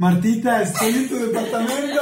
Martita, 0.00 0.62
estoy 0.62 0.94
en 0.94 1.08
tu 1.10 1.16
departamento. 1.16 2.00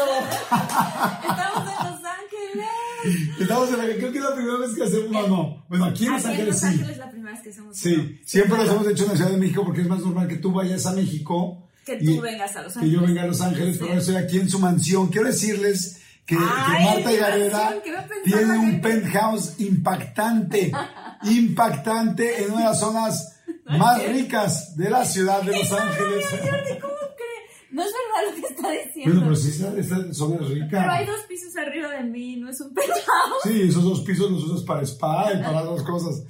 Estamos 0.51 1.69
en 1.69 1.91
Los 1.91 2.01
Ángeles. 2.05 3.41
Estamos 3.41 3.69
en 3.71 3.79
la 3.79 3.85
creo 3.97 4.13
que 4.13 4.19
es 4.19 4.25
la 4.25 4.35
primera 4.37 4.57
vez 4.59 4.75
que 4.77 4.85
hacemos, 4.85 5.11
no, 5.11 5.27
no. 5.27 5.65
Bueno, 5.69 5.85
aquí 5.87 6.07
en 6.07 6.13
Los 6.13 6.25
Aquí 6.25 6.35
en 6.35 6.41
Ángeles 6.43 6.49
Los 6.55 6.61
sí. 6.61 6.67
Ángeles 6.67 6.91
es 6.91 6.99
la 6.99 7.11
primera 7.11 7.33
vez 7.33 7.43
que 7.43 7.51
hacemos 7.51 7.85
uno. 7.85 7.97
Sí, 7.97 8.21
siempre 8.25 8.57
los 8.59 8.69
hemos 8.69 8.87
hecho 8.87 9.03
en 9.03 9.09
la 9.11 9.17
Ciudad 9.17 9.31
de 9.33 9.37
México 9.37 9.65
porque 9.65 9.81
es 9.81 9.89
más 9.89 9.99
normal 9.99 10.29
que 10.29 10.37
tú 10.37 10.53
vayas 10.53 10.87
a 10.87 10.93
México. 10.93 11.69
Que 11.85 11.99
y- 12.01 12.15
tú 12.17 12.21
vengas 12.23 12.55
a 12.55 12.63
Los 12.63 12.73
Que 12.75 12.79
Ángeles. 12.79 13.01
yo 13.01 13.07
venga 13.07 13.23
a 13.23 13.27
Los 13.27 13.41
Ángeles, 13.41 13.73
Sí. 13.73 13.77
pero 13.81 13.89
ahora 13.91 14.01
estoy 14.01 14.17
aquí 14.17 14.39
en 14.39 14.49
su 14.49 14.59
mansión. 14.61 15.09
Quiero 15.09 15.27
decirles 15.27 16.01
que, 16.25 16.37
que 16.37 16.43
Ay, 16.49 16.85
Marta 16.85 17.13
Gareda 17.13 17.83
que 17.83 17.91
no 17.91 17.99
pensaba 18.07 18.23
tiene 18.25 18.59
un 18.59 18.81
penthouse 18.81 19.55
impactante, 19.59 20.71
impactante 21.25 22.45
en 22.45 22.51
una 22.53 22.59
de 22.61 22.65
las 22.67 22.79
zonas 22.79 23.35
más 23.67 24.07
ricas 24.07 24.77
de 24.77 24.89
la 24.89 25.05
ciudad 25.05 25.43
de 25.43 25.57
Los 25.57 25.73
Ángeles. 25.73 26.25
No 27.71 27.83
es 27.83 27.89
verdad 27.93 28.31
lo 28.31 28.35
que 28.41 28.55
está 28.55 28.71
diciendo. 28.71 29.21
Bueno, 29.21 29.21
pero 29.25 29.37
sí, 29.37 29.49
esta, 29.51 29.79
esta 29.79 30.15
zona 30.15 30.37
es 30.41 30.49
rica. 30.49 30.69
Pero 30.71 30.91
hay 30.91 31.07
dos 31.07 31.21
pisos 31.29 31.55
arriba 31.57 31.91
de 31.91 32.03
mí, 32.05 32.37
no 32.37 32.49
es 32.49 32.61
un 32.63 32.73
penthouse. 32.73 33.03
Sí, 33.43 33.63
esos 33.69 33.85
dos 33.85 34.01
pisos 34.01 34.31
los 34.31 34.43
usas 34.45 34.63
para 34.65 34.83
spa 34.83 35.33
y 35.35 35.43
para 35.43 35.63
otras 35.63 35.87
cosas. 35.87 36.23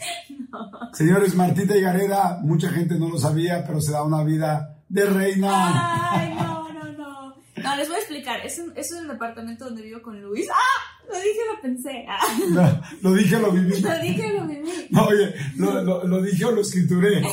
Señores, 0.94 1.34
Martita 1.34 1.76
y 1.76 1.80
Gareda, 1.80 2.40
mucha 2.42 2.70
gente 2.70 2.98
no 2.98 3.08
lo 3.08 3.18
sabía, 3.18 3.64
pero 3.66 3.80
se 3.80 3.92
da 3.92 4.02
una 4.02 4.24
vida 4.24 4.76
de 4.88 5.04
reina. 5.06 6.10
Ay, 6.12 6.34
no, 6.34 6.72
no, 6.72 6.84
no. 6.92 7.34
No, 7.56 7.76
les 7.76 7.86
voy 7.88 7.96
a 7.96 8.00
explicar. 8.00 8.40
Es, 8.44 8.58
un- 8.58 8.72
es 8.76 8.90
el 8.92 9.06
departamento 9.06 9.66
donde 9.66 9.82
vivo 9.82 10.00
con 10.02 10.20
Luis. 10.20 10.46
¡Ah! 10.50 11.06
Lo 11.08 11.14
dije, 11.16 11.38
lo 11.54 11.60
pensé. 11.62 12.06
No, 12.50 12.80
lo 13.02 13.14
dije, 13.14 13.38
lo 13.38 13.50
viví. 13.52 13.80
lo 13.80 13.98
dije, 14.00 14.32
lo 14.32 14.46
viví. 14.46 14.88
No, 14.90 15.04
oye, 15.06 15.34
lo, 15.56 15.82
lo- 15.82 16.04
lo 16.04 16.22
dije 16.22 16.44
o 16.44 16.50
lo 16.50 16.60
escrituré. 16.62 17.22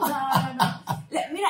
No, 0.00 0.08
no, 0.08 0.54
no. 0.54 0.80
Mira, 1.32 1.48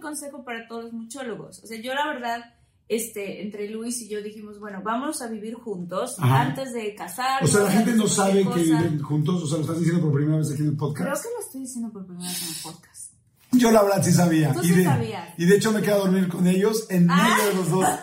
buen 0.00 0.14
consejo 0.14 0.44
para 0.44 0.66
todos 0.66 0.84
los 0.84 0.92
muchólogos. 0.92 1.62
O 1.62 1.66
sea, 1.66 1.80
yo 1.80 1.94
la 1.94 2.06
verdad, 2.06 2.40
este, 2.88 3.42
entre 3.42 3.68
Luis 3.68 4.00
y 4.00 4.08
yo 4.08 4.22
dijimos, 4.22 4.58
bueno, 4.58 4.80
vamos 4.82 5.22
a 5.22 5.28
vivir 5.28 5.54
juntos 5.54 6.16
Ajá. 6.18 6.42
antes 6.42 6.72
de 6.72 6.92
O 6.94 6.96
casarnos. 6.98 7.50
sea, 7.50 7.62
la 7.62 7.70
gente 7.70 7.92
no 7.94 8.06
sabe 8.06 8.44
que 8.46 8.62
viven 8.62 9.00
juntos, 9.02 9.42
o 9.42 9.46
sea, 9.46 9.56
lo 9.58 9.62
estás 9.64 9.78
diciendo 9.78 10.02
por 10.02 10.14
primera 10.14 10.38
vez 10.38 10.50
aquí 10.50 10.62
en 10.62 10.68
el 10.68 10.76
Creo 10.76 10.88
podcast. 10.88 11.22
que 11.22 11.28
lo 11.34 11.40
estoy 11.46 11.60
diciendo 11.62 11.92
por 11.92 12.06
primera 12.06 12.28
vez 12.28 12.42
en 12.42 12.48
el 12.48 12.54
podcast. 12.62 13.12
Yo 13.52 13.70
la 13.72 13.82
verdad 13.82 14.02
sí 14.02 14.12
sabía. 14.12 14.52
Tú 14.52 14.60
y, 14.62 14.64
sí 14.68 14.74
de, 14.74 14.84
sabías. 14.84 15.28
y 15.36 15.44
de 15.44 15.56
hecho 15.56 15.72
me 15.72 15.82
quedé 15.82 15.92
a 15.92 15.96
dormir 15.98 16.28
con 16.28 16.46
ellos 16.46 16.86
en 16.88 17.06
medio 17.06 17.46
de 17.48 17.54
los 17.54 17.70
dos. 17.70 17.84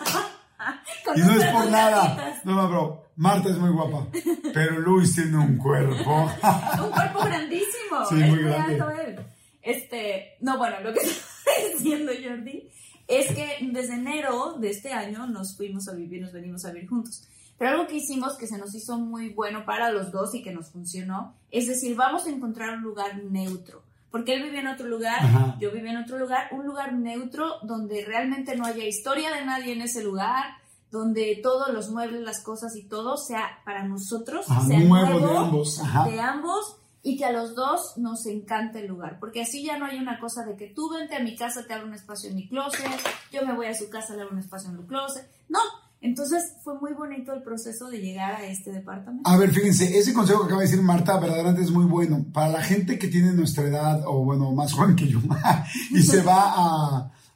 Con 1.04 1.16
Y 1.16 1.20
no 1.22 1.32
es 1.40 1.46
por 1.46 1.70
nada. 1.70 2.40
No, 2.44 2.54
no, 2.54 2.68
bro. 2.68 3.04
Marta 3.16 3.48
es 3.48 3.56
muy 3.56 3.70
guapa. 3.70 4.06
Pero 4.52 4.78
Luis 4.80 5.14
tiene 5.14 5.38
un 5.38 5.56
cuerpo. 5.56 6.30
Un 6.84 6.90
cuerpo 6.90 7.20
grandísimo. 7.24 8.04
Sí, 8.08 8.14
es 8.20 8.28
muy 8.28 8.30
muy 8.30 8.38
grande. 8.42 8.72
alto 8.74 8.90
él. 8.90 9.18
Este, 9.62 10.36
no, 10.40 10.58
bueno, 10.58 10.80
lo 10.80 10.92
que 10.92 11.00
estoy 11.00 11.72
diciendo, 11.74 12.12
Jordi, 12.12 12.68
es 13.06 13.34
que 13.34 13.58
desde 13.72 13.94
enero 13.94 14.54
de 14.58 14.70
este 14.70 14.92
año 14.92 15.26
nos 15.26 15.56
fuimos 15.56 15.88
a 15.88 15.94
vivir, 15.94 16.20
nos 16.22 16.32
venimos 16.32 16.64
a 16.64 16.72
vivir 16.72 16.88
juntos. 16.88 17.24
Pero 17.58 17.72
algo 17.72 17.86
que 17.88 17.96
hicimos 17.96 18.36
que 18.36 18.46
se 18.46 18.56
nos 18.56 18.74
hizo 18.74 18.98
muy 18.98 19.30
bueno 19.30 19.64
para 19.64 19.90
los 19.90 20.12
dos 20.12 20.34
y 20.34 20.42
que 20.42 20.52
nos 20.52 20.70
funcionó, 20.70 21.34
es 21.50 21.66
decir, 21.66 21.96
vamos 21.96 22.26
a 22.26 22.30
encontrar 22.30 22.76
un 22.76 22.82
lugar 22.82 23.22
neutro. 23.24 23.82
Porque 24.10 24.34
él 24.34 24.42
vivía 24.44 24.60
en 24.60 24.68
otro 24.68 24.86
lugar, 24.86 25.18
Ajá. 25.20 25.56
yo 25.60 25.70
vivía 25.70 25.90
en 25.90 25.98
otro 25.98 26.18
lugar, 26.18 26.48
un 26.52 26.64
lugar 26.64 26.94
neutro 26.94 27.56
donde 27.62 28.04
realmente 28.04 28.56
no 28.56 28.64
haya 28.64 28.84
historia 28.84 29.34
de 29.34 29.44
nadie 29.44 29.72
en 29.72 29.82
ese 29.82 30.02
lugar, 30.02 30.44
donde 30.90 31.38
todos 31.42 31.72
los 31.74 31.90
muebles, 31.90 32.22
las 32.22 32.42
cosas 32.42 32.74
y 32.76 32.84
todo 32.84 33.16
sea 33.18 33.60
para 33.64 33.84
nosotros, 33.84 34.46
Ajá, 34.48 34.66
sea 34.66 34.80
nuevo 34.80 35.18
nuevo, 35.18 35.28
de 35.28 35.36
ambos. 35.36 35.80
Ajá. 35.80 36.08
de 36.08 36.20
ambos 36.20 36.77
y 37.02 37.16
que 37.16 37.24
a 37.24 37.32
los 37.32 37.54
dos 37.54 37.94
nos 37.96 38.26
encante 38.26 38.80
el 38.80 38.86
lugar, 38.88 39.18
porque 39.20 39.42
así 39.42 39.64
ya 39.64 39.78
no 39.78 39.86
hay 39.86 39.98
una 39.98 40.18
cosa 40.20 40.44
de 40.44 40.56
que 40.56 40.66
tú 40.68 40.90
vente 40.90 41.14
a 41.16 41.20
mi 41.22 41.36
casa, 41.36 41.64
te 41.66 41.72
abro 41.74 41.86
un 41.86 41.94
espacio 41.94 42.28
en 42.30 42.36
mi 42.36 42.48
closet, 42.48 42.84
yo 43.32 43.46
me 43.46 43.54
voy 43.54 43.66
a 43.66 43.74
su 43.74 43.88
casa, 43.88 44.14
le 44.14 44.22
abro 44.22 44.34
un 44.34 44.40
espacio 44.40 44.70
en 44.70 44.76
el 44.76 44.86
closet. 44.86 45.28
No, 45.48 45.60
entonces 46.00 46.42
fue 46.62 46.78
muy 46.80 46.92
bonito 46.94 47.32
el 47.32 47.42
proceso 47.42 47.88
de 47.88 47.98
llegar 48.00 48.34
a 48.36 48.44
este 48.44 48.70
departamento. 48.72 49.28
A 49.28 49.36
ver, 49.36 49.50
fíjense, 49.52 49.98
ese 49.98 50.12
consejo 50.12 50.40
que 50.40 50.46
acaba 50.46 50.60
de 50.62 50.68
decir 50.68 50.82
Marta 50.82 51.18
verdaderamente 51.18 51.62
es 51.62 51.70
muy 51.70 51.84
bueno. 51.86 52.24
Para 52.32 52.48
la 52.52 52.62
gente 52.62 52.98
que 52.98 53.08
tiene 53.08 53.32
nuestra 53.32 53.64
edad, 53.64 54.02
o 54.06 54.24
bueno, 54.24 54.52
más 54.52 54.72
joven 54.74 54.94
que 54.96 55.08
yo, 55.08 55.20
y 55.90 56.02
se 56.02 56.22
va 56.22 56.42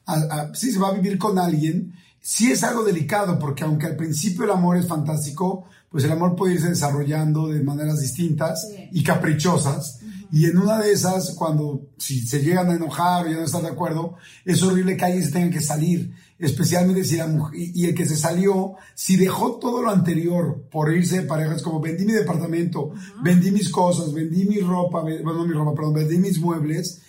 a- 0.05 0.53
sí, 0.53 0.71
se 0.71 0.79
va 0.79 0.89
a 0.89 0.93
vivir 0.93 1.17
con 1.17 1.39
alguien, 1.39 1.93
sí 2.19 2.51
es 2.51 2.63
algo 2.63 2.83
delicado, 2.83 3.39
porque 3.39 3.63
aunque 3.63 3.85
al 3.87 3.95
principio 3.95 4.43
el 4.43 4.51
amor 4.51 4.75
es 4.77 4.87
fantástico, 4.87 5.65
pues 5.93 6.05
el 6.05 6.11
amor 6.11 6.35
puede 6.35 6.55
irse 6.55 6.69
desarrollando 6.69 7.49
de 7.49 7.61
maneras 7.61 8.01
distintas 8.01 8.67
y 8.91 9.03
caprichosas. 9.03 9.99
Y 10.31 10.45
en 10.45 10.57
una 10.57 10.79
de 10.79 10.91
esas, 10.91 11.35
cuando 11.35 11.91
si 11.99 12.25
se 12.25 12.41
llegan 12.41 12.71
a 12.71 12.73
enojar 12.73 13.27
o 13.27 13.29
ya 13.29 13.35
no 13.35 13.43
están 13.43 13.61
de 13.61 13.69
acuerdo, 13.69 14.15
es 14.43 14.63
horrible 14.63 14.97
que 14.97 15.05
alguien 15.05 15.23
se 15.23 15.31
tenga 15.31 15.51
que 15.51 15.61
salir. 15.61 16.11
Especialmente 16.39 17.03
si 17.03 17.17
la 17.17 17.27
mujer, 17.27 17.59
y, 17.59 17.85
el 17.85 17.93
que 17.93 18.07
se 18.07 18.15
salió, 18.15 18.73
si 18.95 19.17
dejó 19.17 19.59
todo 19.59 19.83
lo 19.83 19.91
anterior 19.91 20.67
por 20.71 20.91
irse 20.91 21.21
de 21.21 21.27
parejas, 21.27 21.61
como 21.61 21.79
vendí 21.79 22.05
mi 22.05 22.13
departamento, 22.13 22.89
vendí 23.23 23.51
mis 23.51 23.69
cosas, 23.69 24.11
vendí 24.11 24.45
mi 24.45 24.61
ropa, 24.61 25.01
bueno, 25.01 25.35
no 25.35 25.45
mi 25.45 25.53
ropa, 25.53 25.75
perdón, 25.75 25.93
vendí 25.93 26.17
mis 26.17 26.39
muebles. 26.39 27.01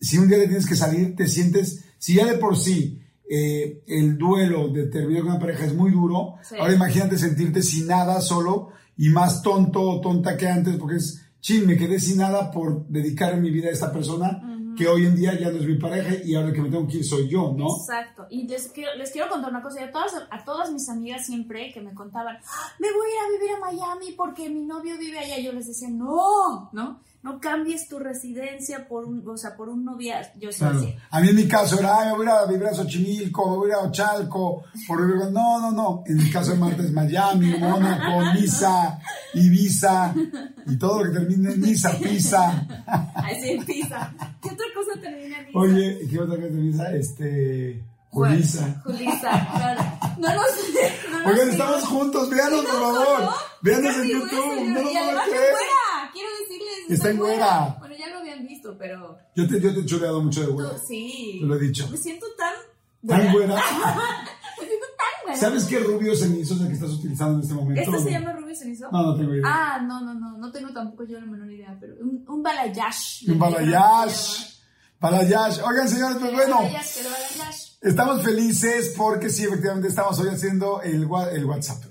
Si 0.00 0.16
un 0.16 0.28
día 0.28 0.38
te 0.38 0.46
tienes 0.46 0.66
que 0.66 0.76
salir, 0.76 1.14
te 1.14 1.28
sientes, 1.28 1.84
si 1.98 2.14
ya 2.14 2.24
de 2.24 2.38
por 2.38 2.56
sí 2.56 3.02
eh, 3.32 3.82
el 3.86 4.18
duelo 4.18 4.68
de 4.68 4.86
terminar 4.88 5.22
con 5.22 5.30
una 5.30 5.40
pareja 5.40 5.64
es 5.64 5.74
muy 5.74 5.92
duro, 5.92 6.34
Sí. 6.42 6.56
ahora 6.58 6.74
imagínate 6.74 7.16
sentirte 7.16 7.62
sin 7.62 7.86
nada 7.86 8.20
solo 8.20 8.70
y 8.96 9.08
más 9.10 9.40
tonto 9.42 9.80
o 9.82 10.00
tonta 10.00 10.36
que 10.36 10.48
antes, 10.48 10.76
porque 10.76 10.96
es, 10.96 11.22
chin, 11.40 11.64
me 11.66 11.76
quedé 11.76 12.00
sin 12.00 12.18
nada 12.18 12.50
por 12.50 12.86
dedicar 12.88 13.36
mi 13.40 13.50
vida 13.50 13.68
a 13.68 13.72
esta 13.72 13.92
persona 13.92 14.42
que 14.76 14.86
hoy 14.88 15.04
en 15.06 15.14
día 15.16 15.38
ya 15.38 15.50
no 15.50 15.58
es 15.58 15.66
mi 15.66 15.76
pareja 15.76 16.14
y 16.24 16.34
ahora 16.34 16.52
que 16.52 16.60
me 16.62 16.70
tengo 16.70 16.86
que 16.88 16.98
ir 16.98 17.04
soy 17.04 17.28
yo, 17.28 17.52
¿no? 17.56 17.66
Exacto. 17.80 18.26
Y 18.30 18.46
les 18.48 18.68
quiero, 18.68 18.94
les 18.96 19.10
quiero 19.10 19.28
contar 19.28 19.50
una 19.50 19.62
cosa. 19.62 19.84
A 19.84 19.90
todas, 19.90 20.12
a 20.30 20.44
todas 20.44 20.72
mis 20.72 20.88
amigas 20.88 21.26
siempre 21.26 21.70
que 21.72 21.80
me 21.82 21.92
contaban, 21.92 22.36
"Ah, 22.36 22.72
me 22.78 22.88
voy 22.90 23.06
a 23.08 23.10
ir 23.10 23.18
a 23.20 23.38
vivir 23.38 23.56
a 23.56 23.60
Miami 23.60 24.12
porque 24.16 24.48
mi 24.48 24.64
novio 24.64 24.96
vive 24.98 25.18
allá. 25.18 25.38
Yo 25.38 25.52
les 25.52 25.66
decía, 25.66 25.88
no, 25.90 26.70
no, 26.72 27.00
no 27.22 27.38
cambies 27.38 27.86
tu 27.88 27.98
residencia 27.98 28.88
por 28.88 29.04
un, 29.04 29.22
o 29.28 29.36
sea, 29.36 29.54
por 29.56 29.68
un 29.68 29.84
novia. 29.84 30.32
Yo 30.38 30.48
Claro. 30.50 30.80
A 31.10 31.20
mí 31.20 31.28
en 31.28 31.36
mi 31.36 31.46
caso 31.46 31.78
era, 31.78 31.98
"Ay, 31.98 32.06
me 32.10 32.16
voy 32.16 32.26
a 32.26 32.30
ir 32.30 32.36
a 32.36 32.46
vivir 32.46 32.66
a 32.66 32.74
Xochimilco, 32.74 33.50
me 33.50 33.56
voy 33.58 33.70
a 33.72 33.78
Ochalco, 33.80 34.64
por 34.86 35.04
vivir 35.06 35.20
con-". 35.24 35.32
No, 35.34 35.60
no, 35.60 35.70
no. 35.72 36.02
En 36.06 36.16
mi 36.16 36.30
caso 36.30 36.52
de 36.52 36.58
Marta 36.58 36.82
es 36.82 36.92
Miami, 36.92 37.56
Mónaco, 37.58 38.32
Niza, 38.34 38.98
Ibiza, 39.34 40.14
y 40.66 40.76
todo 40.78 41.04
lo 41.04 41.12
que 41.12 41.18
termine 41.18 41.52
en 41.52 41.60
Niza, 41.60 41.90
Pisa. 41.98 42.66
ay, 43.14 43.36
sí, 43.40 43.58
pizza. 43.66 44.12
¿Qué 44.42 44.48
otra 44.50 44.66
cosa 44.74 45.00
termina 45.00 45.38
en 45.40 45.48
Isa? 45.50 45.58
Oye, 45.58 45.98
¿qué 46.10 46.18
otra 46.18 46.36
cosa 46.36 46.48
termina? 46.48 46.90
Este, 46.92 47.84
Julisa. 48.10 48.80
Julisa, 48.84 49.30
claro. 49.54 49.82
No 50.18 50.28
nos. 50.34 50.46
No 51.10 51.18
nos 51.20 51.26
Oigan, 51.28 51.50
estamos 51.50 51.84
juntos, 51.84 52.30
véanos 52.30 52.64
por 52.64 52.80
favor. 52.80 53.22
¿no? 53.22 53.30
Véanos 53.62 53.96
en 53.96 54.08
YouTube, 54.08 54.68
no 54.68 54.80
lo 54.82 54.88
además 54.88 55.28
creer. 55.28 55.44
en 55.44 55.52
güera. 55.52 56.10
Quiero 56.12 56.28
decirles. 56.40 56.70
Está 56.94 57.10
en 57.10 57.18
güera. 57.18 57.76
Bueno, 57.78 57.94
ya 57.98 58.08
lo 58.08 58.18
habían 58.18 58.46
visto, 58.46 58.76
pero. 58.78 59.18
Yo 59.36 59.46
te, 59.48 59.60
yo 59.60 59.74
te 59.74 59.80
he 59.80 59.84
chuleado 59.86 60.22
mucho 60.22 60.40
de 60.42 60.46
güera. 60.48 60.70
sí. 60.78 61.38
Te 61.40 61.46
lo 61.46 61.54
he 61.56 61.60
dicho. 61.60 61.88
Me 61.90 61.96
siento 61.96 62.26
tan. 62.36 62.54
Tan 63.06 63.32
güera. 63.32 63.54
Me 64.60 64.66
siento 64.66 64.86
tan 64.98 65.24
güera. 65.24 65.38
¿Sabes 65.40 65.64
qué 65.64 65.78
rubio 65.80 66.14
cenizo 66.14 66.54
es 66.54 66.60
el 66.60 66.66
que 66.68 66.74
estás 66.74 66.90
utilizando 66.90 67.34
en 67.34 67.40
este 67.42 67.54
momento? 67.54 67.80
¿Este 67.82 68.02
se 68.04 68.10
llama 68.10 68.32
Rubio 68.32 68.54
Cenizo? 68.54 68.88
No, 68.92 69.02
no 69.02 69.16
tengo 69.16 69.34
idea. 69.34 69.44
Ah, 69.46 69.80
no, 69.82 70.00
no, 70.00 70.14
no. 70.14 70.36
No 70.38 70.50
tengo 70.52 70.72
tampoco 70.72 71.04
yo 71.04 71.18
la 71.20 71.26
menor 71.26 71.50
idea, 71.50 71.76
pero 71.80 71.94
un, 72.00 72.24
un 72.28 72.42
balayage. 72.42 73.30
Un 73.30 73.38
balayage. 73.38 74.50
Balayash. 75.00 75.60
Oigan, 75.66 75.88
señores, 75.88 76.18
pues 76.20 76.32
bueno. 76.32 76.56
Balayage. 76.56 77.78
Estamos 77.80 78.22
felices 78.22 78.92
porque 78.96 79.30
sí, 79.30 79.44
efectivamente 79.44 79.88
estamos 79.88 80.18
hoy 80.20 80.28
haciendo 80.28 80.82
el, 80.82 81.08
el 81.32 81.44
WhatsApp. 81.46 81.82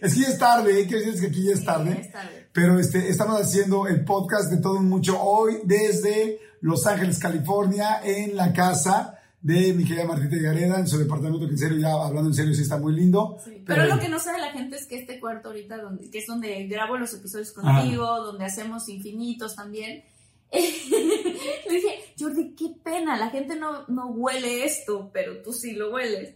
Es 0.00 0.14
que 0.14 0.20
ya 0.20 0.28
es 0.28 0.38
tarde, 0.38 0.80
¿eh? 0.80 0.86
quiero 0.86 0.98
decirles 0.98 1.20
que 1.20 1.26
aquí 1.28 1.44
ya 1.44 1.52
es 1.52 1.64
tarde. 1.64 2.00
es 2.00 2.12
tarde. 2.12 2.48
Pero 2.52 2.78
este, 2.78 3.08
estamos 3.08 3.40
haciendo 3.40 3.86
el 3.86 4.04
podcast 4.04 4.50
de 4.50 4.60
todo 4.60 4.80
mucho 4.80 5.20
hoy 5.20 5.60
desde 5.64 6.40
Los 6.60 6.86
Ángeles, 6.86 7.18
California, 7.18 8.00
en 8.02 8.36
la 8.36 8.52
casa 8.52 9.18
de 9.40 9.72
mi 9.72 9.84
querida 9.84 10.04
Martita 10.04 10.36
Gareda, 10.36 10.80
en 10.80 10.88
su 10.88 10.98
departamento, 10.98 11.46
que 11.46 11.52
en 11.52 11.58
serio, 11.58 11.78
ya 11.78 11.92
hablando 11.92 12.30
en 12.30 12.34
serio, 12.34 12.54
sí 12.54 12.62
está 12.62 12.78
muy 12.78 12.94
lindo. 12.94 13.38
Sí, 13.44 13.62
Pero 13.64 13.86
lo 13.86 13.98
que 13.98 14.08
no 14.08 14.18
sabe 14.18 14.40
la 14.40 14.50
gente 14.50 14.76
es 14.76 14.86
que 14.86 14.98
este 14.98 15.20
cuarto 15.20 15.48
ahorita, 15.48 15.76
donde, 15.78 16.10
que 16.10 16.18
es 16.18 16.26
donde 16.26 16.66
grabo 16.66 16.96
los 16.96 17.14
episodios 17.14 17.52
contigo, 17.52 18.04
donde 18.24 18.44
hacemos 18.44 18.88
infinitos 18.88 19.54
también, 19.54 20.02
le 20.52 20.60
dije, 20.60 22.14
Jordi, 22.18 22.54
qué 22.54 22.74
pena, 22.82 23.16
la 23.16 23.30
gente 23.30 23.54
no, 23.54 23.86
no 23.86 24.08
huele 24.08 24.64
esto, 24.64 25.10
pero 25.12 25.42
tú 25.42 25.52
sí 25.52 25.72
lo 25.72 25.92
hueles. 25.92 26.34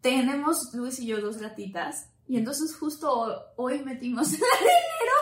Tenemos, 0.00 0.74
Luis 0.74 0.98
y 0.98 1.06
yo, 1.06 1.20
dos 1.20 1.38
gatitas, 1.38 2.08
y 2.26 2.36
entonces 2.38 2.74
justo 2.76 3.52
hoy 3.56 3.82
metimos 3.84 4.28
el 4.32 4.40
arenero 4.42 5.16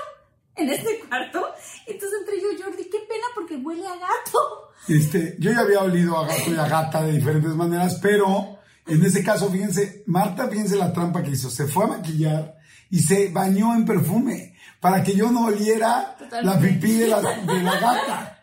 en 0.55 0.69
este 0.69 1.01
cuarto, 1.09 1.47
entonces 1.87 2.19
entre 2.21 2.41
yo 2.41 2.49
Jordi, 2.65 2.85
qué 2.85 2.99
pena 3.09 3.27
porque 3.35 3.57
huele 3.57 3.87
a 3.87 3.95
gato. 3.97 4.71
Este, 4.89 5.37
yo 5.39 5.51
ya 5.53 5.61
había 5.61 5.81
olido 5.81 6.19
a 6.19 6.27
gato 6.27 6.51
y 6.51 6.57
a 6.57 6.69
gata 6.69 7.03
de 7.03 7.13
diferentes 7.13 7.55
maneras, 7.55 7.99
pero 8.03 8.59
en 8.87 9.05
este 9.05 9.23
caso, 9.23 9.51
fíjense, 9.51 10.03
Marta, 10.07 10.49
fíjense 10.49 10.77
la 10.77 10.93
trampa 10.93 11.23
que 11.23 11.31
hizo. 11.31 11.49
Se 11.51 11.67
fue 11.67 11.85
a 11.85 11.89
maquillar 11.89 12.57
y 12.91 12.99
se 13.01 13.29
bañó 13.31 13.75
en 13.75 13.87
perfume 13.87 14.57
para 14.81 15.03
que 15.05 15.15
yo 15.15 15.31
no 15.31 15.47
oliera 15.47 16.17
la 16.19 16.29
Totalmente. 16.29 16.69
pipí 16.69 16.93
de 16.99 17.07
la, 17.09 17.21
de 17.23 17.63
la 17.63 17.79
gata. 17.79 18.43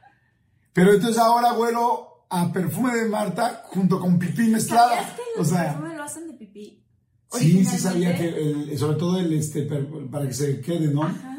Pero 0.73 0.94
entonces 0.94 1.17
ahora 1.17 1.53
huelo 1.53 2.25
a 2.29 2.51
perfume 2.51 2.95
de 2.95 3.09
Marta 3.09 3.63
junto 3.65 4.00
con 4.00 4.17
pipí 4.17 4.47
mezclada. 4.47 4.95
¿Sabías 4.95 5.13
que 5.13 5.41
O 5.41 5.45
sea, 5.45 5.73
perfumes 5.73 5.97
lo 5.97 6.03
hacen 6.03 6.27
de 6.27 6.33
pipí? 6.33 6.85
Sí, 7.31 7.65
sí 7.65 7.77
sabía 7.77 8.15
que, 8.15 8.27
el- 8.29 8.77
sobre 8.77 8.97
todo 8.97 9.19
el, 9.19 9.31
este, 9.33 9.63
para 10.11 10.27
que 10.27 10.33
se 10.33 10.61
quede, 10.61 10.87
¿no? 10.87 11.03
Ajá. 11.03 11.35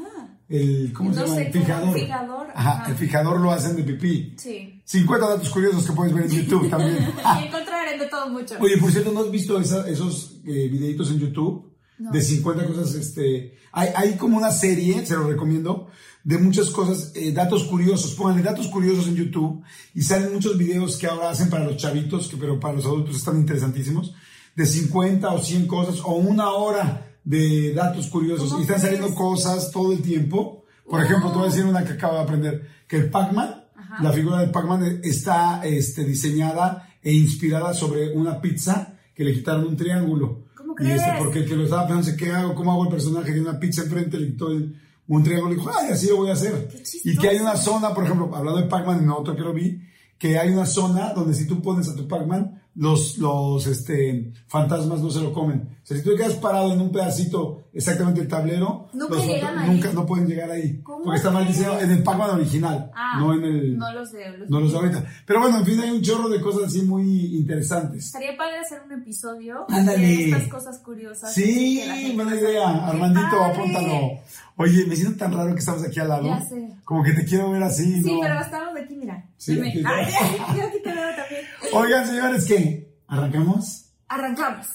El, 0.49 0.93
¿cómo 0.93 1.15
se 1.15 1.21
llama? 1.21 1.39
El 1.43 1.53
fijador. 1.53 1.95
fijador, 1.95 2.47
Ajá, 2.55 2.71
ajá. 2.83 2.91
el 2.91 2.97
fijador 2.97 3.41
lo 3.41 3.53
hacen 3.53 3.77
de 3.77 3.85
pipí. 3.85 4.35
Sí. 4.37 4.83
50 4.85 5.29
datos 5.29 5.49
curiosos 5.51 5.87
que 5.87 5.93
puedes 5.93 6.13
ver 6.13 6.25
en 6.25 6.31
YouTube 6.31 6.69
también. 6.69 6.97
Y 7.41 7.47
encontrar 7.47 7.99
de 7.99 8.07
todo 8.07 8.29
mucho. 8.31 8.57
Oye, 8.61 8.77
por 8.79 8.91
cierto, 8.91 9.13
¿no 9.13 9.21
has 9.21 9.31
visto 9.31 9.61
esa- 9.61 9.89
esos 9.89 10.41
eh, 10.45 10.69
videitos 10.69 11.11
en 11.13 11.19
YouTube? 11.21 11.71
No. 11.99 12.11
De 12.11 12.21
50 12.23 12.67
cosas, 12.67 12.95
este... 12.95 13.55
Hay, 13.73 13.91
hay 13.95 14.17
como 14.17 14.37
una 14.39 14.51
serie, 14.51 15.07
se 15.07 15.15
lo 15.15 15.29
recomiendo, 15.29 15.87
de 16.25 16.39
muchas 16.39 16.71
cosas, 16.71 17.13
eh, 17.15 17.31
datos 17.31 17.63
curiosos. 17.65 18.15
Pónganle 18.15 18.43
datos 18.43 18.67
curiosos 18.67 19.07
en 19.07 19.15
YouTube 19.15 19.63
y 19.95 20.03
salen 20.03 20.33
muchos 20.33 20.59
videos 20.59 20.97
que 20.97 21.07
ahora 21.07 21.31
hacen 21.31 21.49
para 21.49 21.65
los 21.67 21.77
chavitos, 21.77 22.27
que, 22.27 22.37
pero 22.37 22.59
para 22.59 22.75
los 22.75 22.87
adultos 22.87 23.15
están 23.17 23.37
interesantísimos, 23.37 24.15
de 24.61 24.67
50 24.67 25.31
o 25.31 25.39
100 25.39 25.67
cosas 25.67 26.01
o 26.05 26.17
una 26.17 26.51
hora 26.51 27.17
de 27.25 27.73
datos 27.73 28.09
curiosos. 28.09 28.49
¿Cómo 28.51 28.59
Y 28.61 28.63
están 28.63 28.79
crees? 28.81 28.93
saliendo 28.95 29.15
cosas 29.15 29.71
todo 29.71 29.93
el 29.93 30.03
tiempo. 30.03 30.65
Por 30.89 31.03
ejemplo, 31.03 31.31
te 31.31 31.37
voy 31.39 31.47
a 31.47 31.51
decir 31.51 31.65
una 31.65 31.83
que 31.85 31.93
acabo 31.95 32.15
de 32.17 32.21
aprender, 32.21 32.67
que 32.87 32.97
el 32.97 33.09
Pac-Man, 33.11 33.65
la 34.03 34.13
figura 34.13 34.41
de 34.41 34.49
Pac-Man 34.49 35.01
está 35.03 35.63
este, 35.65 36.05
diseñada 36.05 36.89
e 37.03 37.13
inspirada 37.13 37.73
sobre 37.73 38.13
una 38.13 38.39
pizza 38.41 38.99
que 39.15 39.25
le 39.25 39.33
quitaron 39.33 39.67
un 39.67 39.77
triángulo. 39.77 40.45
¿Cómo 40.55 40.75
Y 40.79 40.91
este, 40.91 41.05
crees? 41.05 41.19
porque 41.19 41.39
el 41.39 41.47
que 41.49 41.57
lo 41.57 41.65
estaba 41.65 41.87
pensando, 41.89 42.19
¿qué 42.19 42.31
hago? 42.33 42.55
¿Cómo 42.55 42.73
hago 42.73 42.85
el 42.85 42.91
personaje 42.91 43.33
de 43.33 43.41
una 43.41 43.59
pizza 43.59 43.83
enfrente? 43.83 44.19
Le 44.19 44.27
quitó 44.33 44.49
un 44.49 45.23
triángulo 45.23 45.53
y 45.55 45.57
dijo, 45.57 45.71
ay, 45.75 45.93
así 45.93 46.09
lo 46.09 46.17
voy 46.19 46.29
a 46.31 46.35
hacer. 46.35 46.69
Y 47.05 47.17
que 47.17 47.29
hay 47.31 47.39
una 47.39 47.57
zona, 47.57 47.95
por 47.95 48.05
ejemplo, 48.05 48.31
hablando 48.35 48.61
de 48.61 48.67
Pac-Man, 48.69 49.03
en 49.05 49.11
otro 49.11 49.35
que 49.35 49.43
lo 49.43 49.55
vi, 49.55 49.81
que 50.19 50.39
hay 50.39 50.51
una 50.51 50.67
zona 50.67 51.15
donde 51.15 51.33
si 51.35 51.47
tú 51.47 51.63
pones 51.63 51.89
a 51.89 51.97
tu 51.97 52.07
Pac-Man, 52.07 52.61
los, 52.81 53.19
los 53.19 53.67
este, 53.67 54.33
fantasmas 54.47 55.03
no 55.03 55.11
se 55.11 55.21
lo 55.21 55.35
comen. 55.35 55.80
Sea, 55.91 55.99
si 55.99 56.05
tú 56.05 56.11
te 56.11 56.17
quedas 56.19 56.35
parado 56.35 56.73
en 56.73 56.81
un 56.81 56.93
pedacito 56.93 57.65
exactamente 57.73 58.21
el 58.21 58.29
tablero, 58.29 58.87
Nunca 58.93 59.15
los 59.17 59.67
nunca 59.67 59.93
no 59.93 60.07
pueden 60.07 60.29
llegar 60.29 60.49
ahí. 60.49 60.81
¿Cómo 60.85 61.03
Porque 61.05 61.17
está 61.17 61.33
mal 61.33 61.45
diseñado 61.49 61.81
en 61.81 61.91
el 61.91 62.03
Pac-Man 62.05 62.31
original, 62.31 62.93
Ah, 62.95 63.19
no 63.19 63.35
en 63.35 63.43
el... 63.45 63.77
No 63.77 63.93
los 63.93 64.13
de 64.13 64.39
los, 64.39 64.49
No 64.49 64.61
los 64.61 64.71
de 64.71 64.79
ahorita. 64.79 65.05
Pero 65.27 65.41
bueno, 65.41 65.59
en 65.59 65.67
fin, 65.67 65.81
hay 65.81 65.91
un 65.91 66.01
chorro 66.01 66.29
de 66.29 66.41
cosas 66.41 66.69
así 66.69 66.83
muy 66.83 67.37
interesantes. 67.37 68.07
Estaría 68.07 68.37
padre 68.37 68.59
hacer 68.61 68.83
un 68.87 68.93
episodio 69.01 69.67
Ándale. 69.69 70.07
de 70.07 70.25
estas 70.31 70.47
cosas 70.49 70.79
curiosas. 70.79 71.35
Sí, 71.35 71.83
que 71.85 72.13
buena 72.15 72.37
idea. 72.37 72.73
¡Qué 72.73 72.91
Armandito, 72.93 73.43
apúntalo. 73.45 74.11
Oye, 74.57 74.87
me 74.87 74.95
siento 74.95 75.19
tan 75.19 75.33
raro 75.33 75.53
que 75.55 75.59
estamos 75.59 75.83
aquí 75.85 75.99
al 75.99 76.09
lado. 76.09 76.27
Ya 76.29 76.41
sé. 76.43 76.69
Como 76.85 77.03
que 77.03 77.15
te 77.15 77.25
quiero 77.25 77.51
ver 77.51 77.65
así, 77.65 78.01
Sí, 78.01 78.13
¿no? 78.15 78.21
pero 78.21 78.41
estamos 78.41 78.77
aquí, 78.81 78.95
mira. 78.95 79.25
Sí, 79.37 79.55
Dime. 79.57 79.71
aquí. 79.71 79.83
Ay, 79.85 80.13
yo 80.57 80.67
aquí 80.69 80.77
te 80.85 80.93
veo 80.95 81.09
también. 81.17 81.43
Oigan, 81.73 82.07
señores, 82.07 82.45
¿qué? 82.45 82.95
¿Arrancamos? 83.09 83.87
Arrancamos. 84.07 84.67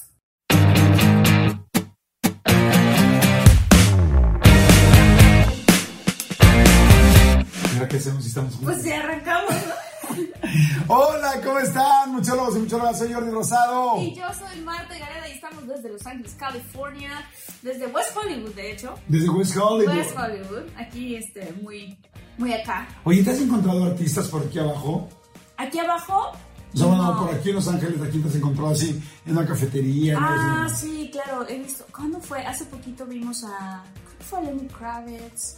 Qué 7.87 7.97
hacemos 7.97 8.23
si 8.23 8.29
estamos 8.29 8.55
juntos. 8.55 8.73
Pues 8.73 8.83
sí, 8.83 8.91
arrancamos, 8.91 9.51
¿no? 9.51 10.15
Hola, 10.87 11.41
¿cómo 11.43 11.59
están? 11.59 12.13
Muchólogos 12.13 12.55
y 12.55 12.59
muchólogas, 12.59 12.97
soy 12.97 13.13
Jordi 13.13 13.31
Rosado. 13.31 14.01
Y 14.01 14.15
yo 14.15 14.25
soy 14.33 14.61
Marta 14.61 14.97
Gareda 14.97 15.27
y 15.29 15.33
estamos 15.33 15.67
desde 15.67 15.89
Los 15.89 16.05
Ángeles, 16.05 16.35
California, 16.37 17.11
desde 17.61 17.87
West 17.87 18.15
Hollywood, 18.15 18.53
de 18.53 18.71
hecho. 18.71 18.95
Desde 19.07 19.29
West 19.29 19.57
Hollywood. 19.57 19.95
West 19.95 20.17
Hollywood, 20.17 20.63
aquí 20.77 21.15
este, 21.15 21.53
muy, 21.61 21.97
muy 22.37 22.53
acá. 22.53 22.87
Oye, 23.03 23.23
¿te 23.23 23.31
has 23.31 23.39
encontrado 23.39 23.85
artistas 23.85 24.27
por 24.27 24.43
aquí 24.43 24.59
abajo? 24.59 25.09
Aquí 25.57 25.79
abajo. 25.79 26.31
O 26.73 26.77
sea, 26.77 26.87
bueno, 26.87 27.13
no. 27.13 27.25
por 27.25 27.35
aquí 27.35 27.49
en 27.49 27.55
Los 27.55 27.67
Ángeles, 27.67 28.01
aquí 28.01 28.19
te 28.19 28.27
has 28.27 28.35
encontrado 28.35 28.71
así, 28.71 29.01
en 29.25 29.37
una 29.37 29.45
cafetería. 29.45 30.17
Ah, 30.19 30.67
sí, 30.69 31.09
claro, 31.11 31.47
he 31.47 31.59
visto. 31.59 31.85
¿Cuándo 31.91 32.19
fue? 32.19 32.45
Hace 32.45 32.65
poquito 32.65 33.05
vimos 33.05 33.43
a. 33.43 33.83
¿Cómo 34.03 34.19
fue 34.19 34.39
a 34.39 34.41
Lenny 34.41 34.67
Kravitz? 34.67 35.55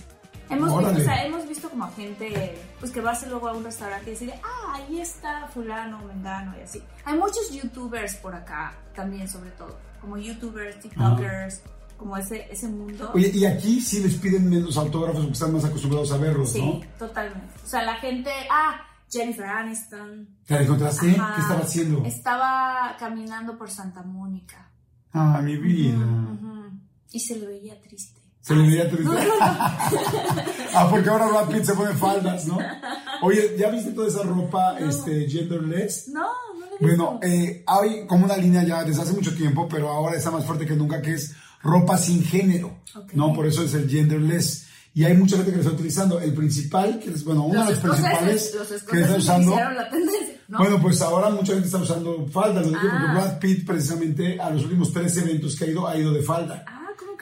Hemos 0.49 0.77
visto, 0.77 1.01
o 1.01 1.03
sea, 1.03 1.25
hemos 1.25 1.47
visto 1.47 1.69
como 1.69 1.85
a 1.85 1.91
gente 1.91 2.57
pues 2.79 2.91
que 2.91 3.01
va 3.01 3.11
a 3.11 3.13
hacer 3.13 3.29
luego 3.29 3.49
a 3.49 3.53
un 3.53 3.63
restaurante 3.63 4.09
y 4.09 4.13
decir, 4.13 4.33
ah, 4.43 4.73
ahí 4.75 5.01
está 5.01 5.47
fulano, 5.53 5.99
mengano 6.03 6.53
y 6.57 6.61
así. 6.61 6.81
Hay 7.05 7.17
muchos 7.17 7.51
youtubers 7.51 8.15
por 8.15 8.33
acá 8.33 8.73
también, 8.95 9.27
sobre 9.27 9.51
todo. 9.51 9.77
Como 9.99 10.17
youtubers, 10.17 10.79
tiktokers, 10.79 11.61
como 11.97 12.15
ese, 12.15 12.47
ese 12.51 12.67
mundo. 12.67 13.11
Oye, 13.13 13.31
y 13.33 13.45
aquí 13.45 13.81
sí 13.81 14.01
les 14.01 14.15
piden 14.15 14.49
menos 14.49 14.77
autógrafos 14.77 15.21
porque 15.21 15.33
están 15.33 15.53
más 15.53 15.65
acostumbrados 15.65 16.11
a 16.11 16.17
verlos, 16.17 16.51
sí, 16.51 16.61
¿no? 16.61 16.97
totalmente. 16.97 17.53
O 17.63 17.67
sea, 17.67 17.83
la 17.83 17.95
gente, 17.95 18.31
ah, 18.51 18.81
Jennifer 19.09 19.45
Aniston. 19.45 20.27
¿Te 20.45 20.55
la 20.55 20.61
encontraste? 20.61 21.11
Ajá. 21.11 21.35
¿Qué 21.35 21.41
estaba 21.41 21.61
haciendo? 21.61 22.05
Estaba 22.05 22.95
caminando 22.99 23.57
por 23.57 23.69
Santa 23.69 24.03
Mónica. 24.03 24.71
Ah, 25.13 25.41
mi 25.43 25.57
vida. 25.57 25.97
Ujú. 25.97 26.71
Y 27.11 27.19
se 27.19 27.37
le 27.37 27.47
veía 27.47 27.81
triste. 27.81 28.21
Se 28.47 28.55
le 28.55 28.67
veía 28.67 28.89
triste. 28.89 29.03
No, 29.05 29.13
no, 29.13 29.19
no. 29.19 29.27
ah, 30.73 30.87
porque 30.89 31.09
ahora 31.09 31.27
Brad 31.27 31.49
Pitt 31.49 31.63
se 31.65 31.73
pone 31.73 31.93
faldas, 31.95 32.45
¿no? 32.47 32.57
Oye, 33.21 33.55
¿ya 33.57 33.69
viste 33.69 33.91
toda 33.91 34.07
esa 34.07 34.23
ropa 34.23 34.77
este, 34.79 35.27
genderless? 35.29 36.07
No, 36.09 36.21
no 36.21 36.65
lo 36.65 36.75
he. 36.77 36.79
Bueno, 36.79 37.19
eh, 37.23 37.63
hay 37.67 38.07
como 38.07 38.25
una 38.25 38.37
línea 38.37 38.63
ya 38.63 38.83
desde 38.83 39.01
hace 39.01 39.13
mucho 39.13 39.35
tiempo, 39.35 39.67
pero 39.69 39.89
ahora 39.89 40.15
está 40.15 40.31
más 40.31 40.45
fuerte 40.45 40.65
que 40.65 40.75
nunca, 40.75 41.01
que 41.01 41.13
es 41.15 41.33
ropa 41.61 41.97
sin 41.97 42.23
género, 42.23 42.77
Ok. 42.95 43.13
¿no? 43.13 43.33
Por 43.33 43.47
eso 43.47 43.63
es 43.63 43.73
el 43.73 43.89
genderless. 43.89 44.65
Y 44.93 45.03
hay 45.03 45.13
mucha 45.15 45.35
gente 45.35 45.51
que 45.51 45.57
lo 45.57 45.61
está 45.63 45.73
utilizando. 45.75 46.19
El 46.19 46.33
principal, 46.33 46.99
que 46.99 47.11
es, 47.11 47.23
bueno, 47.23 47.43
uno 47.43 47.63
de 47.65 47.69
los 47.71 47.79
principales 47.79 48.55
los 48.55 48.67
que 48.83 49.01
está 49.01 49.15
usando. 49.17 49.55
la 49.55 49.89
¿no? 50.47 50.57
Bueno, 50.57 50.81
pues 50.81 51.01
ahora 51.01 51.29
mucha 51.29 51.51
gente 51.53 51.65
está 51.67 51.77
usando 51.79 52.25
falda. 52.31 52.61
Lo 52.61 52.67
digo 52.69 52.79
Ah. 52.81 52.97
porque 52.99 53.13
Brad 53.13 53.39
Pitt, 53.39 53.67
precisamente, 53.67 54.39
a 54.39 54.49
los 54.49 54.63
últimos 54.63 54.91
tres 54.93 55.15
eventos 55.17 55.55
que 55.55 55.65
ha 55.65 55.67
ido, 55.67 55.87
ha 55.87 55.97
ido 55.97 56.11
de 56.13 56.21
falda. 56.23 56.63
ah, 56.65 56.71
¿cómo 56.73 56.76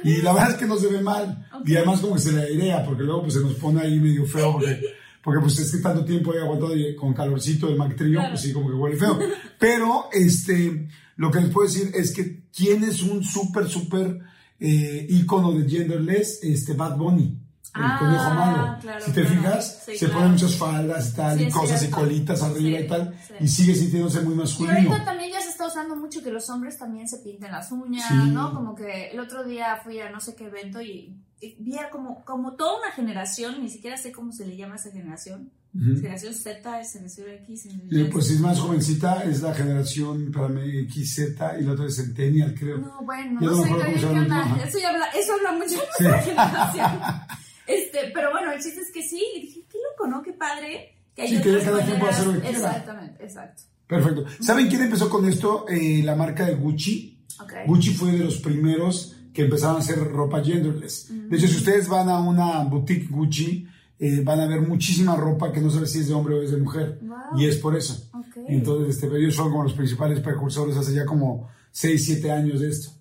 Y 0.05 0.21
la 0.21 0.33
verdad 0.33 0.51
es 0.51 0.57
que 0.57 0.65
no 0.65 0.77
se 0.77 0.87
ve 0.87 1.01
mal. 1.01 1.47
Y 1.65 1.75
además 1.75 1.99
como 1.99 2.13
que 2.15 2.21
se 2.21 2.31
le 2.31 2.41
airea, 2.43 2.85
porque 2.85 3.03
luego 3.03 3.23
pues 3.23 3.33
se 3.33 3.41
nos 3.41 3.55
pone 3.55 3.81
ahí 3.81 3.99
medio 3.99 4.25
feo, 4.25 4.53
porque, 4.53 4.79
porque 5.23 5.41
pues 5.41 5.57
es 5.59 5.71
que 5.71 5.79
tanto 5.79 6.05
tiempo 6.05 6.33
he 6.33 6.39
aguantado 6.39 6.75
y 6.77 6.95
con 6.95 7.13
calorcito 7.13 7.67
el 7.69 7.75
Mac 7.75 7.95
Trio, 7.95 8.19
Claro. 8.19 8.29
pues 8.31 8.41
sí, 8.41 8.53
como 8.53 8.69
que 8.69 8.75
huele 8.75 8.97
feo. 8.97 9.17
Pero, 9.59 10.05
este, 10.13 10.87
lo 11.17 11.31
que 11.31 11.41
les 11.41 11.49
puedo 11.49 11.67
decir 11.67 11.91
es 11.95 12.13
que 12.13 12.43
quién 12.55 12.83
es 12.83 13.01
un 13.01 13.23
súper, 13.23 13.67
súper 13.67 14.19
eh, 14.59 15.05
ícono 15.09 15.51
de 15.53 15.67
genderless, 15.69 16.39
este, 16.43 16.73
Bad 16.73 16.97
Bunny. 16.97 17.41
El 17.75 17.81
Ah, 17.83 17.97
conejo 17.99 18.33
malo. 18.33 18.77
claro, 18.81 19.05
si 19.05 19.11
te 19.11 19.21
claro. 19.21 19.35
fijas, 19.35 19.83
Sí, 19.85 19.91
se 19.97 20.05
claro. 20.05 20.13
ponen 20.13 20.31
muchas 20.31 20.55
faldas 20.55 21.09
y 21.09 21.13
tal, 21.15 21.37
Sí, 21.37 21.43
y 21.45 21.51
cosas 21.51 21.83
y 21.83 21.89
colitas 21.89 22.41
arriba 22.41 22.77
Sí, 22.79 22.85
y 22.85 22.87
tal, 22.87 23.15
y 23.41 23.47
sigue 23.49 23.75
sintiéndose 23.75 24.21
muy 24.21 24.33
Y 24.33 24.37
masculino. 24.37 24.77
ahorita 24.77 25.03
también 25.05 25.31
ya 25.33 25.41
se 25.41 25.49
está 25.49 25.67
usando 25.67 25.95
mucho 25.97 26.23
que 26.23 26.31
los 26.31 26.49
hombres 26.49 26.77
también 26.77 27.07
se 27.09 27.17
pinten 27.19 27.51
las 27.51 27.71
uñas. 27.71 28.09
¿no? 28.27 28.53
Como 28.53 28.75
que 28.75 29.09
el 29.11 29.19
otro 29.19 29.43
día 29.43 29.75
fui 29.83 29.99
a 29.99 30.09
no 30.09 30.21
sé 30.21 30.35
qué 30.35 30.45
evento 30.45 30.81
y, 30.81 31.17
y 31.41 31.55
vi 31.59 31.77
a 31.77 31.89
como, 31.89 32.23
como 32.23 32.53
toda 32.53 32.79
una 32.79 32.91
generación, 32.93 33.61
ni 33.61 33.69
siquiera 33.69 33.97
sé 33.97 34.11
cómo 34.13 34.31
se 34.31 34.45
le 34.47 34.55
llama 34.55 34.75
a 34.75 34.77
esa 34.77 34.91
generación. 34.91 35.51
Generación 35.77 36.33
Z, 36.33 36.79
es 36.79 36.93
generación 36.93 37.27
X. 37.43 37.63
Generación- 37.63 38.09
pues 38.09 38.27
si 38.27 38.35
es 38.35 38.39
más 38.39 38.57
jovencita, 38.57 39.23
es 39.25 39.41
la 39.41 39.53
generación 39.53 40.31
para 40.31 40.47
mí 40.47 40.87
XZ 40.89 41.19
y 41.59 41.63
la 41.63 41.73
otra 41.73 41.87
es 41.87 41.97
Centennial, 41.97 42.55
creo. 42.57 42.77
No, 42.77 43.01
bueno, 43.03 43.41
Ya 43.41 43.47
no 43.47 43.55
sé 43.61 43.69
qué, 43.99 44.05
onda. 44.05 44.57
Eso, 44.65 44.77
habla, 44.87 45.05
eso 45.07 45.33
habla 45.33 45.51
mucho 45.51 45.71
de 45.71 46.07
nuestra 46.09 46.21
generación. 46.21 47.01
Este, 47.67 48.11
pero 48.13 48.31
bueno, 48.31 48.51
el 48.51 48.61
chiste 48.61 48.81
es 48.81 48.91
que 48.91 49.01
sí, 49.03 49.23
y 49.35 49.41
dije, 49.41 49.61
qué 49.69 49.77
loco, 49.91 50.07
¿no? 50.07 50.21
Qué 50.21 50.33
padre 50.33 50.95
Que 51.15 51.23
hay 51.23 51.29
Sí, 51.29 51.41
que 51.41 51.59
cada 51.59 51.83
quien 51.83 51.99
puede 51.99 52.11
hacer 52.11 52.27
lo 52.27 52.33
que 52.33 52.39
quiera. 52.41 52.57
Exactamente, 52.57 53.23
exacto. 53.23 53.63
Perfecto. 53.87 54.25
¿Saben 54.39 54.67
quién 54.67 54.81
empezó 54.81 55.09
con 55.09 55.25
esto? 55.25 55.65
Eh, 55.69 56.01
la 56.03 56.15
marca 56.15 56.45
de 56.45 56.55
Gucci. 56.55 57.19
Gucci 57.67 57.93
fue 57.93 58.11
de 58.11 58.19
los 58.19 58.37
primeros 58.37 59.15
que 59.33 59.43
empezaron 59.43 59.75
a 59.75 59.79
hacer 59.79 59.99
ropa 59.99 60.43
genderless. 60.43 61.07
De 61.29 61.37
hecho, 61.37 61.47
si 61.47 61.57
ustedes 61.57 61.87
van 61.87 62.09
a 62.09 62.19
una 62.19 62.63
boutique 62.63 63.07
Gucci, 63.09 63.67
eh, 63.99 64.21
van 64.23 64.39
a 64.39 64.47
ver 64.47 64.61
muchísima 64.61 65.15
ropa 65.15 65.51
que 65.51 65.61
no 65.61 65.69
sabe 65.69 65.87
si 65.87 65.99
es 65.99 66.07
de 66.07 66.13
hombre 66.13 66.35
o 66.35 66.41
es 66.41 66.51
de 66.51 66.57
mujer. 66.57 66.99
Wow. 67.01 67.39
Y 67.39 67.45
es 67.45 67.57
por 67.57 67.75
eso. 67.75 68.09
Ok. 68.13 68.37
Entonces, 68.47 68.95
este, 68.95 69.07
ellos 69.17 69.35
son 69.35 69.51
como 69.51 69.63
los 69.63 69.73
principales 69.73 70.19
precursores 70.21 70.75
hace 70.77 70.93
ya 70.93 71.05
como 71.05 71.49
6, 71.71 72.05
7 72.05 72.31
años 72.31 72.61
de 72.61 72.69
esto. 72.69 72.91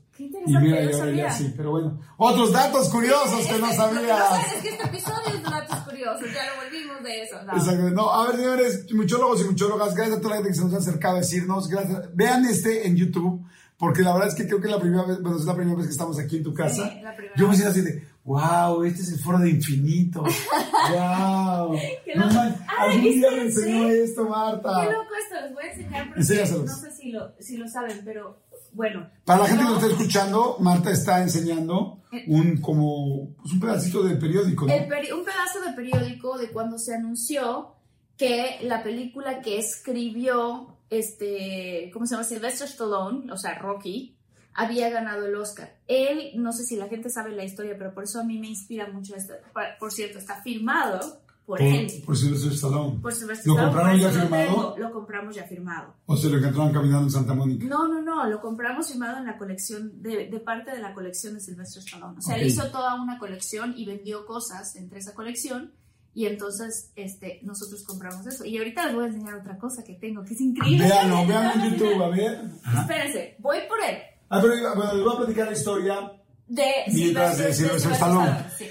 Y 0.46 0.56
mira, 0.56 0.60
no 0.60 0.66
y 0.66 0.70
ahora 0.70 0.92
ya 0.92 0.98
sabía. 0.98 1.30
sí, 1.32 1.54
pero 1.56 1.70
bueno. 1.72 2.00
Otros 2.16 2.52
datos 2.52 2.88
curiosos 2.90 3.46
que 3.46 3.52
no 3.52 3.54
que 3.54 3.60
no 3.60 3.72
sabías. 3.74 4.18
sabes 4.28 4.52
es 4.56 4.62
que 4.62 4.68
este 4.70 4.86
episodio 4.86 5.26
es 5.28 5.34
de 5.42 5.50
datos 5.50 5.78
curiosos, 5.80 6.26
ya 6.32 6.44
lo 6.54 6.62
volvimos 6.64 7.02
de 7.02 7.22
eso. 7.22 7.42
¿no? 7.44 7.52
Exacto. 7.56 7.90
No, 7.90 8.10
a 8.10 8.26
ver, 8.28 8.36
señores, 8.36 8.92
muchólogos 8.94 9.40
y 9.40 9.44
muchólogas, 9.44 9.94
gracias 9.94 10.18
a 10.18 10.20
toda 10.20 10.30
la 10.30 10.36
gente 10.36 10.50
que 10.50 10.54
se 10.56 10.64
nos 10.64 10.74
ha 10.74 10.78
acercado 10.78 11.16
a 11.16 11.20
decirnos. 11.20 11.68
Gracias. 11.68 12.14
Vean 12.14 12.44
este 12.44 12.86
en 12.86 12.96
YouTube, 12.96 13.44
porque 13.78 14.02
la 14.02 14.12
verdad 14.12 14.28
es 14.28 14.34
que 14.34 14.46
creo 14.46 14.60
que 14.60 14.66
es 14.68 14.72
la 14.72 14.80
primera 14.80 15.04
vez, 15.04 15.20
bueno, 15.20 15.36
es 15.38 15.44
la 15.44 15.54
primera 15.54 15.76
vez 15.76 15.86
que 15.86 15.92
estamos 15.92 16.18
aquí 16.18 16.36
en 16.38 16.42
tu 16.44 16.54
casa. 16.54 16.88
Sí, 16.88 17.00
la 17.02 17.14
primera 17.14 17.34
Yo 17.36 17.48
me 17.48 17.54
siento 17.54 17.70
así 17.72 17.80
de, 17.80 18.06
wow, 18.24 18.82
este 18.84 19.02
es 19.02 19.12
el 19.12 19.18
foro 19.18 19.38
de 19.38 19.50
infinito. 19.50 20.22
wow. 20.92 21.72
Qué 22.04 22.14
No 22.14 22.22
loco. 22.26 22.34
man, 22.34 22.56
Ay, 22.68 22.90
algún 22.96 23.02
día 23.02 23.12
¿viste 23.30 23.30
me 23.36 23.42
enseñó 23.42 23.88
esto, 23.88 24.28
Marta. 24.28 24.86
Qué 24.86 24.92
loco 24.92 25.08
esto, 25.22 25.40
les 25.42 25.54
voy 25.54 25.64
a 25.64 25.70
enseñar 25.72 26.06
porque 26.08 26.20
no 26.20 26.76
sé 26.76 26.90
si 26.92 27.10
lo, 27.12 27.32
si 27.40 27.56
lo 27.56 27.68
saben, 27.68 28.00
pero 28.04 28.43
bueno. 28.74 29.08
Para 29.24 29.40
la 29.42 29.46
gente 29.48 29.62
que 29.64 29.68
No, 29.70 29.74
nos 29.76 29.82
está 29.84 29.94
escuchando, 29.96 30.56
Marta 30.60 30.90
está 30.90 31.22
enseñando 31.22 32.02
un 32.28 32.60
como 32.60 33.34
pues, 33.36 33.52
un 33.52 33.60
pedacito 33.60 34.02
de 34.02 34.16
periódico, 34.16 34.66
¿no? 34.66 34.72
el 34.72 34.88
peri- 34.88 35.12
un 35.12 35.24
pedazo 35.24 35.60
de 35.66 35.72
periódico 35.74 36.38
de 36.38 36.50
cuando 36.50 36.78
se 36.78 36.94
anunció 36.94 37.74
que 38.16 38.58
la 38.62 38.82
película 38.84 39.40
que 39.40 39.58
escribió 39.58 40.78
este, 40.90 41.90
¿cómo 41.92 42.06
se 42.06 42.14
llama? 42.14 42.24
Sylvester 42.24 42.68
Stallone, 42.68 43.32
o 43.32 43.36
sea, 43.36 43.58
Rocky, 43.58 44.16
había 44.52 44.88
ganado 44.90 45.26
el 45.26 45.34
Oscar. 45.34 45.76
Él, 45.88 46.30
no 46.36 46.52
sé 46.52 46.62
si 46.64 46.76
la 46.76 46.86
gente 46.86 47.10
sabe 47.10 47.32
la 47.32 47.42
historia, 47.42 47.74
pero 47.76 47.92
por 47.92 48.04
eso 48.04 48.20
a 48.20 48.24
mí 48.24 48.38
me 48.38 48.46
inspira 48.48 48.86
mucho 48.92 49.16
esto. 49.16 49.32
Por 49.80 49.90
cierto, 49.92 50.18
está 50.18 50.40
firmado 50.42 51.22
por, 51.46 51.60
él. 51.60 51.86
Por, 51.98 52.04
por 52.06 52.16
Sylvester 52.16 52.52
Stallone. 52.52 52.98
Por 53.00 53.12
Sylvester 53.12 53.46
¿Lo 53.46 53.52
Stallone, 53.54 53.72
compraron 53.74 54.00
por 54.00 54.00
ya 54.00 54.20
firmado? 54.20 54.72
tengo. 54.74 54.74
Lo 54.78 54.92
compramos 54.94 55.34
ya 55.36 55.44
firmado. 55.44 55.94
O 56.06 56.16
se 56.16 56.28
lo 56.30 56.38
encontraron 56.38 56.72
caminando 56.72 57.04
en 57.04 57.10
Santa 57.10 57.34
Mónica. 57.34 57.66
No, 57.66 57.86
no, 57.88 58.00
no, 58.02 58.26
lo 58.28 58.40
compramos 58.40 58.88
firmado 58.88 59.18
en 59.18 59.26
la 59.26 59.36
colección, 59.38 60.02
de, 60.02 60.28
de 60.28 60.40
parte 60.40 60.70
de 60.72 60.80
la 60.80 60.94
colección 60.94 61.34
de 61.34 61.40
Sylvester 61.40 61.82
Stallone. 61.82 62.18
O 62.18 62.22
sea, 62.22 62.34
Ok. 62.34 62.40
él 62.40 62.46
hizo 62.48 62.70
toda 62.70 62.94
una 63.00 63.18
colección 63.18 63.74
y 63.76 63.84
vendió 63.84 64.24
cosas 64.26 64.74
entre 64.76 64.98
esa 65.00 65.12
colección 65.14 65.72
y 66.16 66.26
entonces 66.26 66.92
este, 66.94 67.40
nosotros 67.42 67.82
compramos 67.84 68.26
eso. 68.26 68.44
Y 68.44 68.56
ahorita 68.56 68.86
les 68.86 68.94
voy 68.94 69.04
a 69.04 69.08
enseñar 69.08 69.34
otra 69.34 69.58
cosa 69.58 69.82
que 69.82 69.94
tengo, 69.94 70.22
que 70.24 70.34
es 70.34 70.40
increíble. 70.40 70.86
Véanlo, 70.86 71.26
véanlo 71.26 71.64
en 71.64 71.72
YouTube, 71.72 72.02
a 72.02 72.08
ver. 72.08 72.40
Ajá. 72.64 72.80
Espérense, 72.82 73.36
voy 73.40 73.58
por 73.68 73.78
él. 73.80 73.96
Ah, 74.30 74.40
pero 74.40 74.54
bueno, 74.76 74.94
les 74.94 75.04
voy 75.04 75.14
a 75.14 75.18
platicar 75.18 75.46
la 75.46 75.52
historia. 75.52 76.12
De 76.46 76.64
Mientras 76.92 77.38
de 77.38 77.52
Sylvester 77.54 77.92
Stallone. 77.92 78.30
Sí. 78.58 78.66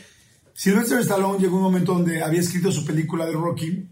Sylvester 0.53 0.99
Stallone 0.99 1.39
llegó 1.39 1.57
un 1.57 1.63
momento 1.63 1.93
donde 1.93 2.23
había 2.23 2.39
escrito 2.39 2.71
su 2.71 2.85
película 2.85 3.25
de 3.25 3.33
Rocky, 3.33 3.89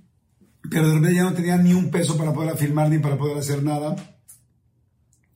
pero 0.70 0.88
de 0.88 0.94
repente 0.94 1.16
ya 1.16 1.24
no 1.24 1.34
tenía 1.34 1.58
ni 1.58 1.74
un 1.74 1.90
peso 1.90 2.18
para 2.18 2.34
poderla 2.34 2.56
filmar 2.56 2.90
ni 2.90 3.00
para 3.00 3.18
poder 3.18 3.38
hacer 3.38 3.64
nada, 3.64 3.96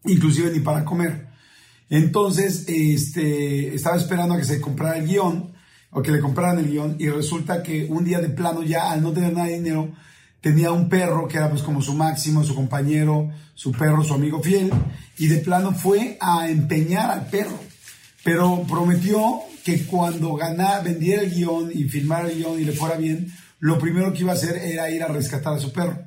inclusive 0.06 0.52
ni 0.52 0.60
para 0.60 0.86
comer. 0.86 1.30
Entonces, 1.90 2.66
este, 2.68 3.74
estaba 3.74 3.98
esperando 3.98 4.36
a 4.36 4.38
que 4.38 4.44
se 4.44 4.62
comprara 4.62 4.98
el 4.98 5.08
guion, 5.08 5.54
o 5.92 6.02
que 6.02 6.12
le 6.12 6.20
compraran 6.20 6.60
el 6.60 6.70
guion, 6.70 6.96
y 7.00 7.10
resulta 7.10 7.64
que 7.64 7.86
un 7.90 8.06
día 8.06 8.20
de 8.20 8.30
plano 8.30 8.64
ya, 8.64 8.92
al 8.92 9.02
no 9.02 9.12
tener 9.12 9.34
nada 9.34 9.48
de 9.48 9.56
dinero, 9.56 9.94
tenía 10.42 10.72
un 10.72 10.90
perro 10.90 11.28
que 11.28 11.38
era 11.38 11.50
pues 11.50 11.64
como 11.64 11.82
su 11.82 11.94
máximo, 11.94 12.44
su 12.44 12.54
compañero, 12.54 13.32
su 13.56 13.72
perro, 13.72 14.04
su 14.04 14.14
amigo 14.14 14.44
fiel, 14.44 14.72
y 15.18 15.28
de 15.28 15.38
plano 15.38 15.74
fue 15.74 16.18
a 16.22 16.50
empeñar 16.50 17.10
al 17.10 17.28
perro. 17.28 17.60
Pero 18.24 18.64
prometió 18.68 19.42
que 19.66 19.84
cuando 19.88 20.36
ganara, 20.36 20.80
vendiera 20.82 21.24
el 21.24 21.32
guion 21.32 21.72
y 21.74 21.86
filmara 21.86 22.30
el 22.30 22.38
guion 22.38 22.62
y 22.62 22.66
le 22.66 22.72
fuera 22.72 22.98
bien, 22.98 23.34
lo 23.62 23.80
primero 23.80 24.14
que 24.14 24.20
iba 24.20 24.32
a 24.32 24.36
hacer 24.36 24.58
era 24.58 24.92
ir 24.92 25.02
a 25.02 25.08
rescatar 25.08 25.56
a 25.56 25.60
su 25.60 25.74
perro. 25.74 25.98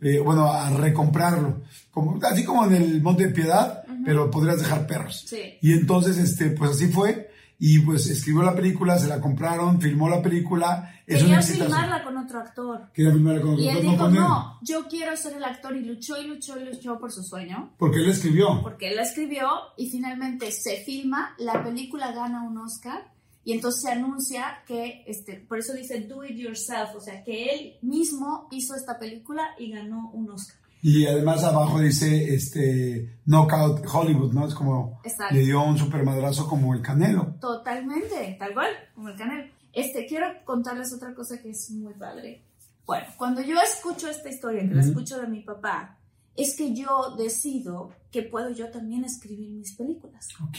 Eh, 0.00 0.18
bueno, 0.18 0.52
a 0.52 0.68
recomprarlo. 0.70 1.62
Como, 1.92 2.18
así 2.24 2.42
como 2.42 2.66
en 2.66 2.74
el 2.74 3.00
Monte 3.00 3.28
de 3.28 3.32
Piedad, 3.32 3.84
pero 4.04 4.32
podrías 4.32 4.58
dejar 4.58 4.88
perros. 4.88 5.26
Sí. 5.28 5.58
Y 5.62 5.74
entonces, 5.74 6.18
este, 6.18 6.50
pues 6.50 6.72
así 6.72 6.88
fue. 6.88 7.23
Y 7.66 7.78
pues 7.78 8.06
escribió 8.10 8.42
la 8.42 8.54
película, 8.54 8.98
se 8.98 9.08
la 9.08 9.22
compraron, 9.22 9.80
filmó 9.80 10.06
la 10.10 10.20
película. 10.20 11.00
Es 11.06 11.22
Quería 11.22 11.40
filmarla 11.40 12.04
con 12.04 12.18
otro 12.18 12.38
actor. 12.40 12.90
Quería 12.92 13.10
filmarla 13.10 13.40
con 13.40 13.58
Y 13.58 13.70
él 13.70 13.82
no 13.82 13.92
dijo, 13.92 14.10
no, 14.10 14.58
yo 14.60 14.86
quiero 14.86 15.16
ser 15.16 15.32
el 15.38 15.44
actor 15.44 15.74
y 15.74 15.80
luchó 15.80 16.20
y 16.20 16.26
luchó 16.26 16.60
y 16.60 16.66
luchó 16.66 16.98
por 16.98 17.10
su 17.10 17.22
sueño. 17.22 17.72
Porque 17.78 18.00
él 18.00 18.10
escribió. 18.10 18.60
porque 18.62 18.88
él 18.88 18.96
la 18.96 19.04
escribió 19.04 19.48
y 19.78 19.88
finalmente 19.88 20.52
se 20.52 20.84
filma, 20.84 21.34
la 21.38 21.64
película 21.64 22.12
gana 22.12 22.42
un 22.42 22.58
Oscar 22.58 23.10
y 23.44 23.54
entonces 23.54 23.80
se 23.80 23.92
anuncia 23.92 24.62
que, 24.66 25.02
este, 25.06 25.36
por 25.48 25.58
eso 25.58 25.72
dice 25.72 26.00
do 26.00 26.22
it 26.22 26.36
yourself, 26.36 26.94
o 26.94 27.00
sea 27.00 27.24
que 27.24 27.46
él 27.46 27.78
mismo 27.80 28.46
hizo 28.50 28.74
esta 28.74 28.98
película 28.98 29.54
y 29.58 29.70
ganó 29.70 30.10
un 30.12 30.30
Oscar. 30.30 30.63
Y 30.86 31.06
además 31.06 31.42
abajo 31.42 31.80
dice 31.80 32.34
este 32.34 33.18
Knockout 33.24 33.86
Hollywood, 33.90 34.34
¿no? 34.34 34.46
Es 34.46 34.54
como 34.54 35.00
Exacto. 35.02 35.34
le 35.34 35.40
dio 35.40 35.62
un 35.62 35.78
super 35.78 36.04
madrazo 36.04 36.46
como 36.46 36.74
el 36.74 36.82
Canelo. 36.82 37.36
Totalmente, 37.40 38.36
tal 38.38 38.52
cual, 38.52 38.68
como 38.94 39.08
el 39.08 39.16
canal. 39.16 39.50
Este, 39.72 40.04
quiero 40.04 40.26
contarles 40.44 40.92
otra 40.92 41.14
cosa 41.14 41.40
que 41.40 41.52
es 41.52 41.70
muy 41.70 41.94
padre. 41.94 42.42
Bueno, 42.84 43.06
cuando 43.16 43.40
yo 43.40 43.58
escucho 43.62 44.10
esta 44.10 44.28
historia, 44.28 44.60
que 44.68 44.74
la 44.74 44.82
escucho 44.82 45.18
de 45.18 45.26
mi 45.26 45.40
papá, 45.40 45.96
es 46.36 46.56
que 46.56 46.74
yo 46.74 47.14
decido 47.16 47.92
que 48.10 48.22
puedo 48.22 48.50
yo 48.50 48.70
también 48.70 49.04
escribir 49.04 49.50
mis 49.50 49.74
películas. 49.74 50.28
Ok. 50.42 50.58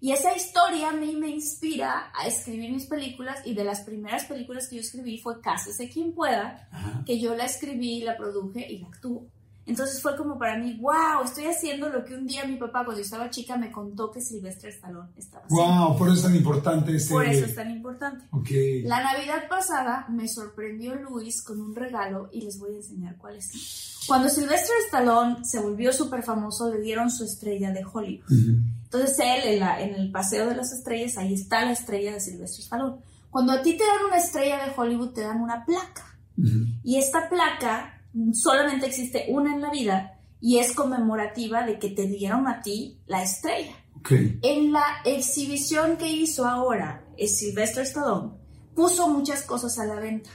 Y 0.00 0.12
esa 0.12 0.36
historia 0.36 0.90
a 0.90 0.92
mí 0.92 1.16
me 1.16 1.28
inspira 1.28 2.12
a 2.14 2.26
escribir 2.26 2.70
mis 2.70 2.86
películas 2.86 3.40
y 3.44 3.54
de 3.54 3.64
las 3.64 3.80
primeras 3.82 4.24
películas 4.24 4.68
que 4.68 4.76
yo 4.76 4.82
escribí 4.82 5.18
fue 5.18 5.40
Cásese 5.40 5.88
quien 5.88 6.12
pueda, 6.12 6.68
Ajá. 6.70 7.02
que 7.06 7.18
yo 7.20 7.34
la 7.34 7.44
escribí, 7.44 8.02
la 8.02 8.16
produje 8.16 8.70
y 8.70 8.78
la 8.78 8.88
actuó. 8.88 9.26
Entonces 9.66 10.02
fue 10.02 10.14
como 10.16 10.38
para 10.38 10.58
mí, 10.58 10.78
wow, 10.80 11.24
estoy 11.24 11.46
haciendo 11.46 11.88
lo 11.88 12.04
que 12.04 12.14
un 12.14 12.26
día 12.26 12.44
mi 12.44 12.56
papá 12.56 12.84
cuando 12.84 12.96
yo 12.96 13.04
estaba 13.04 13.30
chica 13.30 13.56
me 13.56 13.72
contó 13.72 14.10
que 14.10 14.20
Silvestre 14.20 14.68
Stallone 14.70 15.08
estaba 15.16 15.44
haciendo. 15.46 15.64
Wow, 15.88 15.96
por 15.98 16.08
eso 16.08 16.16
es 16.18 16.22
tan 16.22 16.36
importante 16.36 16.94
este. 16.94 17.14
Por 17.14 17.26
eso 17.26 17.46
es 17.46 17.54
tan 17.54 17.70
importante. 17.70 18.26
Ok. 18.30 18.48
La 18.84 19.02
Navidad 19.02 19.48
pasada 19.48 20.06
me 20.10 20.28
sorprendió 20.28 20.94
Luis 20.96 21.42
con 21.42 21.60
un 21.60 21.74
regalo 21.74 22.28
y 22.32 22.42
les 22.42 22.58
voy 22.58 22.74
a 22.74 22.76
enseñar 22.76 23.16
cuál 23.16 23.36
es. 23.36 24.02
Cuando 24.06 24.28
Sylvester 24.28 24.76
Stallone 24.86 25.44
se 25.44 25.60
volvió 25.60 25.92
súper 25.92 26.22
famoso, 26.22 26.70
le 26.70 26.80
dieron 26.80 27.10
su 27.10 27.24
estrella 27.24 27.70
de 27.72 27.84
Hollywood. 27.90 28.26
Ujú. 28.30 28.58
Entonces 28.84 29.18
él 29.18 29.54
en, 29.54 29.60
la- 29.60 29.80
en 29.80 29.94
el 29.94 30.10
Paseo 30.12 30.46
de 30.48 30.56
las 30.56 30.72
Estrellas, 30.72 31.16
ahí 31.16 31.32
está 31.32 31.64
la 31.64 31.72
estrella 31.72 32.12
de 32.12 32.20
Sylvester 32.20 32.60
Stallone. 32.62 32.96
Cuando 33.30 33.52
a 33.52 33.62
ti 33.62 33.76
te 33.78 33.82
dan 33.84 34.04
una 34.08 34.18
estrella 34.18 34.64
de 34.66 34.72
Hollywood, 34.76 35.14
te 35.14 35.22
dan 35.22 35.40
una 35.40 35.64
placa. 35.64 36.04
Ujú. 36.36 36.66
Y 36.84 36.98
esta 36.98 37.28
placa 37.30 37.93
solamente 38.32 38.86
existe 38.86 39.26
una 39.28 39.54
en 39.54 39.60
la 39.60 39.70
vida 39.70 40.20
y 40.40 40.58
es 40.58 40.72
conmemorativa 40.72 41.64
de 41.64 41.78
que 41.78 41.90
te 41.90 42.06
dieron 42.06 42.46
a 42.46 42.60
ti 42.60 43.00
la 43.06 43.22
estrella. 43.22 43.74
Ok. 43.98 44.12
En 44.42 44.72
la 44.72 44.84
exhibición 45.04 45.96
que 45.96 46.10
hizo 46.10 46.46
ahora 46.46 47.04
el 47.16 47.28
Sylvester 47.28 47.84
Stallone, 47.84 48.32
puso 48.74 49.08
muchas 49.08 49.42
cosas 49.42 49.78
a 49.78 49.86
la 49.86 49.96
venta. 49.96 50.30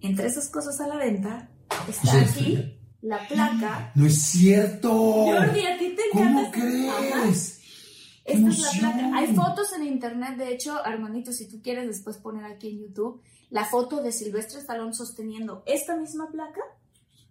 Entre 0.00 0.26
esas 0.26 0.48
cosas 0.48 0.80
a 0.80 0.86
la 0.86 0.96
venta 0.96 1.50
está 1.88 2.24
Sí, 2.26 2.56
aquí 2.56 2.78
la 3.00 3.26
placa. 3.26 3.92
No 3.94 4.06
es 4.06 4.22
cierto. 4.22 4.90
Jordi, 4.90 5.66
a 5.66 5.78
ti 5.78 5.96
te 5.96 6.02
encanta 6.12 6.40
¿Cómo 6.40 6.50
crees? 6.50 7.60
¡Qué 8.24 8.32
Esta 8.32 8.48
es 8.48 8.58
la 8.60 8.70
placa. 8.92 9.16
Hay 9.16 9.34
fotos 9.34 9.72
en 9.72 9.84
internet, 9.86 10.36
de 10.36 10.52
hecho, 10.52 10.84
Armanito, 10.84 11.32
si 11.32 11.48
tú 11.48 11.60
quieres 11.62 11.86
después 11.86 12.18
poner 12.18 12.44
aquí 12.44 12.68
en 12.68 12.80
YouTube 12.80 13.22
la 13.50 13.64
foto 13.64 14.02
de 14.02 14.12
Silvestre 14.12 14.60
Stallone 14.60 14.92
sosteniendo 14.92 15.62
esta 15.66 15.96
misma 15.96 16.28
placa 16.30 16.60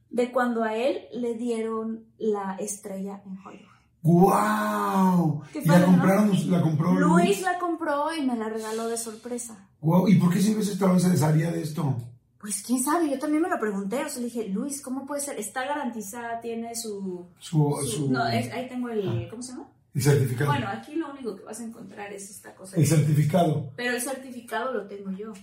de 0.10 0.32
cuando 0.32 0.64
a 0.64 0.76
él 0.76 1.02
le 1.14 1.34
dieron 1.36 2.06
la 2.18 2.56
estrella 2.60 3.22
en 3.26 3.38
Hollywood. 3.46 3.68
¡Wow! 4.04 5.42
Qué 5.52 5.60
¿Y 5.60 5.66
la 5.66 5.74
padre, 5.74 5.88
¿no? 5.88 5.92
compraron, 5.98 6.52
la 6.52 6.62
compró 6.62 6.94
Luis 6.94 7.42
la 7.42 7.60
compró 7.60 8.14
y 8.16 8.26
me 8.26 8.36
la 8.38 8.50
regaló 8.50 8.88
de 8.88 8.98
sorpresa. 8.98 9.68
Wow, 9.82 10.08
¿y 10.08 10.16
por 10.16 10.32
qué 10.34 10.40
Stallone 10.40 11.00
se 11.00 11.10
desharía 11.10 11.52
de 11.52 11.62
esto? 11.62 11.96
Pues 12.40 12.64
quién 12.66 12.84
sabe, 12.84 13.10
yo 13.10 13.18
también 13.20 13.42
me 13.42 13.50
lo 13.50 13.60
pregunté, 13.60 14.06
o 14.06 14.10
sea, 14.10 14.20
le 14.20 14.26
dije, 14.26 14.48
Luis, 14.50 14.82
¿cómo 14.82 15.06
puede 15.06 15.22
ser? 15.22 15.38
Está 15.40 15.66
garantizada, 15.66 16.40
tiene 16.40 16.76
su... 16.76 17.26
Su, 17.40 17.76
su- 17.82 17.88
su- 17.88 18.12
no, 18.12 18.28
es- 18.28 18.52
ahí 18.54 18.68
tengo 18.70 18.90
el... 18.90 19.28
¿Cómo 19.30 19.42
se 19.42 19.54
llama? 19.54 19.68
el 19.96 20.02
certificado. 20.04 20.52
Bueno, 20.52 20.68
aquí 20.70 20.94
lo 20.96 21.12
único 21.12 21.36
que 21.36 21.44
vas 21.44 21.60
a 21.60 21.64
encontrar 21.64 22.14
es 22.14 22.30
esta 22.30 22.54
cosa. 22.54 22.78
el 22.78 22.86
certificado. 22.86 23.72
Pero 23.76 23.96
el 23.96 24.02
certificado 24.02 24.72
lo 24.72 24.86
tengo 24.88 25.10
yo. 25.12 25.34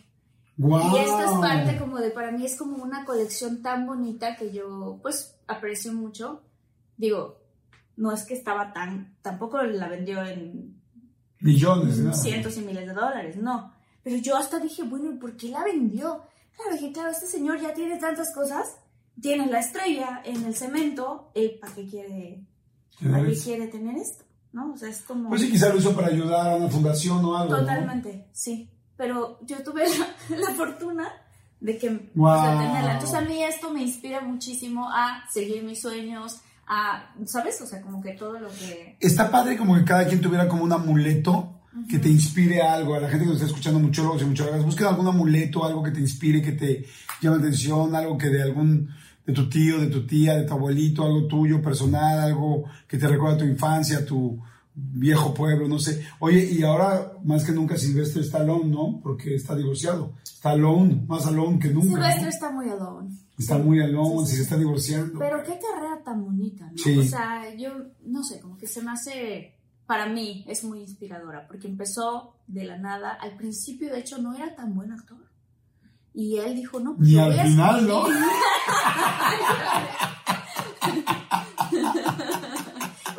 ¡Wow! 0.56 0.96
Y 0.96 0.98
esto 1.00 1.20
es 1.20 1.38
parte 1.40 1.78
como 1.78 1.98
de, 1.98 2.10
para 2.10 2.30
mí 2.30 2.44
es 2.44 2.56
como 2.56 2.82
una 2.82 3.04
colección 3.04 3.62
tan 3.62 3.86
bonita 3.86 4.36
que 4.36 4.52
yo 4.52 4.98
pues 5.02 5.36
aprecio 5.46 5.92
mucho. 5.92 6.42
Digo, 6.96 7.40
no 7.96 8.12
es 8.12 8.24
que 8.24 8.34
estaba 8.34 8.72
tan, 8.72 9.16
tampoco 9.22 9.62
la 9.62 9.88
vendió 9.88 10.24
en 10.24 10.80
Millones, 11.40 11.98
¿no? 11.98 12.14
cientos 12.14 12.56
y 12.56 12.60
miles 12.62 12.86
de 12.86 12.94
dólares, 12.94 13.36
no. 13.36 13.74
Pero 14.02 14.16
yo 14.16 14.36
hasta 14.36 14.58
dije, 14.58 14.82
bueno, 14.82 15.12
¿y 15.12 15.16
por 15.16 15.36
qué 15.36 15.48
la 15.48 15.64
vendió? 15.64 16.22
Claro, 16.56 16.72
dije, 16.72 16.92
claro, 16.92 17.10
este 17.10 17.26
señor 17.26 17.60
ya 17.60 17.74
tiene 17.74 17.98
tantas 17.98 18.32
cosas. 18.32 18.76
Tiene 19.20 19.46
la 19.46 19.60
estrella 19.60 20.22
en 20.24 20.44
el 20.44 20.54
cemento. 20.54 21.30
¿él 21.34 21.58
¿Para 21.60 21.74
qué 21.74 21.86
quiere, 21.86 22.46
para 23.02 23.26
qué 23.26 23.34
quiere 23.36 23.66
tener 23.68 23.96
esto? 23.96 24.24
¿No? 24.52 24.72
O 24.72 24.76
sea, 24.76 24.88
es 24.88 25.02
como... 25.02 25.30
Pues 25.30 25.40
sí, 25.40 25.50
quizá 25.50 25.68
lo 25.68 25.78
hizo 25.78 25.94
para 25.94 26.08
ayudar 26.08 26.52
a 26.52 26.56
una 26.56 26.68
fundación 26.68 27.24
o 27.24 27.36
algo. 27.36 27.56
Totalmente, 27.56 28.28
sí. 28.32 28.70
Pero 28.96 29.38
yo 29.46 29.62
tuve 29.62 29.84
la, 30.28 30.36
la 30.36 30.54
fortuna 30.54 31.08
de 31.60 31.78
que 31.78 32.10
Wow. 32.14 32.30
o 32.30 32.42
sea, 32.42 32.58
tenerla. 32.58 32.92
Entonces 32.92 33.16
a 33.16 33.20
mí 33.22 33.42
esto 33.42 33.70
me 33.70 33.82
inspira 33.82 34.20
muchísimo 34.20 34.88
a 34.90 35.24
seguir 35.32 35.62
mis 35.62 35.80
sueños, 35.80 36.40
a, 36.66 37.14
¿sabes? 37.24 37.60
O 37.60 37.66
sea, 37.66 37.80
como 37.80 38.02
que 38.02 38.12
todo 38.12 38.38
lo 38.38 38.48
que... 38.48 38.96
Está 39.00 39.30
padre 39.30 39.56
como 39.56 39.74
que 39.74 39.84
cada 39.84 40.06
quien 40.06 40.20
tuviera 40.20 40.48
como 40.48 40.64
un 40.64 40.72
amuleto 40.72 41.54
que 41.88 41.98
te 41.98 42.08
inspire 42.08 42.62
a 42.62 42.74
algo. 42.74 42.94
A 42.94 43.00
la 43.00 43.08
gente 43.08 43.24
que 43.24 43.30
nos 43.30 43.36
está 43.40 43.46
escuchando, 43.48 43.80
muchólogos 43.80 44.22
y 44.22 44.26
muchólogas, 44.26 44.64
busquen 44.64 44.86
algún 44.86 45.08
amuleto, 45.08 45.64
algo 45.64 45.82
que 45.82 45.90
te 45.90 46.00
inspire, 46.00 46.40
que 46.42 46.52
te 46.52 46.86
llame 47.20 47.36
la 47.36 47.42
atención, 47.42 47.94
algo 47.96 48.16
que 48.16 48.28
de 48.28 48.42
algún, 48.42 48.90
de 49.26 49.32
tu 49.32 49.48
tío, 49.48 49.80
de 49.80 49.88
tu 49.88 50.06
tía, 50.06 50.34
de 50.34 50.44
tu 50.44 50.52
abuelito, 50.54 51.04
algo 51.04 51.26
tuyo, 51.26 51.60
personal, 51.60 52.20
algo 52.20 52.64
que 52.86 52.98
te 52.98 53.08
recuerda 53.08 53.36
a 53.36 53.38
tu 53.38 53.44
infancia, 53.44 54.04
tu 54.04 54.40
viejo 54.74 55.32
pueblo, 55.34 55.68
no 55.68 55.78
sé. 55.78 56.04
Oye, 56.18 56.44
y 56.50 56.62
ahora 56.62 57.12
más 57.24 57.44
que 57.44 57.52
nunca 57.52 57.76
Silvestre 57.76 58.22
está 58.22 58.38
alone, 58.38 58.66
¿no? 58.66 59.00
Porque 59.02 59.34
está 59.34 59.54
divorciado. 59.54 60.14
Está 60.22 60.50
alone, 60.50 61.04
más 61.06 61.26
alone 61.26 61.58
que 61.58 61.68
nunca. 61.68 61.86
¿no? 61.86 61.94
Silvestre 61.94 62.28
está 62.28 62.50
muy 62.50 62.68
alone. 62.68 63.16
Está 63.38 63.58
muy 63.58 63.80
alone, 63.80 64.26
Sí, 64.26 64.36
se 64.36 64.42
está 64.42 64.56
divorciando. 64.56 65.18
Pero 65.18 65.42
qué 65.42 65.58
carrera 65.58 66.02
tan 66.04 66.24
bonita, 66.24 66.70
¿no? 66.70 66.78
Sí. 66.78 66.98
O 66.98 67.04
sea, 67.04 67.54
yo 67.56 67.70
no 68.04 68.22
sé, 68.22 68.40
como 68.40 68.56
que 68.56 68.66
se 68.66 68.82
me 68.82 68.92
hace, 68.92 69.56
para 69.86 70.06
mí 70.06 70.44
es 70.48 70.64
muy 70.64 70.80
inspiradora, 70.80 71.46
porque 71.46 71.66
empezó 71.68 72.36
de 72.46 72.64
la 72.64 72.78
nada, 72.78 73.10
al 73.12 73.36
principio 73.36 73.92
de 73.92 74.00
hecho 74.00 74.18
no 74.18 74.34
era 74.34 74.54
tan 74.54 74.74
buen 74.74 74.92
actor. 74.92 75.18
Y 76.12 76.36
él 76.36 76.54
dijo, 76.54 76.78
no, 76.78 76.96
pues 76.96 77.08
yo 77.08 77.24
al 77.24 77.40
final, 77.40 77.88
¿no? 77.88 78.06
escribir. 81.74 82.04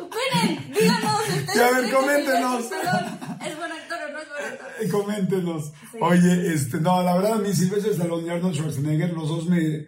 Opinen, 0.00 1.45
a 1.60 1.70
ver, 1.80 1.90
coméntenos. 1.92 2.64
¿Es 3.46 3.56
buen 3.56 3.72
actor 3.72 3.98
o 4.08 4.12
no 4.12 4.18
es 4.20 4.28
buen 4.28 4.52
actor? 4.52 4.66
Eh, 4.80 4.88
Coméntenos. 4.88 5.72
Sí. 5.92 5.98
Oye, 6.00 6.52
este, 6.52 6.80
no, 6.80 7.02
la 7.02 7.14
verdad 7.16 7.34
a 7.34 7.38
mí 7.38 7.52
Silvestre 7.52 7.92
Stallone 7.92 8.26
y 8.26 8.30
Arnold 8.30 8.54
Schwarzenegger, 8.56 9.12
los 9.12 9.28
dos 9.28 9.46
me, 9.48 9.86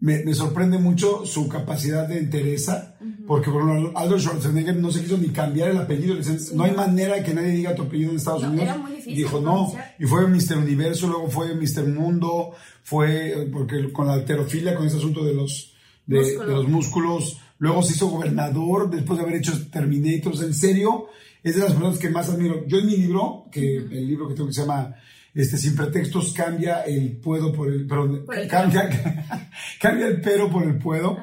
me, 0.00 0.22
me 0.24 0.34
sorprende 0.34 0.78
mucho 0.78 1.24
su 1.26 1.48
capacidad 1.48 2.06
de 2.08 2.18
entereza, 2.18 2.96
porque 3.26 3.50
por 3.50 3.62
ejemplo, 3.68 3.92
Arnold 3.98 4.20
Schwarzenegger 4.22 4.76
no 4.76 4.90
se 4.90 5.00
quiso 5.02 5.16
ni 5.18 5.28
cambiar 5.28 5.70
el 5.70 5.78
apellido, 5.78 6.14
dicen, 6.16 6.38
no 6.54 6.64
hay 6.64 6.72
manera 6.72 7.14
de 7.16 7.22
que 7.22 7.34
nadie 7.34 7.48
diga 7.50 7.74
tu 7.74 7.82
apellido 7.82 8.10
en 8.10 8.16
Estados 8.16 8.42
No, 8.42 8.48
Unidos. 8.50 8.64
era 8.68 8.78
muy 8.78 8.90
difícil 8.92 9.12
y 9.12 9.16
dijo, 9.16 9.40
no, 9.40 9.72
y 9.98 10.04
fue 10.06 10.26
Mr. 10.26 10.58
Universo, 10.58 11.06
luego 11.08 11.28
fue 11.28 11.54
Mr. 11.54 11.86
Mundo, 11.88 12.52
fue, 12.82 13.42
eh, 13.42 13.48
porque 13.52 13.92
con 13.92 14.06
la 14.06 14.14
alterofilia, 14.14 14.74
con 14.74 14.86
ese 14.86 14.98
asunto 14.98 15.24
de 15.24 15.34
los, 15.34 15.74
de 16.06 16.34
los 16.46 16.68
músculos, 16.68 17.38
luego 17.58 17.82
se 17.82 17.92
hizo 17.92 18.08
gobernador 18.08 18.90
después 18.90 19.18
de 19.18 19.24
haber 19.24 19.36
hecho 19.36 19.52
Terminators, 19.70 20.42
en 20.42 20.54
serio, 20.54 21.08
es 21.42 21.54
de 21.54 21.60
las 21.60 21.72
personas 21.72 21.98
que 21.98 22.10
más 22.10 22.28
admiro. 22.28 22.66
Yo 22.66 22.78
en 22.78 22.86
mi 22.86 22.96
libro, 22.96 23.46
que 23.50 23.76
el 23.76 24.06
libro 24.06 24.28
que 24.28 24.34
tengo 24.34 24.48
que 24.48 24.54
se 24.54 24.62
llama 24.62 24.94
este, 25.34 25.56
Sin 25.56 25.76
pretextos, 25.76 26.32
cambia 26.32 26.82
el 26.82 27.16
puedo 27.18 27.52
por 27.52 27.68
el, 27.68 27.86
perdón, 27.86 28.24
Por 28.26 28.36
el 28.36 28.48
cambia, 28.48 28.88
cambia 29.80 30.06
el 30.08 30.20
pero 30.20 30.50
por 30.50 30.64
el 30.64 30.78
puedo. 30.78 31.16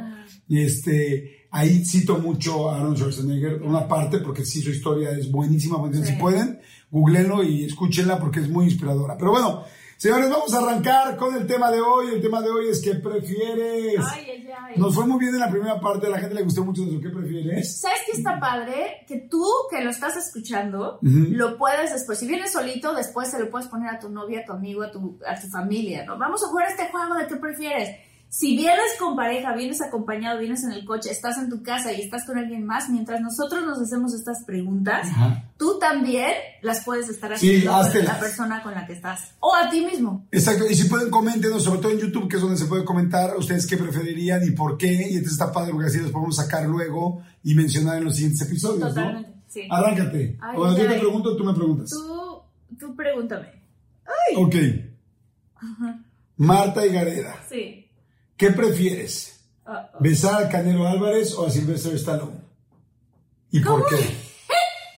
Y 0.47 0.61
este, 0.61 1.47
ahí 1.51 1.83
cito 1.85 2.19
mucho 2.19 2.69
a 2.69 2.77
Arnold 2.77 2.97
Schwarzenegger, 2.97 3.61
una 3.63 3.87
parte, 3.87 4.19
porque 4.19 4.45
sí, 4.45 4.61
su 4.61 4.69
historia 4.69 5.11
es 5.11 5.31
buenísima. 5.31 5.77
buenísima. 5.77 6.05
Sí. 6.05 6.13
Si 6.13 6.19
pueden, 6.19 6.59
googleenlo 6.91 7.43
y 7.43 7.65
escúchenla 7.65 8.19
porque 8.19 8.39
es 8.39 8.49
muy 8.49 8.65
inspiradora. 8.65 9.17
Pero 9.17 9.31
bueno, 9.31 9.63
señores, 9.97 10.29
vamos 10.29 10.53
a 10.53 10.59
arrancar 10.59 11.17
con 11.17 11.35
el 11.35 11.47
tema 11.47 11.71
de 11.71 11.79
hoy. 11.79 12.13
El 12.13 12.21
tema 12.21 12.41
de 12.41 12.49
hoy 12.49 12.69
es 12.69 12.81
¿qué 12.81 12.95
prefieres? 12.95 13.99
Ay, 14.11 14.25
ay, 14.29 14.49
ay. 14.57 14.73
Nos 14.77 14.93
fue 14.95 15.05
muy 15.05 15.19
bien 15.19 15.33
en 15.33 15.39
la 15.39 15.49
primera 15.49 15.79
parte, 15.79 16.07
a 16.07 16.09
la 16.09 16.19
gente 16.19 16.35
le 16.35 16.43
gustó 16.43 16.63
mucho 16.63 16.83
eso. 16.83 16.99
¿Qué 17.01 17.09
prefieres? 17.09 17.79
¿Sabes 17.79 17.99
qué 18.05 18.17
está 18.17 18.39
padre? 18.39 19.05
Que 19.07 19.27
tú 19.29 19.45
que 19.69 19.83
lo 19.83 19.89
estás 19.89 20.15
escuchando, 20.17 20.99
lo 21.01 21.57
puedes 21.57 21.93
después, 21.93 22.19
si 22.19 22.27
vienes 22.27 22.51
solito, 22.51 22.93
después 22.93 23.29
se 23.29 23.39
lo 23.39 23.49
puedes 23.49 23.67
poner 23.67 23.95
a 23.95 23.99
tu 23.99 24.09
novia, 24.09 24.41
a 24.41 24.45
tu 24.45 24.53
amigo, 24.53 24.83
a 24.83 24.91
tu, 24.91 25.19
a 25.25 25.39
tu 25.39 25.47
familia, 25.47 26.05
¿no? 26.05 26.17
Vamos 26.17 26.43
a 26.43 26.47
jugar 26.47 26.69
este 26.69 26.89
juego 26.89 27.15
de 27.15 27.27
qué 27.27 27.35
prefieres. 27.35 27.89
Si 28.29 28.57
vienes 28.57 28.97
con 28.99 29.15
pareja, 29.15 29.55
vienes 29.55 29.81
acompañado, 29.81 30.39
vienes 30.39 30.63
en 30.65 30.71
el 30.73 30.83
coche, 30.83 31.09
estás 31.09 31.37
en 31.37 31.49
tu 31.49 31.63
casa 31.63 31.93
y 31.93 32.01
estás 32.01 32.25
con 32.25 32.37
alguien 32.37 32.65
más, 32.65 32.89
mientras 32.89 33.21
nosotros 33.21 33.63
nos 33.65 33.79
hacemos 33.79 34.13
estas 34.13 34.43
preguntas, 34.43 35.07
Ajá. 35.09 35.45
tú 35.57 35.79
también 35.79 36.31
las 36.61 36.83
puedes 36.83 37.07
estar 37.07 37.29
Sí, 37.39 37.47
haciendo 37.47 37.71
con 37.71 37.79
háztelas. 37.85 38.13
la 38.13 38.19
persona 38.19 38.61
con 38.61 38.73
la 38.73 38.85
que 38.85 38.91
estás. 38.93 39.35
O 39.39 39.55
a 39.55 39.69
ti 39.69 39.85
mismo. 39.85 40.25
Exacto, 40.31 40.65
y 40.69 40.75
si 40.75 40.89
pueden 40.89 41.09
coméntenos, 41.09 41.63
sobre 41.63 41.79
todo 41.79 41.91
en 41.93 41.99
YouTube, 41.99 42.27
que 42.29 42.35
es 42.35 42.41
donde 42.41 42.57
se 42.57 42.65
puede 42.65 42.83
comentar 42.83 43.37
ustedes 43.37 43.65
qué 43.65 43.77
preferirían 43.77 44.43
y 44.45 44.51
por 44.51 44.77
qué, 44.77 44.91
y 44.91 45.13
entonces 45.15 45.31
está 45.33 45.53
padre 45.53 45.71
porque 45.71 45.87
así 45.87 45.99
los 45.99 46.11
podemos 46.11 46.35
sacar 46.35 46.65
luego 46.65 47.21
y 47.41 47.55
mencionar 47.55 47.99
en 47.99 48.03
los 48.05 48.15
siguientes 48.15 48.41
episodios, 48.45 48.89
Totalmente, 48.89 49.29
¿no? 49.29 49.35
sí. 49.47 49.61
Arráncate. 49.71 50.37
Ay, 50.41 50.57
o 50.57 50.67
yo 50.75 50.75
te 50.87 50.99
pregunto, 50.99 51.37
tú 51.37 51.43
me 51.45 51.53
preguntas. 51.53 51.89
Tú, 51.89 52.41
tú 52.77 52.93
pregúntame. 52.97 53.47
Ok. 54.35 54.55
Marta 56.37 56.85
y 56.85 56.91
Gareda, 56.91 57.35
Sí. 57.49 57.84
¿Qué 58.37 58.51
prefieres? 58.51 59.39
¿Besar 59.99 60.43
a 60.43 60.49
Canelo 60.49 60.87
Álvarez 60.87 61.33
o 61.33 61.45
a 61.45 61.49
Sylvester 61.49 61.95
Stallone? 61.95 62.41
¿Y 63.51 63.61
por 63.61 63.87
qué? 63.87 64.24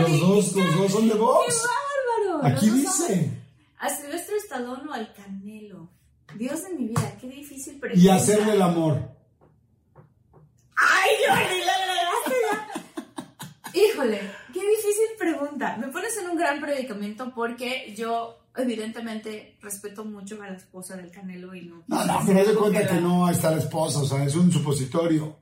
Los 0.00 0.20
dos, 0.20 0.56
los 0.56 0.76
dos 0.76 0.92
son 0.92 1.08
de 1.08 1.14
¡Qué 1.14 1.18
voz. 1.18 1.62
bárbaro! 2.28 2.46
Aquí 2.46 2.70
dice. 2.70 3.30
A 3.78 3.88
Silvestre 3.88 4.36
Stallone 4.38 4.88
o 4.88 4.92
al 4.92 5.12
Canelo. 5.14 5.88
Dios 6.36 6.62
de 6.64 6.74
mi 6.74 6.88
vida, 6.88 7.16
qué 7.20 7.28
difícil 7.28 7.78
pregunta. 7.80 8.04
Y 8.04 8.08
hacerle 8.08 8.52
el 8.52 8.62
amor. 8.62 9.00
¡Ay, 10.76 11.10
lo 11.26 11.32
agregaste 11.32 12.34
ya! 12.50 13.80
Híjole, 13.80 14.20
qué 14.52 14.60
difícil 14.60 15.06
pregunta. 15.18 15.76
Me 15.78 15.88
pones 15.88 16.16
en 16.18 16.30
un 16.30 16.36
gran 16.36 16.60
predicamento 16.60 17.32
porque 17.34 17.94
yo, 17.96 18.38
evidentemente, 18.56 19.56
respeto 19.60 20.04
mucho 20.04 20.40
a 20.42 20.50
la 20.50 20.56
esposa 20.56 20.96
del 20.96 21.10
Canelo 21.10 21.54
y 21.54 21.62
no. 21.62 21.82
No, 21.86 22.04
no, 22.04 22.20
pero 22.26 22.44
de 22.46 22.54
cuenta 22.54 22.86
que 22.86 23.00
no 23.00 23.28
está 23.30 23.50
la 23.50 23.58
esposa, 23.58 24.00
o 24.00 24.06
sea, 24.06 24.24
es 24.24 24.34
un 24.34 24.50
supositorio. 24.52 25.36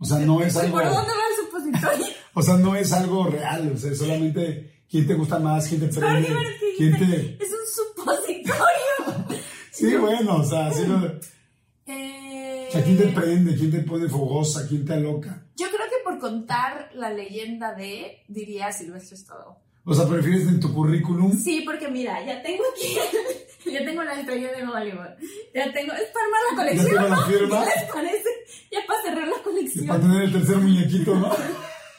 O 0.00 0.04
sea, 0.04 0.18
no 0.18 0.40
es 0.42 0.54
¿Y 0.54 0.58
algo. 0.58 0.72
por 0.78 0.84
dónde 0.84 1.10
va 1.12 1.22
el 1.30 1.44
supositorio? 1.46 2.06
O 2.34 2.42
sea, 2.42 2.54
no 2.56 2.76
es 2.76 2.92
algo 2.92 3.26
real, 3.26 3.72
o 3.74 3.76
sea, 3.78 3.90
es 3.90 3.98
solamente 3.98 4.82
quién 4.88 5.06
te 5.08 5.14
gusta 5.14 5.40
más, 5.40 5.66
quién 5.66 5.80
te 5.80 5.88
prende, 5.88 6.28
es 6.28 6.76
quién 6.76 6.96
te... 6.98 7.36
Es 7.44 7.50
un 7.50 7.96
supositorio. 7.96 9.38
Sí, 9.72 9.94
bueno, 9.96 10.36
o 10.36 10.44
sea, 10.44 10.72
sí 10.72 10.86
lo- 10.86 11.18
Eh, 11.86 12.66
o 12.68 12.72
sea, 12.72 12.84
quién 12.84 12.96
te 12.98 13.06
prende, 13.08 13.56
quién 13.56 13.70
te 13.72 13.80
pone 13.80 14.08
fogosa, 14.08 14.66
quién 14.68 14.84
te 14.84 14.92
aloca. 14.94 15.42
Yo 15.56 15.66
creo 15.68 15.86
que 15.88 15.96
por 16.04 16.18
contar 16.20 16.90
la 16.94 17.10
leyenda 17.10 17.74
de, 17.74 18.22
diría 18.28 18.70
Silvestre 18.72 19.16
Stallone. 19.16 19.56
O 19.84 19.94
sea, 19.94 20.06
prefieres 20.06 20.42
en 20.48 20.60
tu 20.60 20.72
currículum. 20.74 21.36
Sí, 21.36 21.62
porque 21.64 21.88
mira, 21.88 22.24
ya 22.24 22.42
tengo 22.42 22.62
aquí, 22.74 22.96
ya 23.72 23.84
tengo 23.84 24.02
la 24.02 24.18
estrella 24.18 24.52
de 24.52 24.62
Hollywood, 24.66 25.10
ya 25.54 25.72
tengo, 25.72 25.92
es 25.92 26.08
para 26.10 26.24
armar 26.26 26.40
la 26.50 26.56
colección, 26.56 26.86
tengo 26.94 27.08
la 27.08 27.16
¿no? 27.16 27.26
firma. 27.26 27.64
¿Qué 27.64 27.80
les 27.80 27.90
parece? 27.92 28.28
Ya 28.70 28.78
para 28.86 29.02
cerrar 29.02 29.26
la 29.28 29.32
Para 29.32 29.42
colección. 29.44 30.00
tener 30.00 30.22
el 30.22 30.32
tercer 30.32 30.56
muñequito, 30.58 31.14
¿no? 31.14 31.30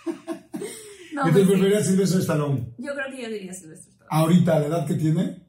No, 1.11 1.27
Entonces 1.27 1.33
pues 1.33 1.33
sí. 1.47 1.51
preferirías 1.51 1.87
Silvestre 1.87 2.19
Stallone. 2.21 2.73
Yo 2.77 2.93
creo 2.93 3.05
que 3.11 3.21
yo 3.23 3.29
diría 3.29 3.53
Silvestre 3.53 3.91
Stallone. 3.91 4.07
Ahorita, 4.09 4.55
¿a 4.55 4.59
la 4.59 4.67
edad 4.67 4.87
que 4.87 4.93
tiene? 4.93 5.43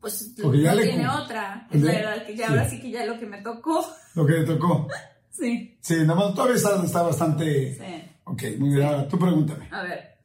Pues 0.00 0.34
Porque 0.42 0.60
ya 0.62 0.70
no 0.70 0.76
le 0.80 0.86
tiene 0.86 1.08
otra. 1.08 1.68
Es 1.70 1.82
la 1.82 1.92
verdad 1.92 2.26
que 2.26 2.34
ya 2.36 2.46
Sí. 2.46 2.52
ahora 2.52 2.68
sí 2.70 2.80
que 2.80 2.90
ya 2.90 3.04
lo 3.04 3.18
que 3.18 3.26
me 3.26 3.42
tocó. 3.42 3.86
Lo 4.14 4.26
que 4.26 4.32
le 4.32 4.44
tocó. 4.44 4.88
Sí. 5.30 5.76
Sí, 5.80 5.94
nada 5.98 6.14
más 6.16 6.34
todavía 6.34 6.56
está, 6.56 6.82
está 6.84 7.02
bastante... 7.02 7.74
Sí. 7.74 8.10
Ok, 8.24 8.42
muy 8.58 8.74
bien. 8.74 8.82
Ahora, 8.88 9.06
tú 9.06 9.18
pregúntame. 9.18 9.68
A 9.70 9.82
ver. 9.82 10.16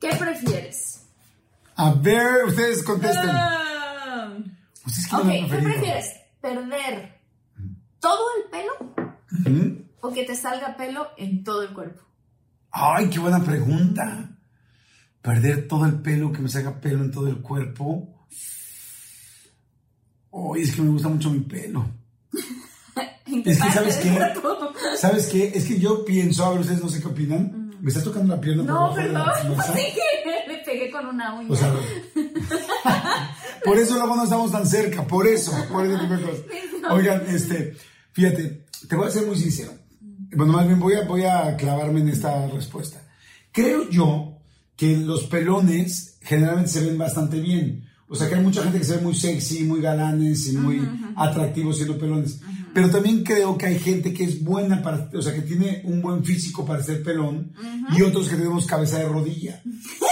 ¿Qué 0.00 0.08
prefieres? 0.14 1.00
A 1.76 1.94
ver, 1.94 2.44
ustedes 2.46 2.82
contesten. 2.84 3.30
Ah, 4.84 5.20
¿Ustedes 5.20 5.50
qué 5.50 5.56
prefieres? 5.56 6.12
¿Perder 6.40 7.20
todo 8.00 8.24
el 8.36 8.50
pelo 8.50 8.72
o 10.00 10.12
que 10.12 10.24
te 10.24 10.36
salga 10.36 10.76
pelo 10.76 11.08
en 11.16 11.42
todo 11.42 11.62
el 11.62 11.70
cuerpo? 11.72 12.02
Ay, 12.70 13.08
qué 13.08 13.18
buena 13.18 13.42
pregunta. 13.42 14.30
Perder 15.22 15.66
todo 15.68 15.86
el 15.86 16.00
pelo, 16.02 16.32
que 16.32 16.40
me 16.40 16.48
salga 16.50 16.80
pelo 16.80 17.02
en 17.02 17.10
todo 17.10 17.28
el 17.28 17.40
cuerpo. 17.40 18.26
Ay, 20.32 20.62
es 20.62 20.74
que 20.74 20.82
me 20.82 20.90
gusta 20.90 21.08
mucho 21.08 21.30
mi 21.30 21.40
pelo. 21.40 21.86
¿En 23.26 23.42
qué 23.42 23.50
Es 23.52 23.62
que, 23.62 23.72
¿sabes 23.72 23.96
qué? 23.96 24.18
¿Sabes 24.98 25.26
qué? 25.28 25.52
Es 25.54 25.64
que 25.64 25.78
yo 25.78 26.04
pienso, 26.04 26.44
a 26.44 26.50
ver, 26.50 26.60
ustedes 26.60 26.82
no 26.82 26.90
sé 26.90 27.00
qué 27.00 27.08
opinan. 27.08 27.70
Me 27.80 27.88
estás 27.88 28.04
tocando 28.04 28.34
la 28.34 28.40
pierna 28.40 28.64
por 28.64 28.72
No, 28.72 28.94
debajo 28.94 28.96
de 28.96 29.02
perdón. 29.44 29.56
la? 29.56 29.64
Sí 29.74 29.82
que 29.94 30.52
le 30.52 30.58
pegué 30.58 30.90
con 30.90 31.06
una 31.06 31.34
uña. 31.34 31.48
O 31.50 31.56
sea, 31.56 31.72
por 33.64 33.78
eso 33.78 33.94
luego 33.94 34.16
no 34.16 34.24
estamos 34.24 34.52
tan 34.52 34.66
cerca, 34.66 35.06
por 35.06 35.26
eso, 35.26 35.52
por 35.70 35.88
cosas. 35.88 36.42
Oigan, 36.90 37.22
este, 37.28 37.74
fíjate, 38.12 38.64
te 38.88 38.96
voy 38.96 39.08
a 39.08 39.10
ser 39.10 39.26
muy 39.26 39.36
sincero. 39.36 39.72
Bueno, 40.36 40.52
más 40.52 40.66
bien 40.66 40.78
voy 40.78 40.94
a, 40.94 41.04
voy 41.04 41.24
a 41.24 41.56
clavarme 41.56 42.00
en 42.00 42.08
esta 42.08 42.46
respuesta. 42.48 43.00
Creo 43.52 43.88
yo 43.88 44.38
que 44.76 44.96
los 44.96 45.24
pelones 45.24 46.18
generalmente 46.20 46.70
se 46.70 46.84
ven 46.84 46.98
bastante 46.98 47.40
bien. 47.40 47.84
O 48.08 48.16
sea, 48.16 48.28
que 48.28 48.34
hay 48.34 48.42
mucha 48.42 48.62
gente 48.62 48.78
que 48.78 48.84
se 48.84 48.96
ve 48.96 49.02
muy 49.02 49.14
sexy, 49.14 49.64
muy 49.64 49.80
galanes 49.80 50.48
y 50.48 50.56
muy 50.56 50.86
atractivos 51.16 51.76
siendo 51.76 51.98
pelones. 51.98 52.40
Pero 52.74 52.90
también 52.90 53.24
creo 53.24 53.56
que 53.56 53.66
hay 53.66 53.78
gente 53.78 54.12
que 54.12 54.24
es 54.24 54.42
buena 54.42 54.82
para, 54.82 55.08
o 55.14 55.22
sea, 55.22 55.32
que 55.32 55.42
tiene 55.42 55.82
un 55.84 56.02
buen 56.02 56.24
físico 56.24 56.66
para 56.66 56.82
ser 56.82 57.02
pelón 57.02 57.52
y 57.96 58.02
otros 58.02 58.28
que 58.28 58.36
tenemos 58.36 58.66
cabeza 58.66 58.98
de 58.98 59.08
rodilla. 59.08 59.62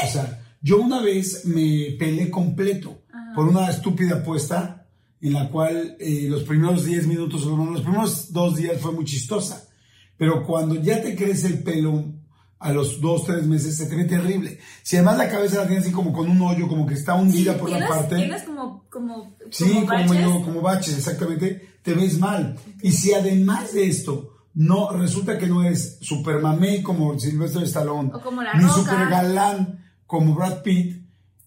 O 0.04 0.10
sea, 0.10 0.42
yo 0.62 0.80
una 0.80 1.02
vez 1.02 1.44
me 1.44 1.96
pelé 1.98 2.30
completo 2.30 3.01
por 3.34 3.48
una 3.48 3.68
estúpida 3.70 4.16
apuesta 4.16 4.86
en 5.20 5.32
la 5.34 5.48
cual 5.48 5.96
eh, 6.00 6.26
los 6.28 6.42
primeros 6.42 6.84
10 6.84 7.06
minutos, 7.06 7.46
o 7.46 7.56
los 7.56 7.82
primeros 7.82 8.32
dos 8.32 8.56
días 8.56 8.80
fue 8.80 8.92
muy 8.92 9.04
chistosa. 9.04 9.68
Pero 10.16 10.44
cuando 10.44 10.74
ya 10.76 11.00
te 11.02 11.14
crece 11.14 11.46
el 11.48 11.62
pelo 11.62 12.04
a 12.58 12.72
los 12.72 13.00
dos, 13.00 13.24
tres 13.24 13.44
meses, 13.46 13.76
se 13.76 13.86
te 13.86 13.96
ve 13.96 14.04
terrible. 14.04 14.58
Si 14.82 14.96
además 14.96 15.18
la 15.18 15.28
cabeza 15.28 15.56
la 15.58 15.66
tienes 15.66 15.84
así 15.84 15.92
como 15.92 16.12
con 16.12 16.28
un 16.30 16.40
hoyo, 16.42 16.68
como 16.68 16.86
que 16.86 16.94
está 16.94 17.14
hundida 17.14 17.56
por 17.56 17.70
la 17.70 17.78
¿Tienes, 17.78 17.96
parte. 17.96 18.16
tienes 18.16 18.42
como, 18.44 18.84
como, 18.88 19.36
Sí, 19.50 19.64
como 19.64 19.74
como, 19.80 19.86
baches? 19.88 20.10
medio- 20.10 20.42
como 20.44 20.60
baches, 20.60 20.98
exactamente, 20.98 21.68
te 21.82 21.94
ves 21.94 22.18
mal. 22.18 22.56
Y 22.82 22.92
si 22.92 23.12
además 23.14 23.74
de 23.74 23.86
esto, 23.88 24.28
no, 24.54 24.90
resulta 24.90 25.38
que 25.38 25.46
no 25.48 25.62
eres 25.64 25.98
super 26.02 26.40
mamey 26.40 26.82
como 26.82 27.18
Sylvester 27.18 27.62
Stallone, 27.64 28.10
O 28.14 28.20
como 28.20 28.42
La 28.42 28.54
ni 28.54 28.62
Roca. 28.64 28.74
super 28.74 29.08
galán 29.08 29.84
como 30.06 30.34
Brad 30.34 30.62
Pitt, 30.62 31.01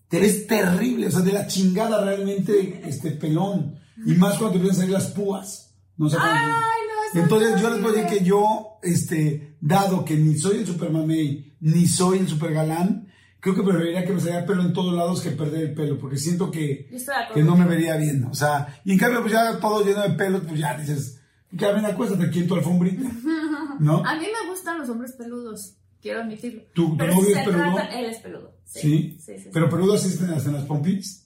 te 0.07 0.19
ves 0.19 0.47
terrible, 0.47 1.07
o 1.07 1.11
sea, 1.11 1.21
de 1.21 1.31
la 1.31 1.47
chingada 1.47 2.03
realmente 2.03 2.81
este 2.85 3.11
pelón. 3.11 3.79
Y 4.05 4.13
más 4.15 4.37
cuando 4.37 4.51
te 4.51 4.57
empiezan 4.57 4.75
a 4.75 4.79
salir 4.81 4.93
las 4.93 5.11
púas. 5.11 5.75
No 5.97 6.09
sé 6.09 6.17
Ay, 6.19 6.81
no, 7.13 7.21
Entonces 7.21 7.55
es 7.55 7.61
yo 7.61 7.69
les 7.69 7.81
voy 7.81 7.91
a 7.91 7.95
decir 7.95 8.17
que 8.19 8.25
yo, 8.25 8.79
este, 8.83 9.57
dado 9.61 10.03
que 10.03 10.15
ni 10.17 10.37
soy 10.37 10.57
el 10.57 10.67
super 10.67 10.91
mamey, 10.91 11.55
ni 11.61 11.87
soy 11.87 12.19
el 12.19 12.27
super 12.27 12.53
galán, 12.53 13.07
creo 13.39 13.55
que 13.55 13.63
preferiría 13.63 14.03
que 14.03 14.13
me 14.13 14.19
saliera 14.19 14.45
pelo 14.45 14.63
en 14.63 14.73
todos 14.73 14.93
lados 14.93 15.21
que 15.21 15.31
perder 15.31 15.69
el 15.69 15.73
pelo, 15.73 15.97
porque 15.99 16.17
siento 16.17 16.49
que, 16.51 16.89
que 17.33 17.43
no 17.43 17.55
me 17.55 17.65
vería 17.65 17.95
bien. 17.95 18.25
O 18.25 18.33
sea, 18.33 18.81
y 18.83 18.93
en 18.93 18.97
cambio, 18.97 19.21
pues 19.21 19.33
ya 19.33 19.59
todo 19.59 19.85
lleno 19.85 20.01
de 20.01 20.09
pelos, 20.11 20.41
pues 20.47 20.59
ya 20.59 20.77
dices, 20.77 21.21
ya 21.51 21.71
ven, 21.71 21.85
acuéstate 21.85 22.25
aquí 22.25 22.39
en 22.39 22.47
tu 22.47 22.55
alfombrita. 22.55 23.09
¿No? 23.79 24.03
A 24.05 24.15
mí 24.15 24.25
me 24.25 24.49
gustan 24.49 24.79
los 24.79 24.89
hombres 24.89 25.13
peludos, 25.13 25.77
quiero 26.05 26.21
admitirlo. 26.21 26.61
¿Tu- 26.75 26.95
Pero 26.97 27.15
novio 27.15 27.25
si 27.25 27.31
es 27.39 27.45
peludo? 27.45 27.73
trata- 27.75 27.99
él 27.99 28.05
es 28.05 28.19
peludo. 28.19 28.53
Sí. 28.63 28.79
Sí. 28.79 29.17
Sí, 29.25 29.39
sí. 29.39 29.49
Pero 29.51 29.69
peludo 29.71 29.95
así 29.95 30.15
en 30.21 30.53
las 30.53 30.63
pompis. 30.65 31.25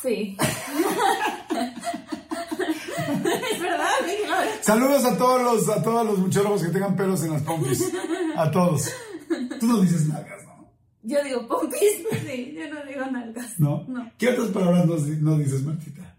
Sí. 0.00 0.36
es 3.52 3.60
verdad. 3.60 3.88
Saludos 4.62 5.04
a 5.04 5.18
todos 5.18 5.42
los, 5.42 5.68
a 5.76 5.82
todos 5.82 6.06
los 6.06 6.18
muchólogos 6.20 6.62
que 6.62 6.68
tengan 6.68 6.94
pelos 6.94 7.24
en 7.24 7.32
las 7.32 7.42
pompis. 7.42 7.92
A 8.36 8.48
todos. 8.52 8.92
Tú 9.58 9.66
no 9.66 9.80
dices 9.80 10.06
nalgas, 10.06 10.44
¿no? 10.44 10.70
Yo 11.02 11.24
digo 11.24 11.48
pompis, 11.48 11.80
sí, 12.26 12.54
yo 12.56 12.72
no 12.72 12.84
digo 12.86 13.06
nalgas. 13.10 13.58
¿No? 13.58 13.84
No. 13.88 14.08
¿Qué 14.18 14.28
otras 14.28 14.50
palabras 14.50 14.86
no, 14.86 14.94
no 14.96 15.36
dices, 15.38 15.64
Martita? 15.64 16.16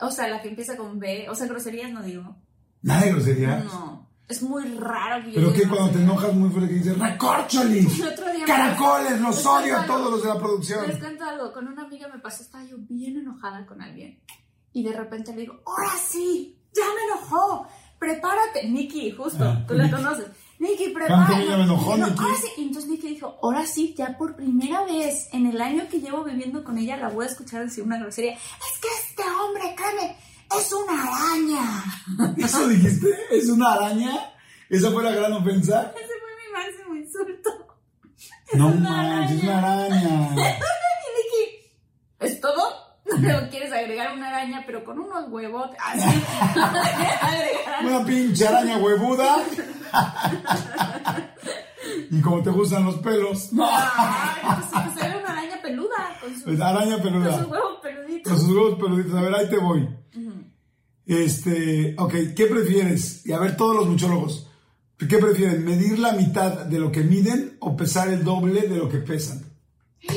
O 0.00 0.10
sea, 0.10 0.26
la 0.28 0.40
que 0.40 0.48
empieza 0.48 0.74
con 0.78 0.98
B, 0.98 1.28
o 1.28 1.34
sea, 1.34 1.46
groserías 1.48 1.92
no 1.92 2.02
digo. 2.02 2.34
Nada 2.80 3.02
de 3.04 3.10
groserías. 3.12 3.64
No. 3.66 4.07
Es 4.28 4.42
muy 4.42 4.64
raro 4.74 5.24
que 5.24 5.32
yo 5.32 5.40
Pero 5.40 5.52
que 5.54 5.66
cuando 5.68 5.90
te 5.92 5.98
enojas 6.02 6.34
muy 6.34 6.50
fuerte 6.50 6.68
que 6.68 6.74
dices, 6.80 6.98
¡recorcholis! 6.98 8.02
¡Caracoles! 8.46 9.20
¡Los 9.20 9.46
odio 9.46 9.78
a 9.78 9.86
todos 9.86 10.10
los 10.10 10.22
de 10.22 10.28
la 10.28 10.38
producción! 10.38 10.86
Les 10.86 10.98
cuento 10.98 11.24
algo, 11.24 11.52
con 11.52 11.66
una 11.66 11.82
amiga 11.84 12.08
me 12.08 12.18
pasó, 12.20 12.42
estaba 12.42 12.64
yo 12.64 12.76
bien 12.78 13.16
enojada 13.16 13.64
con 13.66 13.80
alguien. 13.80 14.20
Y 14.72 14.82
de 14.84 14.92
repente 14.92 15.32
le 15.34 15.40
digo, 15.42 15.60
ahora 15.66 15.92
sí, 16.06 16.58
ya 16.74 16.82
me 16.94 17.12
enojó, 17.12 17.66
prepárate. 17.98 18.68
Nikki, 18.68 19.12
justo, 19.12 19.44
Ah, 19.44 19.64
tú 19.66 19.74
la 19.74 19.90
conoces. 19.90 20.26
Nikki, 20.58 20.92
Tanto 20.92 20.98
prepárate. 20.98 21.56
me 21.56 21.62
enojó, 21.62 21.96
Y 21.96 22.00
Nikki. 22.00 22.22
"Ahora 22.22 22.34
sí". 22.36 22.48
Y 22.58 22.62
entonces 22.64 22.90
Nikki 22.90 23.08
dijo, 23.08 23.38
ahora 23.42 23.66
sí, 23.66 23.94
ya 23.96 24.16
por 24.18 24.36
primera 24.36 24.84
vez 24.84 25.28
en 25.32 25.46
el 25.46 25.60
año 25.60 25.88
que 25.90 26.00
llevo 26.00 26.22
viviendo 26.24 26.62
con 26.64 26.76
ella 26.78 26.96
la 26.96 27.08
voy 27.08 27.24
a 27.24 27.28
escuchar 27.28 27.64
decir 27.64 27.82
una 27.84 27.98
grosería. 27.98 28.32
Es 28.34 28.78
que 28.80 28.88
este 29.08 29.22
hombre, 29.22 29.74
créeme, 29.76 30.16
es 30.56 30.72
una 30.72 31.02
araña. 31.02 31.84
¿Eso 32.36 32.68
dijiste? 32.68 33.08
¿Es 33.30 33.48
una 33.48 33.72
araña? 33.74 34.32
¿Esa 34.68 34.90
fue 34.90 35.02
la 35.02 35.10
gran 35.12 35.32
ofensa? 35.32 35.92
Ese 35.96 36.06
fue 36.06 36.30
mi 36.36 36.52
máximo 36.52 36.94
insulto. 36.94 37.50
No 38.54 38.68
manches, 38.70 39.38
es 39.38 39.42
una 39.44 39.58
araña. 39.58 40.34
Y 42.20 42.24
¿es 42.26 42.40
todo? 42.40 42.62
¿No 43.18 43.48
quieres 43.50 43.72
agregar 43.72 44.12
una 44.14 44.28
araña, 44.28 44.62
pero 44.66 44.84
con 44.84 44.98
unos 44.98 45.28
huevos? 45.30 45.70
Así. 45.82 46.22
Una 47.84 48.04
pinche 48.04 48.46
araña 48.46 48.76
huevuda. 48.78 49.36
y 52.10 52.20
como 52.20 52.42
te 52.42 52.50
gustan 52.50 52.84
los 52.84 52.96
pelos. 52.98 53.52
No. 53.52 53.66
Ay, 53.70 54.56
pues, 54.70 54.84
pues 54.94 55.04
era 55.06 55.18
una 55.18 55.30
araña 55.32 55.62
peluda 55.62 56.16
con 56.20 56.34
sus, 56.34 56.42
Pues 56.44 56.60
araña 56.60 56.98
con 57.00 57.02
sus 57.02 57.10
peluda. 57.22 57.46
huevos 57.46 57.78
peluditos. 57.82 58.32
Con 58.32 58.40
sus 58.42 58.50
huevos 58.50 58.78
peluditos. 58.78 59.14
A 59.14 59.22
ver, 59.22 59.34
ahí 59.34 59.48
te 59.48 59.58
voy. 59.58 59.88
Este, 61.08 61.94
ok, 61.98 62.12
¿qué 62.36 62.46
prefieres? 62.46 63.24
Y 63.26 63.32
a 63.32 63.38
ver, 63.40 63.56
todos 63.56 63.74
los 63.74 63.88
muchólogos. 63.88 64.46
¿Qué 64.98 65.16
prefieren? 65.18 65.64
¿Medir 65.64 65.98
la 65.98 66.12
mitad 66.12 66.66
de 66.66 66.78
lo 66.78 66.92
que 66.92 67.02
miden 67.02 67.56
o 67.60 67.74
pesar 67.76 68.08
el 68.08 68.22
doble 68.24 68.62
de 68.68 68.76
lo 68.76 68.88
que 68.88 68.98
pesan? 68.98 69.42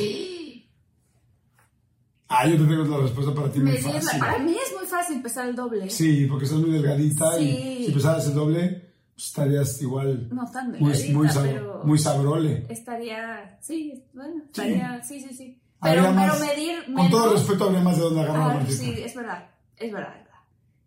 Ah, 2.34 2.46
yo 2.48 2.56
te 2.56 2.64
tengo 2.64 2.84
la 2.84 2.96
respuesta 3.02 3.34
para 3.34 3.50
ti 3.52 3.58
muy 3.60 3.72
Medirla. 3.72 4.00
fácil. 4.00 4.20
Para 4.20 4.38
mí 4.38 4.52
es 4.66 4.72
muy 4.74 4.86
fácil 4.86 5.16
empezar 5.16 5.48
el 5.48 5.54
doble. 5.54 5.90
Sí, 5.90 6.24
porque 6.24 6.46
estás 6.46 6.60
muy 6.60 6.70
delgadita 6.70 7.30
Sí. 7.36 7.44
y 7.44 7.86
si 7.86 7.92
pesaras 7.92 8.26
el 8.26 8.32
doble, 8.34 8.90
pues 9.14 9.26
estarías 9.26 9.82
igual 9.82 10.28
No 10.32 10.50
tan 10.50 10.70
muy, 10.80 10.92
delgadita, 10.92 11.12
muy, 11.18 11.28
sab- 11.28 11.42
pero 11.42 11.82
muy 11.84 11.98
sabrole. 11.98 12.66
estaría, 12.70 13.58
sí, 13.60 14.02
bueno, 14.14 14.44
estaría, 14.46 15.02
sí, 15.04 15.20
sí, 15.20 15.34
sí. 15.34 15.60
Habría 15.80 16.02
Pero, 16.04 16.14
más- 16.14 16.40
medir 16.40 16.74
Con 16.94 17.10
todo 17.10 17.32
respeto, 17.34 17.64
habría 17.64 17.80
más 17.82 17.96
de 17.98 18.02
dónde 18.02 18.20
agarrar 18.22 18.46
la 18.56 18.60
Ah, 18.62 18.66
sí, 18.66 18.94
es 18.96 19.14
verdad, 19.14 19.50
es 19.76 19.92
verdad, 19.92 20.14
es 20.16 20.24
verdad. 20.24 20.40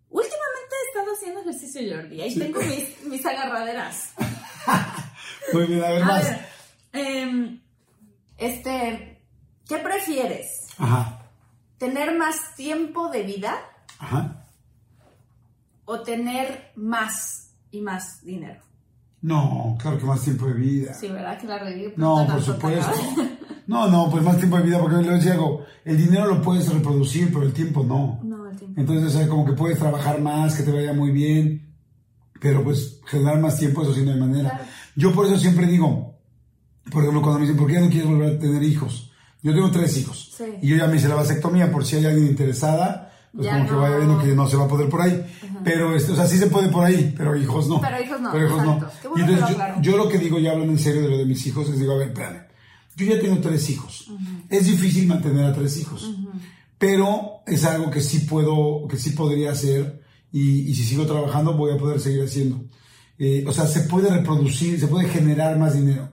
Últimamente 0.09 0.73
he 0.81 0.84
estado 0.95 1.13
haciendo 1.15 1.41
ejercicio, 1.41 1.81
Jordi. 1.95 2.21
Ahí 2.21 2.31
Sí. 2.31 2.39
tengo 2.39 2.59
mis, 2.61 3.05
mis 3.07 3.25
agarraderas. 3.25 4.13
Muy 5.53 5.65
bien, 5.67 5.83
a 5.83 5.89
ver 5.89 6.03
A 6.03 6.05
más. 6.05 6.23
ver, 6.23 6.45
em, 6.93 7.59
este, 8.37 9.21
¿qué 9.67 9.77
prefieres? 9.77 10.47
Ajá, 10.77 11.21
¿Tener 11.77 12.17
más 12.17 12.55
tiempo 12.55 13.09
de 13.09 13.23
vida 13.23 13.53
ajá. 13.99 14.45
o 15.83 15.99
tener 16.01 16.71
más 16.75 17.51
y 17.71 17.81
más 17.81 18.23
dinero? 18.23 18.61
No, 19.21 19.75
claro 19.81 19.97
que 19.97 20.05
más 20.05 20.21
tiempo 20.23 20.45
de 20.47 20.53
vida. 20.53 20.93
Sí, 20.93 21.07
¿verdad? 21.09 21.37
Que 21.37 21.47
la. 21.47 21.59
No, 21.97 22.25
por 22.27 22.41
supuesto. 22.41 22.91
No, 23.67 23.87
no, 23.89 24.09
pues 24.11 24.23
más 24.23 24.37
tiempo 24.37 24.57
de 24.57 24.63
vida, 24.63 24.79
porque 24.79 24.97
les 24.97 25.23
digo, 25.25 25.65
el 25.83 25.97
dinero 25.97 26.27
lo 26.27 26.41
puedes 26.41 26.71
reproducir, 26.71 27.33
pero 27.33 27.43
el 27.43 27.53
tiempo 27.53 27.83
no. 27.83 28.19
No, 28.23 28.34
el 28.49 28.57
tiempo. 28.57 28.79
Entonces, 28.79 29.15
o 29.15 29.17
sea, 29.17 29.27
como 29.27 29.45
que 29.45 29.53
puedes 29.53 29.77
trabajar 29.77 30.21
más, 30.21 30.55
que 30.55 30.63
te 30.63 30.71
vaya 30.71 30.93
muy 30.93 31.11
bien, 31.11 31.73
pero 32.39 32.63
pues 32.63 32.99
generar 33.05 33.39
más 33.39 33.57
tiempo, 33.57 33.81
eso 33.83 33.93
sí 33.93 34.01
no 34.01 34.11
hay 34.11 34.19
manera. 34.19 34.49
Claro. 34.49 34.65
Yo 34.95 35.13
por 35.13 35.25
eso 35.25 35.37
siempre 35.37 35.67
digo, 35.67 36.15
por 36.91 37.01
ejemplo, 37.01 37.21
cuando 37.21 37.39
me 37.39 37.45
dicen, 37.45 37.59
¿por 37.59 37.71
qué 37.71 37.79
no 37.79 37.89
quieres 37.89 38.09
volver 38.09 38.35
a 38.35 38.39
tener 38.39 38.63
hijos? 38.63 39.11
Yo 39.41 39.53
tengo 39.53 39.69
tres 39.71 39.97
hijos. 39.97 40.31
Sí. 40.35 40.43
Y 40.61 40.69
yo 40.69 40.77
ya 40.77 40.87
me 40.87 40.95
hice 40.95 41.07
la 41.07 41.15
vasectomía, 41.15 41.71
por 41.71 41.85
si 41.85 41.97
hay 41.97 42.05
alguien 42.05 42.27
interesada, 42.27 43.11
pues 43.35 43.47
Ya 43.47 43.57
como 43.57 43.69
que 43.69 43.75
vaya 43.75 43.97
viendo 43.97 44.19
que 44.19 44.27
no 44.27 44.47
se 44.47 44.55
va 44.55 44.63
a 44.63 44.67
poder 44.67 44.89
por 44.89 45.01
ahí. 45.01 45.25
Pero, 45.63 45.95
este, 45.95 46.13
o 46.13 46.15
sea, 46.15 46.25
sí 46.25 46.37
se 46.37 46.47
puede 46.47 46.69
por 46.69 46.85
ahí, 46.85 47.13
pero 47.17 47.35
hijos 47.35 47.67
no. 47.67 47.81
Pero 47.81 48.01
hijos 48.01 48.21
no, 48.21 48.31
Pero 48.31 48.47
hijos 48.47 48.63
no. 48.63 48.73
exacto. 48.75 49.09
Bueno 49.09 49.27
entonces 49.27 49.57
yo, 49.81 49.97
lo 49.97 50.07
que 50.07 50.17
digo, 50.17 50.39
ya 50.39 50.51
hablando 50.51 50.71
en 50.71 50.79
serio 50.79 51.01
de 51.01 51.09
lo 51.09 51.17
de 51.17 51.25
mis 51.25 51.45
hijos, 51.45 51.69
les 51.69 51.79
digo, 51.79 51.93
a 51.93 51.97
ver, 51.97 52.07
espérame. 52.07 52.45
Yo 52.95 53.05
ya 53.07 53.19
tengo 53.19 53.37
tres 53.39 53.69
hijos. 53.69 54.09
Es 54.49 54.65
difícil 54.65 55.07
mantener 55.07 55.45
a 55.45 55.53
tres 55.53 55.77
hijos, 55.77 56.15
pero 56.77 57.41
es 57.45 57.63
algo 57.65 57.89
que 57.89 58.01
sí 58.01 58.19
puedo, 58.19 58.87
que 58.87 58.97
sí 58.97 59.11
podría 59.11 59.51
hacer 59.51 60.01
y, 60.31 60.73
si 60.75 60.83
sigo 60.83 61.05
trabajando 61.05 61.55
voy 61.55 61.73
a 61.73 61.77
poder 61.77 61.99
seguir 61.99 62.23
haciendo. 62.23 62.65
Eh, 63.17 63.45
o 63.47 63.53
sea, 63.53 63.65
se 63.67 63.81
puede 63.81 64.09
reproducir, 64.09 64.79
se 64.79 64.87
puede 64.87 65.07
generar 65.07 65.57
más 65.57 65.75
dinero, 65.75 66.11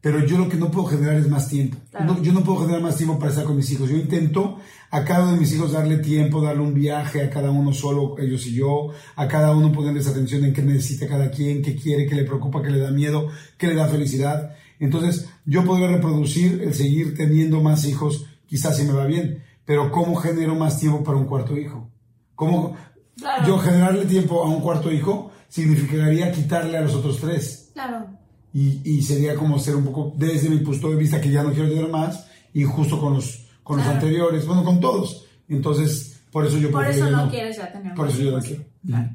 pero 0.00 0.24
yo 0.26 0.38
lo 0.38 0.48
que 0.48 0.56
no 0.56 0.70
puedo 0.70 0.88
generar 0.88 1.16
es 1.16 1.28
más 1.28 1.48
tiempo. 1.48 1.76
yo 2.22 2.32
no 2.32 2.42
puedo 2.42 2.60
generar 2.62 2.82
más 2.82 2.96
tiempo 2.96 3.18
para 3.18 3.30
estar 3.30 3.44
con 3.44 3.56
mis 3.56 3.70
hijos. 3.70 3.88
Yo 3.88 3.96
intento 3.96 4.58
a 4.90 5.04
cada 5.04 5.24
uno 5.24 5.34
de 5.34 5.40
mis 5.40 5.52
hijos 5.52 5.72
darle 5.72 5.98
tiempo, 5.98 6.40
darle 6.40 6.62
un 6.62 6.74
viaje 6.74 7.22
a 7.22 7.30
cada 7.30 7.50
uno 7.50 7.72
solo, 7.72 8.16
ellos 8.18 8.44
y 8.46 8.54
yo, 8.54 8.88
a 9.14 9.28
cada 9.28 9.54
uno 9.54 9.70
ponerles 9.70 10.08
atención 10.08 10.44
en 10.44 10.52
qué 10.52 10.62
necesita 10.62 11.06
cada 11.06 11.30
quien, 11.30 11.62
qué 11.62 11.76
quiere, 11.76 12.06
qué 12.06 12.14
le 12.16 12.24
preocupa, 12.24 12.62
qué 12.62 12.70
le 12.70 12.80
da 12.80 12.90
miedo, 12.90 13.28
qué 13.56 13.68
le 13.68 13.74
da 13.74 13.86
felicidad. 13.86 14.56
Entonces, 14.80 15.28
yo 15.44 15.64
podría 15.64 15.88
reproducir 15.88 16.62
el 16.62 16.74
seguir 16.74 17.14
teniendo 17.14 17.62
más 17.62 17.84
hijos, 17.84 18.26
quizás 18.46 18.78
si 18.78 18.84
me 18.84 18.94
va 18.94 19.04
bien, 19.04 19.44
pero 19.70 19.88
¿cómo 19.92 20.16
genero 20.16 20.56
más 20.56 20.80
tiempo 20.80 21.04
para 21.04 21.16
un 21.16 21.26
cuarto 21.26 21.56
hijo? 21.56 21.88
¿Cómo 22.34 22.76
yo 23.46 23.56
generarle 23.56 24.04
tiempo 24.04 24.42
a 24.42 24.48
un 24.48 24.62
cuarto 24.62 24.90
hijo 24.90 25.30
significaría 25.48 26.32
quitarle 26.32 26.76
a 26.76 26.80
los 26.80 26.96
otros 26.96 27.20
tres? 27.20 27.70
Claro. 27.72 28.04
Y, 28.52 28.80
y 28.82 29.00
sería 29.02 29.36
como 29.36 29.60
ser 29.60 29.76
un 29.76 29.84
poco, 29.84 30.12
desde 30.16 30.50
mi 30.50 30.58
punto 30.58 30.90
de 30.90 30.96
vista, 30.96 31.20
que 31.20 31.30
ya 31.30 31.44
no 31.44 31.52
quiero 31.52 31.68
tener 31.68 31.88
más, 31.88 32.26
y 32.52 32.64
justo 32.64 32.98
con 32.98 33.14
los, 33.14 33.46
con 33.62 33.76
los 33.78 33.86
anteriores, 33.86 34.44
bueno, 34.44 34.64
con 34.64 34.80
todos. 34.80 35.24
Entonces, 35.48 36.20
por 36.32 36.44
eso 36.46 36.58
yo 36.58 36.72
Por 36.72 36.86
eso 36.86 37.08
no, 37.08 37.30
quieres 37.30 37.56
ya 37.56 37.70
tener 37.70 37.94
Por 37.94 38.08
eso 38.08 38.22
yo 38.22 38.32
no 38.32 38.42
quiero. 38.42 38.64
Claro. 38.84 39.10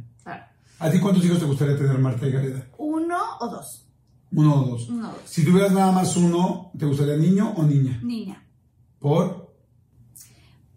¿A 0.79 0.89
ti 0.89 0.99
cuántos 1.01 1.25
hijos 1.25 1.39
te 1.39 1.45
gustaría 1.45 1.75
tener, 1.75 1.97
Marta 1.97 2.25
y 2.27 2.31
Gareda? 2.31 2.65
Uno 2.77 3.17
o 3.41 3.49
dos. 3.49 3.89
Uno 4.31 4.55
o 4.61 4.65
dos. 4.69 4.89
Si 5.25 5.43
tuvieras 5.43 5.73
nada 5.73 5.91
más 5.91 6.15
uno, 6.15 6.71
¿te 6.79 6.85
gustaría 6.85 7.17
niño 7.17 7.51
o 7.57 7.63
niña? 7.63 7.99
Niña. 8.01 8.41
¿Por? 8.99 9.44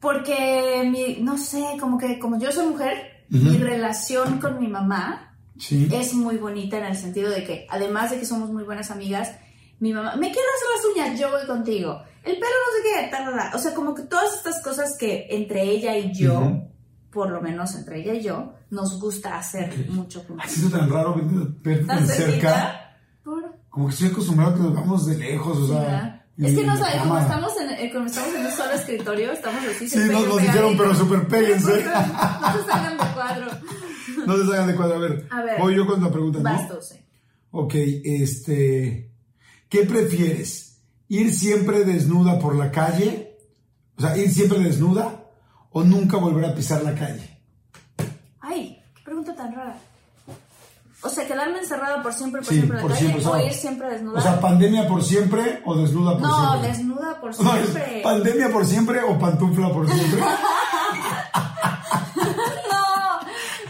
Porque, 0.01 0.89
mi, 0.91 1.23
no 1.23 1.39
sé, 1.39 1.77
como 1.81 1.99
que 1.99 2.19
como 2.19 2.39
yo 2.39 2.53
soy 2.53 2.67
mujer, 2.67 3.25
mi 3.29 3.59
relación 3.59 4.39
con 4.39 4.61
mi 4.61 4.69
mamá 4.69 5.37
es 5.69 6.15
muy 6.15 6.37
bonita 6.37 6.79
en 6.79 6.85
el 6.85 6.97
sentido 6.97 7.31
de 7.31 7.45
que, 7.45 7.67
además 7.69 8.11
de 8.11 8.19
que 8.19 8.25
somos 8.25 8.51
muy 8.51 8.65
buenas 8.65 8.91
amigas, 8.91 9.33
mi 9.81 9.93
mamá, 9.93 10.17
me 10.17 10.33
quiero 10.33 10.49
hacer 10.57 10.69
las 10.77 11.09
uñas, 11.09 11.21
yo 11.21 11.31
voy 11.31 11.47
contigo. 11.47 12.03
El 12.25 12.35
pelo 12.35 12.47
no 12.47 12.73
sé 12.77 12.83
qué, 12.85 13.11
tal, 13.11 13.55
O 13.55 13.59
sea, 13.59 13.75
como 13.75 13.95
que 13.95 14.03
todas 14.03 14.35
estas 14.35 14.63
cosas 14.63 14.97
que 14.99 15.27
entre 15.31 15.63
ella 15.63 15.97
y 15.97 16.13
yo, 16.13 16.63
por 17.11 17.31
lo 17.31 17.41
menos 17.41 17.75
entre 17.75 18.01
ella 18.01 18.15
y 18.15 18.23
yo, 18.23 18.53
nos 18.71 19.01
gusta 19.01 19.39
hacer 19.39 19.89
mucho 19.91 20.21
juntos. 20.21 20.47
Ha 20.47 20.49
sido 20.49 20.79
tan 20.79 20.91
raro 20.91 21.15
verte 21.63 21.85
tan 21.87 22.07
cerca. 22.07 22.97
como 23.69 23.87
que 23.87 23.93
estoy 23.93 24.09
acostumbrado 24.09 24.53
a 24.53 24.57
que 24.57 24.63
nos 24.63 24.75
vamos 24.75 25.07
de 25.07 25.19
lejos, 25.19 25.59
o 25.59 25.67
sea. 25.69 26.18
Es 26.39 26.55
que 26.55 26.65
no 26.65 26.77
sabes, 26.77 27.03
como 27.03 27.19
estamos, 27.19 27.53
en, 27.61 27.71
eh, 27.71 27.91
como 27.93 28.07
estamos 28.07 28.35
en 28.35 28.47
un 28.47 28.53
solo 28.53 28.73
escritorio, 28.73 29.33
estamos 29.33 29.61
así. 29.65 29.89
Sí, 29.89 29.99
nos, 29.99 30.29
nos 30.29 30.41
dijeron, 30.41 30.77
pero 30.77 30.95
súper 30.95 31.27
péguense. 31.27 31.85
No 31.85 32.53
se 32.53 32.65
salgan 32.71 32.97
de 32.97 33.05
cuadro. 33.15 33.47
No 34.25 34.37
se 34.37 34.47
salgan 34.47 34.67
de 34.69 34.75
cuadro. 34.77 34.95
A 34.95 34.99
ver, 34.99 35.27
a 35.31 35.43
ver 35.43 35.61
voy 35.61 35.75
yo 35.75 35.87
con 35.87 36.03
la 36.03 36.11
pregunta, 36.11 36.39
¿no? 36.39 36.45
Basto, 36.45 36.81
sí. 36.81 36.95
Ok, 37.51 37.75
este. 37.75 39.11
¿Qué 39.69 39.83
prefieres? 39.83 40.81
¿Ir 41.09 41.35
siempre 41.35 41.85
desnuda 41.85 42.39
por 42.39 42.55
la 42.55 42.71
calle? 42.71 43.37
O 43.97 44.01
sea, 44.01 44.17
ir 44.17 44.31
siempre 44.33 44.61
desnuda 44.61 45.25
o 45.71 45.83
nunca 45.83 46.19
volver 46.19 46.45
a 46.45 46.55
pisar 46.55 46.83
la 46.83 46.95
calle? 46.95 47.41
Ay, 48.41 48.81
qué 48.95 49.03
pregunta 49.03 49.35
tan 49.35 49.55
rara. 49.55 49.79
O 51.01 51.09
sea, 51.09 51.27
quedarme 51.27 51.61
encerrada 51.61 52.03
por 52.03 52.13
siempre, 52.13 52.43
por 52.43 52.53
siempre 52.53 52.81
por 52.81 52.93
siempre, 52.93 53.25
o, 53.25 53.39
ir 53.39 53.53
siempre 53.53 53.89
desnuda. 53.89 54.19
O 54.19 54.23
sea, 54.23 54.41
pandemia 54.41 54.89
por 54.89 55.05
siempre 55.05 55.63
o 55.65 55.77
desnuda 55.77 56.19
por 56.19 56.27
siempre. 56.27 56.59
No, 56.59 56.63
desnuda 56.63 57.21
por 57.21 57.35
siempre. 57.37 58.01
pandemia 58.03 58.51
por 58.51 58.67
siempre 58.67 59.03
o 59.03 59.19
pantufla 59.19 59.73
por 59.73 59.89
siempre. 59.89 60.21
no, 62.73 63.21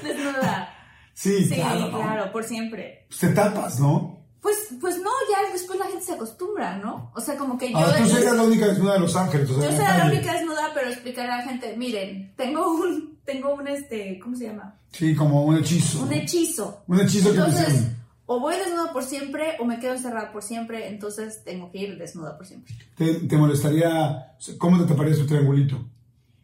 desnuda. 0.03 0.75
Sí, 1.13 1.45
sí 1.45 1.55
claro, 1.57 1.91
claro, 1.91 2.33
por 2.33 2.45
siempre. 2.45 3.05
Pues 3.09 3.21
te 3.21 3.29
tapas, 3.29 3.79
¿no? 3.79 4.18
Pues, 4.41 4.69
pues 4.81 4.99
no, 4.99 5.11
ya 5.31 5.53
después 5.53 5.79
la 5.79 5.87
gente 5.87 6.05
se 6.05 6.13
acostumbra, 6.13 6.77
¿no? 6.79 7.11
O 7.15 7.21
sea, 7.21 7.37
como 7.37 7.59
que 7.59 7.73
yo... 7.73 7.79
Ah, 7.79 7.97
tú 7.99 8.09
serías 8.09 8.37
la 8.37 8.45
única 8.45 8.69
desnuda 8.69 8.95
de 8.95 9.01
Los 9.01 9.17
Ángeles. 9.17 9.51
O 9.51 9.61
sea, 9.61 9.71
yo 9.71 9.77
sería 9.77 9.99
la 9.99 10.07
única 10.07 10.33
desnuda, 10.33 10.71
pero 10.75 10.91
explicar 10.91 11.29
a 11.31 11.39
la 11.39 11.43
gente, 11.43 11.77
miren, 11.77 12.33
tengo 12.37 12.73
un, 12.73 13.19
tengo 13.25 13.55
un, 13.55 13.67
este, 13.67 14.19
¿cómo 14.21 14.37
se 14.37 14.47
llama? 14.47 14.79
Sí, 14.93 15.15
como 15.15 15.45
un 15.45 15.57
hechizo. 15.57 16.03
Un 16.03 16.13
hechizo. 16.13 16.85
Un 16.87 17.01
hechizo 17.01 17.31
entonces, 17.31 17.65
que 17.65 17.71
Entonces, 17.71 17.97
o 18.27 18.41
voy 18.41 18.57
desnuda 18.57 18.93
por 18.93 19.05
siempre 19.05 19.57
o 19.59 19.65
me 19.65 19.81
quedo 19.81 19.95
encerrada 19.95 20.31
por 20.31 20.43
siempre, 20.43 20.89
entonces 20.89 21.43
tengo 21.45 21.71
que 21.73 21.79
ir 21.79 21.99
desnuda 21.99 22.37
por 22.37 22.47
siempre. 22.47 22.75
¿Te, 22.97 23.15
te 23.15 23.37
molestaría, 23.37 24.37
cómo 24.59 24.79
te 24.79 24.85
taparías 24.85 25.19
tu 25.19 25.27
triangulito? 25.27 25.85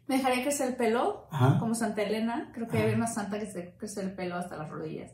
Me 0.07 0.17
dejaría 0.17 0.43
crecer 0.43 0.69
el 0.69 0.75
pelo, 0.75 1.27
como 1.59 1.73
Santa 1.73 2.03
Elena. 2.03 2.51
Creo 2.53 2.67
que 2.67 2.77
hay 2.77 2.93
una 2.93 3.07
santa 3.07 3.39
que 3.39 3.49
se 3.49 3.73
crece 3.77 4.01
el 4.01 4.13
pelo 4.13 4.35
hasta 4.35 4.57
las 4.57 4.69
rodillas. 4.69 5.11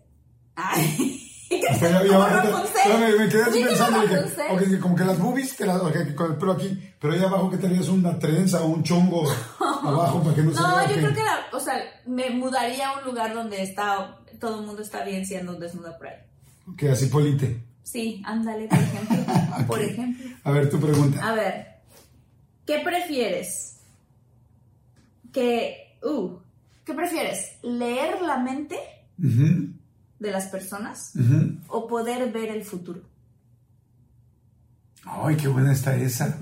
Ay. 0.55 1.27
me, 3.17 3.29
quedé 3.29 3.43
así 3.43 3.63
pensando 3.63 3.99
que, 4.57 4.79
como 4.79 4.95
que 4.95 5.03
las 5.03 5.19
boobies, 5.19 5.53
que, 5.53 5.65
con 6.15 6.31
el 6.31 6.37
pelo 6.37 6.53
aquí, 6.53 6.79
pero 6.99 7.13
ahí 7.13 7.19
abajo 7.23 7.49
que 7.49 7.57
tenías 7.57 7.89
una 7.89 8.17
trenza 8.17 8.61
o 8.63 8.67
un 8.67 8.83
chongo 8.83 9.29
abajo 9.59 10.23
para 10.23 10.35
que 10.35 10.43
no 10.43 10.53
se 10.53 10.61
No, 10.61 10.87
yo 10.87 10.95
creo 10.95 11.13
que, 11.13 11.21
o 11.55 11.59
sea, 11.59 11.75
me 12.05 12.29
mudaría 12.29 12.89
a 12.89 12.99
un 12.99 13.05
lugar 13.05 13.33
donde 13.33 13.61
está, 13.63 14.17
todo 14.39 14.61
el 14.61 14.65
mundo 14.65 14.81
está 14.81 15.03
bien 15.03 15.25
siendo 15.25 15.53
desnuda 15.55 15.97
por 15.97 16.07
ahí. 16.07 16.17
Que 16.77 16.89
así 16.89 17.07
polite. 17.07 17.63
Sí, 17.83 18.21
ándale, 18.25 18.67
por 18.67 18.79
ejemplo. 18.79 19.17
Por 19.67 19.81
ejemplo. 19.81 20.29
A 20.43 20.51
ver, 20.51 20.69
tu 20.69 20.79
pregunta. 20.79 21.27
A 21.27 21.35
ver, 21.35 21.67
¿qué 22.65 22.79
prefieres? 22.79 23.79
Que, 25.33 25.97
uh, 26.01 26.37
¿qué 26.85 26.93
prefieres? 26.93 27.57
¿Leer 27.63 28.21
la 28.21 28.37
mente? 28.37 28.77
De 30.21 30.31
las 30.31 30.45
personas 30.45 31.13
o 31.67 31.87
poder 31.87 32.31
ver 32.31 32.49
el 32.49 32.63
futuro. 32.63 33.01
Ay, 35.03 35.35
qué 35.35 35.47
buena 35.47 35.73
está 35.73 35.95
esa. 35.95 36.37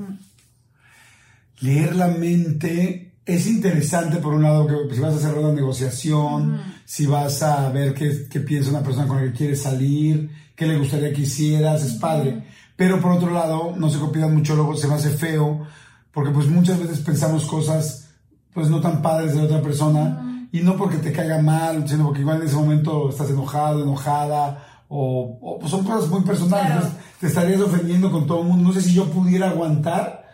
Leer 1.61 1.95
la 1.95 2.09
mente 2.09 3.13
es 3.25 3.47
interesante 3.47 4.17
por 4.17 4.33
un 4.33 4.43
lado 4.43 4.67
que 4.67 4.93
si 4.93 4.99
vas 4.99 5.15
a 5.15 5.19
cerrar 5.19 5.39
una 5.39 5.53
negociación, 5.53 6.59
si 6.83 7.05
vas 7.05 7.41
a 7.41 7.69
ver 7.69 7.93
qué, 7.93 8.27
qué, 8.29 8.41
piensa 8.41 8.69
una 8.69 8.83
persona 8.83 9.07
con 9.07 9.17
la 9.17 9.23
que 9.23 9.37
quieres 9.37 9.61
salir, 9.61 10.29
qué 10.55 10.67
le 10.67 10.77
gustaría 10.77 11.13
que 11.13 11.21
hicieras, 11.21 11.83
es 11.83 11.93
padre. 11.93 12.43
Pero 12.75 12.99
por 12.99 13.11
otro 13.11 13.31
lado, 13.31 13.75
no 13.77 13.89
se 13.89 13.99
copian 13.99 14.33
mucho, 14.33 14.55
luego 14.55 14.75
se 14.75 14.87
me 14.87 14.95
hace 14.95 15.11
feo, 15.11 15.65
porque 16.11 16.31
pues 16.31 16.47
muchas 16.47 16.79
veces 16.79 16.99
pensamos 16.99 17.45
cosas 17.45 18.09
pues 18.53 18.69
no 18.69 18.81
tan 18.81 19.01
padres 19.01 19.35
de 19.35 19.41
otra 19.41 19.61
persona 19.61 20.28
y 20.51 20.61
no 20.61 20.75
porque 20.75 20.97
te 20.97 21.11
caiga 21.11 21.41
mal, 21.41 21.87
sino 21.87 22.05
porque 22.05 22.21
igual 22.21 22.41
en 22.41 22.47
ese 22.47 22.55
momento 22.55 23.09
estás 23.09 23.29
enojado, 23.29 23.83
enojada, 23.83 24.83
o, 24.87 25.57
pues 25.59 25.71
son 25.71 25.83
cosas 25.83 26.09
muy 26.09 26.21
personales, 26.21 26.85
te 27.19 27.27
estarías 27.27 27.61
ofendiendo 27.61 28.11
con 28.11 28.25
todo 28.25 28.41
el 28.41 28.47
mundo. 28.47 28.69
No 28.69 28.73
sé 28.73 28.81
si 28.81 28.93
yo 28.93 29.05
pudiera 29.05 29.49
aguantar 29.49 30.27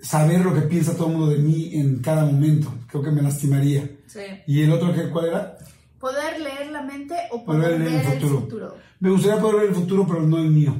saber 0.00 0.40
lo 0.40 0.54
que 0.54 0.62
piensa 0.62 0.96
todo 0.96 1.08
el 1.08 1.12
mundo 1.16 1.30
de 1.30 1.38
mí 1.38 1.74
en 1.74 2.00
cada 2.00 2.24
momento. 2.24 2.72
Creo 2.88 3.02
que 3.02 3.10
me 3.10 3.20
lastimaría. 3.20 3.88
Sí. 4.06 4.20
¿Y 4.46 4.62
el 4.62 4.72
otro 4.72 4.92
que 4.94 5.10
cuál 5.10 5.26
era? 5.26 5.58
Poder 5.98 6.40
leer 6.40 6.70
la 6.70 6.82
mente 6.82 7.14
o 7.30 7.44
poder, 7.44 7.78
leer 7.78 8.04
el 8.06 8.20
futuro. 8.20 8.76
Me 8.98 9.10
gustaría 9.10 9.40
poder 9.40 9.60
ver 9.60 9.68
el 9.68 9.74
futuro, 9.74 10.06
pero 10.06 10.22
no 10.22 10.38
el 10.38 10.50
mío. 10.50 10.74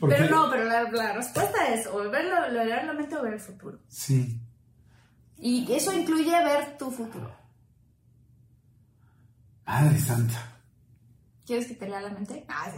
pero 0.00 0.28
no, 0.28 0.50
pero 0.50 0.64
la, 0.64 1.12
respuesta 1.14 1.72
es 1.72 1.86
o 1.86 2.02
leer 2.04 2.84
la 2.84 2.92
mente 2.92 3.16
o 3.16 3.22
ver 3.22 3.34
el 3.34 3.40
futuro. 3.40 3.78
Sí. 3.86 4.40
Y 5.38 5.72
eso 5.72 5.92
incluye 5.92 6.30
ver 6.44 6.76
tu 6.78 6.90
futuro. 6.90 7.30
Madre 9.66 9.98
santa. 10.00 10.58
¿Quieres 11.46 11.66
que 11.66 11.74
te 11.74 11.88
lea 11.88 12.00
la 12.00 12.10
mente? 12.10 12.44
Ah, 12.48 12.70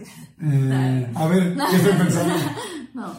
eh, 0.42 1.12
a 1.14 1.26
ver, 1.26 1.56
¿qué 1.56 1.76
estoy 1.76 1.92
pensando? 1.92 2.34
No. 2.94 3.12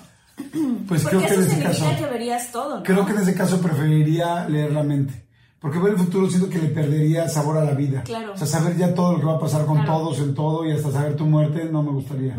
Pues 0.87 1.07
creo 1.07 1.21
que 1.21 1.33
en 1.33 1.41
ese 1.41 1.63
caso. 1.63 1.85
que 1.97 2.05
verías 2.05 2.51
todo, 2.51 2.77
¿no? 2.77 2.83
Creo 2.83 3.05
que 3.05 3.11
en 3.13 3.19
ese 3.19 3.33
caso 3.33 3.61
preferiría 3.61 4.47
leer 4.49 4.73
la 4.73 4.83
mente. 4.83 5.27
Porque 5.59 5.79
ver 5.79 5.93
el 5.93 5.99
futuro 5.99 6.27
siento 6.29 6.49
que 6.49 6.57
le 6.57 6.69
perdería 6.69 7.29
sabor 7.29 7.57
a 7.57 7.63
la 7.63 7.73
vida. 7.73 8.01
Claro. 8.03 8.33
O 8.33 8.37
sea, 8.37 8.47
saber 8.47 8.75
ya 8.75 8.93
todo 8.93 9.13
lo 9.13 9.19
que 9.19 9.25
va 9.25 9.35
a 9.35 9.39
pasar 9.39 9.65
con 9.65 9.85
todos 9.85 10.19
en 10.19 10.33
todo 10.33 10.65
y 10.65 10.71
hasta 10.71 10.91
saber 10.91 11.15
tu 11.15 11.25
muerte 11.25 11.65
no 11.65 11.83
me 11.83 11.91
gustaría. 11.91 12.35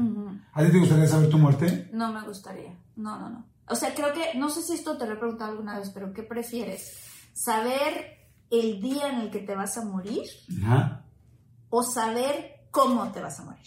¿A 0.53 0.63
ti 0.63 0.71
te 0.71 0.79
gustaría 0.79 1.07
saber 1.07 1.31
tu 1.31 1.39
muerte? 1.39 1.89
No 1.93 2.13
me 2.13 2.23
gustaría. 2.23 2.75
No, 2.97 3.19
no, 3.19 3.31
no. 3.31 3.45
O 3.69 3.75
sea, 3.75 3.95
creo 3.95 4.13
que, 4.13 4.39
no 4.39 4.51
sé 4.51 4.63
si 4.63 4.75
esto 4.75 4.99
te 4.99 5.07
lo 5.07 5.15
he 5.15 5.17
preguntado 5.17 5.53
alguna 5.53 5.79
vez, 5.79 5.91
pero 5.91 6.13
¿qué 6.13 6.23
prefieres? 6.23 6.99
¿Saber 7.33 8.19
el 8.51 8.81
día 8.81 9.11
en 9.11 9.21
el 9.21 9.31
que 9.31 9.41
te 9.41 9.55
vas 9.55 9.79
a 9.79 9.85
morir? 9.85 10.25
Ajá. 10.63 11.05
¿O 11.71 11.83
saber 11.83 12.67
cómo 12.71 13.11
te 13.13 13.21
vas 13.21 13.41
a 13.41 13.45
morir? 13.45 13.67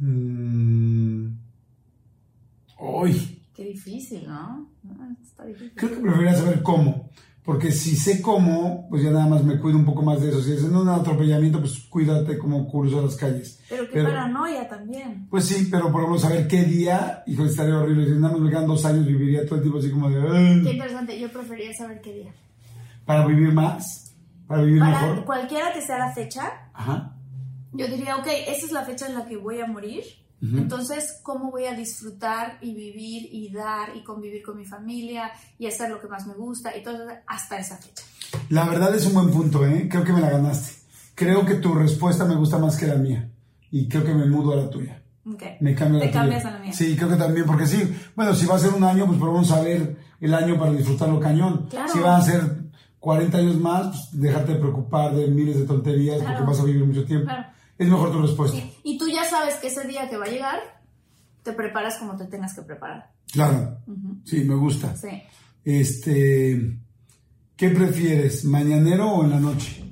Mm. 0.00 1.36
Uy. 2.78 3.42
Qué 3.54 3.64
difícil, 3.64 4.26
¿no? 4.28 4.70
Está 5.22 5.44
difícil. 5.44 5.72
Creo 5.74 5.90
que 5.90 6.00
preferiría 6.00 6.34
saber 6.34 6.62
cómo. 6.62 7.10
Porque 7.46 7.70
si 7.70 7.94
sé 7.94 8.20
cómo, 8.20 8.88
pues 8.90 9.04
ya 9.04 9.12
nada 9.12 9.28
más 9.28 9.44
me 9.44 9.56
cuido 9.60 9.78
un 9.78 9.84
poco 9.84 10.02
más 10.02 10.20
de 10.20 10.30
eso. 10.30 10.42
Si 10.42 10.52
es 10.52 10.64
en 10.64 10.74
un 10.74 10.88
atropellamiento, 10.88 11.60
pues 11.60 11.78
cuídate 11.88 12.36
como 12.36 12.66
curso 12.66 13.00
las 13.00 13.14
calles. 13.14 13.62
Pero 13.68 13.88
qué 13.88 14.02
paranoia 14.02 14.68
también. 14.68 15.28
Pues 15.30 15.44
sí, 15.44 15.68
pero 15.70 15.92
por 15.92 16.00
ejemplo, 16.00 16.18
saber 16.18 16.48
qué 16.48 16.64
día, 16.64 17.22
hijo, 17.24 17.44
estaría 17.44 17.78
horrible. 17.78 18.06
Si 18.06 18.10
nada 18.18 18.32
más 18.32 18.40
me 18.40 18.50
quedan 18.50 18.66
dos 18.66 18.84
años, 18.84 19.06
viviría 19.06 19.46
todo 19.46 19.54
el 19.54 19.62
tiempo 19.62 19.78
así 19.78 19.90
como 19.92 20.10
de... 20.10 20.62
Qué 20.64 20.72
interesante, 20.72 21.20
yo 21.20 21.30
preferiría 21.30 21.72
saber 21.72 22.00
qué 22.00 22.14
día. 22.14 22.34
Para 23.04 23.24
vivir 23.24 23.52
más, 23.52 24.12
para 24.48 24.62
vivir 24.62 24.80
para 24.80 25.00
mejor. 25.02 25.24
cualquiera 25.24 25.72
que 25.72 25.82
sea 25.82 25.98
la 25.98 26.12
fecha, 26.12 26.70
Ajá. 26.74 27.14
yo 27.74 27.86
diría, 27.86 28.16
ok, 28.16 28.26
esa 28.26 28.66
es 28.66 28.72
la 28.72 28.82
fecha 28.82 29.06
en 29.06 29.14
la 29.14 29.24
que 29.24 29.36
voy 29.36 29.60
a 29.60 29.66
morir. 29.68 30.02
Entonces, 30.42 31.20
¿cómo 31.22 31.50
voy 31.50 31.64
a 31.64 31.74
disfrutar 31.74 32.58
y 32.60 32.74
vivir 32.74 33.28
y 33.32 33.50
dar 33.52 33.96
y 33.96 34.04
convivir 34.04 34.42
con 34.42 34.56
mi 34.58 34.64
familia 34.66 35.30
y 35.58 35.66
hacer 35.66 35.90
lo 35.90 36.00
que 36.00 36.08
más 36.08 36.26
me 36.26 36.34
gusta 36.34 36.76
y 36.76 36.82
todo 36.82 36.98
hasta 37.26 37.58
esa 37.58 37.76
fecha? 37.78 38.04
La 38.50 38.64
verdad 38.68 38.94
es 38.94 39.06
un 39.06 39.14
buen 39.14 39.30
punto, 39.30 39.64
¿eh? 39.66 39.88
Creo 39.90 40.04
que 40.04 40.12
me 40.12 40.20
la 40.20 40.30
ganaste. 40.30 40.74
Creo 41.14 41.46
que 41.46 41.54
tu 41.54 41.74
respuesta 41.74 42.24
me 42.26 42.36
gusta 42.36 42.58
más 42.58 42.76
que 42.76 42.86
la 42.86 42.96
mía. 42.96 43.30
Y 43.70 43.88
creo 43.88 44.04
que 44.04 44.14
me 44.14 44.26
mudo 44.26 44.52
a 44.52 44.56
la 44.56 44.70
tuya. 44.70 45.02
Okay. 45.34 45.56
Me 45.60 45.74
cambio 45.74 46.00
Te 46.00 46.06
la 46.06 46.12
cambias 46.12 46.42
tuya. 46.42 46.54
a 46.54 46.58
la 46.58 46.64
mía. 46.64 46.72
Sí, 46.72 46.94
creo 46.96 47.08
que 47.08 47.16
también, 47.16 47.46
porque 47.46 47.66
sí, 47.66 47.96
bueno, 48.14 48.34
si 48.34 48.46
va 48.46 48.56
a 48.56 48.58
ser 48.58 48.74
un 48.74 48.84
año, 48.84 49.06
pues 49.06 49.18
vamos 49.18 49.50
a 49.50 49.60
ver 49.62 49.96
el 50.20 50.34
año 50.34 50.58
para 50.58 50.72
disfrutarlo 50.72 51.18
cañón. 51.18 51.66
Claro. 51.70 51.92
Si 51.92 51.98
va 51.98 52.16
a 52.16 52.22
ser 52.22 52.42
40 53.00 53.38
años 53.38 53.56
más, 53.56 53.86
pues 54.10 54.20
déjate 54.22 54.52
de 54.52 54.58
preocupar 54.58 55.14
de 55.14 55.26
miles 55.28 55.56
de 55.58 55.64
tonterías 55.64 56.18
Claro. 56.18 56.36
porque 56.38 56.50
vas 56.52 56.60
a 56.60 56.64
vivir 56.64 56.84
mucho 56.84 57.04
tiempo. 57.04 57.24
Claro. 57.26 57.48
Es 57.78 57.88
mejor 57.88 58.10
tu 58.12 58.22
respuesta. 58.22 58.56
Sí. 58.58 58.76
Y 58.84 58.98
tú 58.98 59.08
ya 59.08 59.24
sabes 59.24 59.56
que 59.56 59.66
ese 59.68 59.86
día 59.86 60.08
que 60.08 60.16
va 60.16 60.24
a 60.26 60.30
llegar, 60.30 60.60
te 61.42 61.52
preparas 61.52 61.96
como 61.98 62.16
te 62.16 62.24
tengas 62.26 62.54
que 62.54 62.62
preparar. 62.62 63.10
Claro. 63.32 63.78
Sí, 64.24 64.44
me 64.44 64.54
gusta. 64.54 64.96
Sí. 64.96 65.22
Este, 65.64 66.78
¿qué 67.56 67.68
prefieres, 67.70 68.44
mañanero 68.44 69.10
o 69.10 69.24
en 69.24 69.30
la 69.30 69.40
noche? 69.40 69.84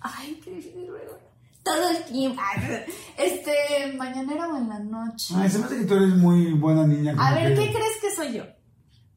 Ay, 0.00 0.40
qué 0.42 0.50
difícil, 0.52 0.86
luego. 0.86 1.18
Todo 1.62 1.90
el 1.90 2.04
tiempo. 2.04 2.40
Este, 3.18 3.96
mañanera 3.96 4.46
o 4.48 4.58
en 4.58 4.68
la 4.68 4.78
noche. 4.78 5.32
Ay, 5.38 5.48
se 5.48 5.58
me 5.58 5.64
hace 5.64 5.78
que 5.78 5.84
tú 5.84 5.94
eres 5.94 6.10
muy 6.16 6.52
buena 6.52 6.86
niña. 6.86 7.14
A 7.18 7.34
ver, 7.34 7.54
que- 7.54 7.62
¿qué 7.64 7.72
crees 7.72 7.96
que 8.00 8.14
soy 8.14 8.34
yo? 8.34 8.44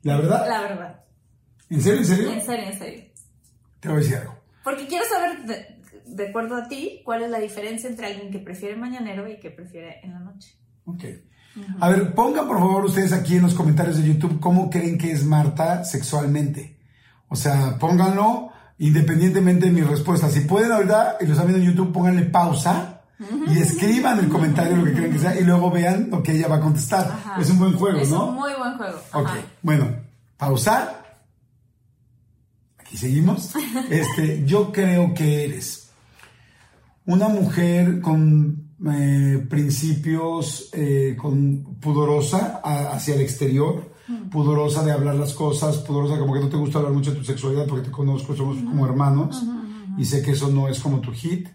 ¿La 0.04 0.16
verdad? 0.16 0.48
La 0.48 0.62
verdad. 0.62 1.04
¿En 1.70 1.82
serio, 1.82 2.00
en 2.00 2.06
serio? 2.06 2.32
En 2.32 2.42
serio, 2.46 2.66
en 2.72 2.80
serio. 2.80 3.04
Te 3.82 3.90
voy 3.90 3.98
a 3.98 4.00
decir 4.00 4.16
algo. 4.16 4.36
Porque 4.64 4.88
quiero 4.88 5.04
saber, 5.10 5.44
de, 5.46 5.79
de 6.16 6.30
acuerdo 6.30 6.56
a 6.56 6.68
ti, 6.68 7.02
cuál 7.06 7.24
es 7.24 7.30
la 7.30 7.40
diferencia 7.40 7.90
entre 7.90 8.08
alguien 8.08 8.32
que 8.32 8.40
prefiere 8.40 8.76
mañanero 8.76 9.30
y 9.30 9.40
que 9.40 9.50
prefiere 9.52 10.00
en 10.04 10.14
la 10.14 10.20
noche. 10.20 10.56
Ok. 10.86 11.04
A 11.80 11.90
ver, 11.90 12.14
pongan 12.14 12.48
por 12.48 12.58
favor 12.60 12.86
ustedes 12.86 13.12
aquí 13.12 13.36
en 13.36 13.42
los 13.44 13.54
comentarios 13.54 13.98
de 13.98 14.08
YouTube 14.08 14.40
cómo 14.40 14.70
creen 14.70 14.98
que 14.98 15.12
es 15.12 15.24
Marta 15.26 15.84
sexualmente. 15.84 16.78
O 17.28 17.36
sea, 17.36 17.78
pónganlo 17.78 18.50
independientemente 18.78 19.66
de 19.66 19.72
mi 19.72 19.82
respuesta. 19.82 20.30
Si 20.30 20.42
pueden 20.42 20.72
ahorita 20.72 21.18
y 21.20 21.26
lo 21.26 21.34
están 21.34 21.48
viendo 21.48 21.64
en 21.66 21.72
YouTube, 21.72 21.92
pónganle 21.92 22.24
pausa 22.24 23.02
y 23.48 23.60
escriban 23.60 24.20
en 24.20 24.26
el 24.26 24.32
comentario 24.32 24.78
lo 24.78 24.86
que 24.86 24.94
creen 24.94 25.12
que 25.12 25.20
sea 25.20 25.38
y 25.38 25.44
luego 25.44 25.70
vean 25.70 26.10
lo 26.10 26.24
que 26.24 26.32
ella 26.34 26.48
va 26.48 26.58
a 26.58 26.62
contestar. 26.62 27.06
Ajá. 27.08 27.42
Es 27.42 27.50
un 27.50 27.60
buen 27.60 27.74
juego, 27.74 28.00
Es 28.00 28.10
¿no? 28.10 28.30
un 28.30 28.36
muy 28.36 28.52
buen 28.58 28.78
juego. 28.78 28.98
Ok, 29.14 29.28
Ajá. 29.28 29.42
bueno, 29.62 29.96
pausar. 30.38 31.20
Aquí 32.78 32.96
seguimos. 32.98 33.54
Este, 33.90 34.46
yo 34.46 34.72
creo 34.72 35.14
que 35.14 35.46
eres 35.46 35.89
una 37.14 37.28
mujer 37.30 38.00
con 38.02 38.66
eh, 38.92 39.46
principios, 39.50 40.70
eh, 40.74 41.16
con 41.22 41.76
pudorosa 41.82 42.62
a- 42.64 42.92
hacia 42.94 43.16
el 43.16 43.22
exterior, 43.22 43.92
pudorosa 44.32 44.84
de 44.84 44.92
hablar 44.92 45.16
las 45.16 45.34
cosas, 45.34 45.78
pudorosa 45.78 46.18
como 46.18 46.34
que 46.34 46.40
no 46.40 46.50
te 46.50 46.58
gusta 46.58 46.80
hablar 46.80 46.94
mucho 46.94 47.12
de 47.12 47.18
tu 47.18 47.24
sexualidad 47.26 47.68
porque 47.68 47.86
te 47.86 47.92
conozco, 47.92 48.36
somos 48.36 48.58
como 48.58 48.86
hermanos 48.86 49.44
y 49.98 50.06
sé 50.06 50.22
que 50.24 50.32
eso 50.32 50.48
no 50.50 50.68
es 50.68 50.80
como 50.80 51.00
tu 51.00 51.12
hit, 51.12 51.48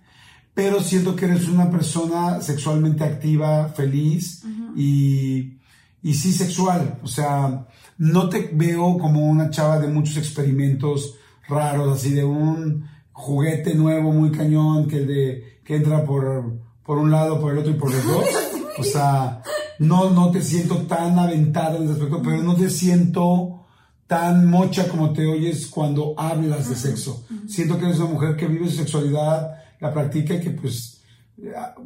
pero 0.54 0.80
siento 0.80 1.16
que 1.16 1.24
eres 1.24 1.48
una 1.48 1.68
persona 1.70 2.40
sexualmente 2.42 3.02
activa, 3.04 3.68
feliz 3.68 4.44
y, 4.76 5.54
y 6.02 6.14
sí 6.14 6.30
sexual, 6.32 7.00
o 7.02 7.08
sea, 7.08 7.66
no 7.98 8.28
te 8.28 8.50
veo 8.52 8.98
como 8.98 9.20
una 9.26 9.50
chava 9.50 9.78
de 9.80 9.88
muchos 9.88 10.16
experimentos 10.16 11.14
raros, 11.48 11.96
así 11.96 12.10
de 12.12 12.24
un 12.24 12.84
juguete 13.14 13.74
nuevo 13.74 14.12
muy 14.12 14.30
cañón 14.30 14.86
que, 14.86 15.00
de, 15.00 15.60
que 15.64 15.76
entra 15.76 16.04
por, 16.04 16.58
por 16.84 16.98
un 16.98 17.10
lado, 17.10 17.40
por 17.40 17.52
el 17.52 17.58
otro 17.58 17.70
y 17.70 17.76
por 17.76 17.90
los 17.90 18.06
dos. 18.06 18.24
O 18.76 18.82
sea, 18.82 19.40
no, 19.78 20.10
no 20.10 20.32
te 20.32 20.42
siento 20.42 20.78
tan 20.78 21.16
aventada 21.16 21.76
en 21.76 21.84
ese 21.84 21.92
aspecto, 21.92 22.20
pero 22.20 22.42
no 22.42 22.56
te 22.56 22.68
siento 22.68 23.66
tan 24.08 24.50
mocha 24.50 24.88
como 24.88 25.12
te 25.12 25.24
oyes 25.26 25.68
cuando 25.68 26.14
hablas 26.16 26.68
de 26.68 26.74
sexo. 26.74 27.24
Siento 27.46 27.78
que 27.78 27.84
eres 27.84 28.00
una 28.00 28.10
mujer 28.10 28.34
que 28.34 28.48
vive 28.48 28.68
su 28.68 28.78
sexualidad, 28.78 29.58
la 29.78 29.92
practica 29.92 30.34
y 30.34 30.40
que 30.40 30.50
pues 30.50 31.02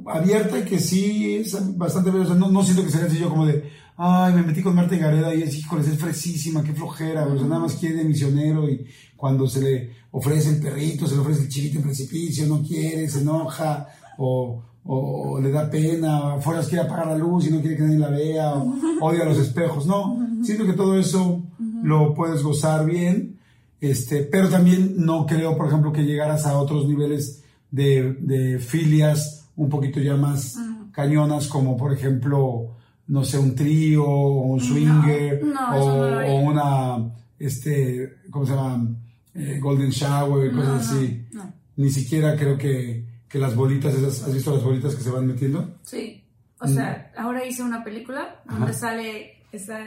abierta 0.06 0.58
y 0.58 0.62
que 0.64 0.78
sí 0.78 1.36
es 1.36 1.56
bastante 1.76 2.10
o 2.10 2.24
sea, 2.24 2.34
no, 2.34 2.48
no 2.48 2.62
siento 2.62 2.84
que 2.84 2.90
sea 2.90 3.06
yo 3.08 3.28
como 3.28 3.46
de 3.46 3.70
ay 3.98 4.32
me 4.34 4.42
metí 4.44 4.62
con 4.62 4.74
Marta 4.74 4.94
y 4.94 4.98
Gareda 4.98 5.34
y 5.34 5.42
es 5.42 5.54
híjole 5.58 5.82
es 5.82 5.98
fresísima 5.98 6.62
qué 6.62 6.72
flojera 6.72 7.26
o 7.26 7.36
sea, 7.36 7.46
nada 7.46 7.60
más 7.62 7.74
quiere 7.74 7.96
de 7.96 8.04
misionero 8.04 8.68
y 8.68 8.86
cuando 9.16 9.46
se 9.46 9.60
le 9.60 9.90
ofrece 10.12 10.50
el 10.50 10.60
perrito 10.60 11.06
se 11.06 11.14
le 11.16 11.20
ofrece 11.20 11.42
el 11.42 11.48
chilito 11.48 11.78
en 11.78 11.84
precipicio 11.84 12.46
no 12.46 12.62
quiere 12.62 13.08
se 13.10 13.20
enoja 13.20 13.88
o, 14.18 14.62
o- 14.84 15.32
o 15.32 15.40
le 15.40 15.50
da 15.50 15.68
pena 15.70 16.34
afuera 16.34 16.62
quiere 16.62 16.84
apagar 16.84 17.08
la 17.08 17.18
luz 17.18 17.46
y 17.46 17.50
no 17.50 17.60
quiere 17.60 17.76
que 17.76 17.82
nadie 17.82 17.98
la 17.98 18.08
vea 18.10 18.54
o 18.54 18.74
odia 19.02 19.24
los 19.24 19.38
espejos. 19.38 19.86
No 19.86 20.16
siento 20.42 20.64
que 20.64 20.72
todo 20.72 20.98
eso 20.98 21.42
lo 21.82 22.14
puedes 22.14 22.42
gozar 22.42 22.86
bien 22.86 23.36
este, 23.80 24.22
pero 24.24 24.48
también 24.48 24.94
no 24.96 25.24
creo, 25.26 25.56
por 25.56 25.66
ejemplo, 25.68 25.92
que 25.92 26.02
llegaras 26.04 26.46
a 26.46 26.58
otros 26.58 26.88
niveles 26.88 27.44
de, 27.70 28.14
de 28.20 28.58
filias 28.58 29.48
un 29.56 29.68
poquito 29.68 30.00
ya 30.00 30.16
más 30.16 30.56
cañonas, 30.92 31.46
como 31.48 31.76
por 31.76 31.92
ejemplo, 31.92 32.76
no 33.08 33.24
sé, 33.24 33.38
un 33.38 33.54
trío, 33.54 34.04
o 34.04 34.42
un 34.42 34.60
swinger, 34.60 35.42
no, 35.44 35.76
o, 35.76 36.10
no 36.10 36.34
una, 36.36 37.14
este, 37.38 38.18
¿cómo 38.30 38.46
se 38.46 38.54
llama? 38.54 38.86
Eh, 39.34 39.58
golden 39.60 39.90
shower, 39.90 40.52
cosas 40.52 40.90
así. 40.90 41.26
no. 41.32 41.52
Ni 41.76 41.90
siquiera 41.90 42.36
creo 42.36 42.58
que, 42.58 43.06
que 43.28 43.38
las 43.38 43.54
bolitas, 43.54 43.94
esas, 43.94 44.24
¿has 44.24 44.34
visto 44.34 44.52
las 44.52 44.64
bolitas 44.64 44.96
que 44.96 45.02
se 45.02 45.10
van 45.10 45.26
metiendo? 45.26 45.76
Sí. 45.82 46.24
O 46.60 46.66
sea, 46.66 47.12
ahora 47.16 47.46
hice 47.46 47.62
una 47.62 47.84
película 47.84 48.42
donde 48.44 48.72
sale 48.72 49.44
esa, 49.52 49.78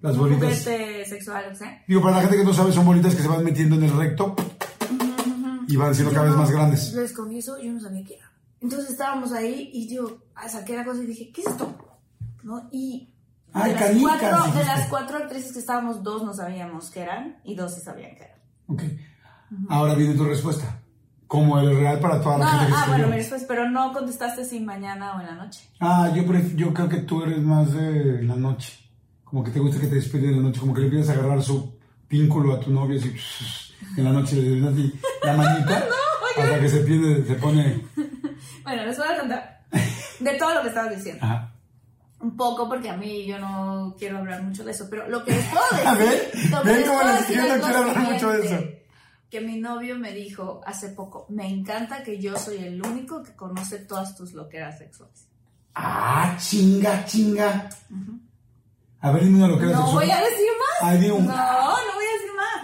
Las 0.00 0.16
bolitas. 0.16 0.58
sexual, 0.58 1.56
sea. 1.56 1.82
Digo, 1.88 2.00
para 2.00 2.16
la 2.16 2.22
gente 2.22 2.36
que 2.36 2.44
no 2.44 2.54
sabe, 2.54 2.72
son 2.72 2.86
bolitas 2.86 3.16
que 3.16 3.22
se 3.22 3.28
van 3.28 3.42
metiendo 3.42 3.74
en 3.74 3.82
el 3.82 3.96
recto 3.96 4.36
y 5.66 5.76
van 5.76 5.92
siendo 5.92 6.14
cada 6.14 6.28
vez 6.28 6.36
más 6.36 6.52
grandes. 6.52 6.94
Les 6.94 7.12
confieso, 7.12 7.60
yo 7.60 7.72
no 7.72 7.80
sabía 7.80 8.04
qué 8.04 8.14
era. 8.14 8.32
Entonces 8.60 8.90
estábamos 8.90 9.32
ahí 9.32 9.70
y 9.72 9.92
yo 9.92 10.22
ah, 10.36 10.48
saqué 10.48 10.76
la 10.76 10.84
cosa 10.84 11.02
y 11.02 11.06
dije, 11.06 11.32
¿qué 11.34 11.40
es 11.40 11.48
esto? 11.48 11.91
¿No? 12.42 12.68
Y 12.70 13.12
Ay, 13.52 13.72
de, 13.72 13.74
las 13.74 13.88
canicas, 13.88 14.18
cuatro, 14.20 14.58
de 14.58 14.64
las 14.64 14.88
cuatro 14.88 15.16
actrices 15.18 15.52
que 15.52 15.58
estábamos, 15.58 16.02
dos 16.02 16.24
no 16.24 16.32
sabíamos 16.32 16.90
qué 16.90 17.00
eran 17.00 17.36
y 17.44 17.54
dos 17.54 17.74
sí 17.74 17.80
sabían 17.80 18.14
qué 18.16 18.24
eran. 18.24 18.38
Ok. 18.66 18.82
Ahora 19.68 19.94
viene 19.94 20.14
tu 20.14 20.24
respuesta. 20.24 20.78
Como 21.26 21.58
el 21.58 21.76
real 21.76 21.98
para 21.98 22.20
toda 22.20 22.38
la 22.38 22.44
No, 22.44 22.50
gente 22.50 22.66
que 22.66 22.72
ah, 22.76 22.84
bueno, 22.88 23.06
mi 23.08 23.16
respuesta, 23.16 23.46
pero 23.48 23.70
no 23.70 23.92
contestaste 23.92 24.44
si 24.44 24.60
mañana 24.60 25.16
o 25.16 25.20
en 25.20 25.26
la 25.26 25.34
noche. 25.34 25.66
Ah, 25.80 26.12
yo, 26.14 26.22
yo 26.54 26.74
creo 26.74 26.88
que 26.88 26.98
tú 26.98 27.22
eres 27.22 27.40
más 27.40 27.72
de 27.72 28.22
la 28.22 28.36
noche. 28.36 28.78
Como 29.24 29.42
que 29.42 29.50
te 29.50 29.58
gusta 29.58 29.80
que 29.80 29.86
te 29.86 29.94
despiden 29.94 30.30
en 30.30 30.36
la 30.36 30.42
noche. 30.42 30.60
Como 30.60 30.74
que 30.74 30.80
le 30.80 30.86
empiezas 30.88 31.16
a 31.16 31.18
agarrar 31.18 31.42
su 31.42 31.78
pínculo 32.06 32.54
a 32.54 32.60
tu 32.60 32.70
novio 32.70 32.98
así. 32.98 33.14
En 33.96 34.04
la 34.04 34.12
noche 34.12 34.36
le 34.36 34.60
das 34.60 34.74
la 35.24 35.36
manita. 35.36 35.84
hasta 36.38 36.60
que 36.60 36.68
se, 36.68 36.80
pierde, 36.80 37.26
se 37.26 37.34
pone... 37.34 37.84
Bueno, 38.62 38.86
les 38.86 38.96
voy 38.96 39.06
a 39.08 39.18
contar 39.18 39.64
de 40.20 40.34
todo 40.34 40.54
lo 40.54 40.62
que 40.62 40.68
estabas 40.68 40.96
diciendo. 40.96 41.24
Ajá. 41.24 41.51
Un 42.22 42.36
poco, 42.36 42.68
porque 42.68 42.88
a 42.88 42.96
mí 42.96 43.26
yo 43.26 43.38
no 43.38 43.94
quiero 43.98 44.18
hablar 44.18 44.42
mucho 44.42 44.64
de 44.64 44.70
eso, 44.70 44.86
pero 44.88 45.08
lo 45.08 45.24
que 45.24 45.32
les 45.32 45.44
puedo 45.46 45.64
decir. 45.72 45.86
A 45.88 45.94
ver, 45.94 46.30
ven 46.64 46.76
les- 46.76 47.28
yo 47.28 47.56
no 47.56 47.62
quiero 47.64 47.78
hablar 47.78 47.98
mucho 47.98 48.30
de 48.30 48.46
eso. 48.46 48.64
Que 49.28 49.40
mi 49.40 49.58
novio 49.58 49.98
me 49.98 50.12
dijo 50.12 50.60
hace 50.66 50.90
poco: 50.90 51.26
Me 51.30 51.48
encanta 51.48 52.02
que 52.02 52.18
yo 52.20 52.36
soy 52.38 52.58
el 52.58 52.80
único 52.86 53.22
que 53.22 53.34
conoce 53.34 53.78
todas 53.80 54.14
tus 54.16 54.34
loqueras 54.34 54.78
sexuales. 54.78 55.26
Ah, 55.74 56.36
chinga, 56.38 57.04
chinga. 57.06 57.68
A 59.00 59.10
ver, 59.10 59.24
dime 59.24 59.38
una 59.38 59.48
loquera 59.48 59.72
No 59.72 59.78
sexual. 59.86 59.94
voy 60.06 60.10
a 60.12 60.20
decir 60.20 60.46
más. 60.60 60.92
Ay, 60.92 61.10
un- 61.10 61.26
No, 61.26 61.34
no 61.34 61.98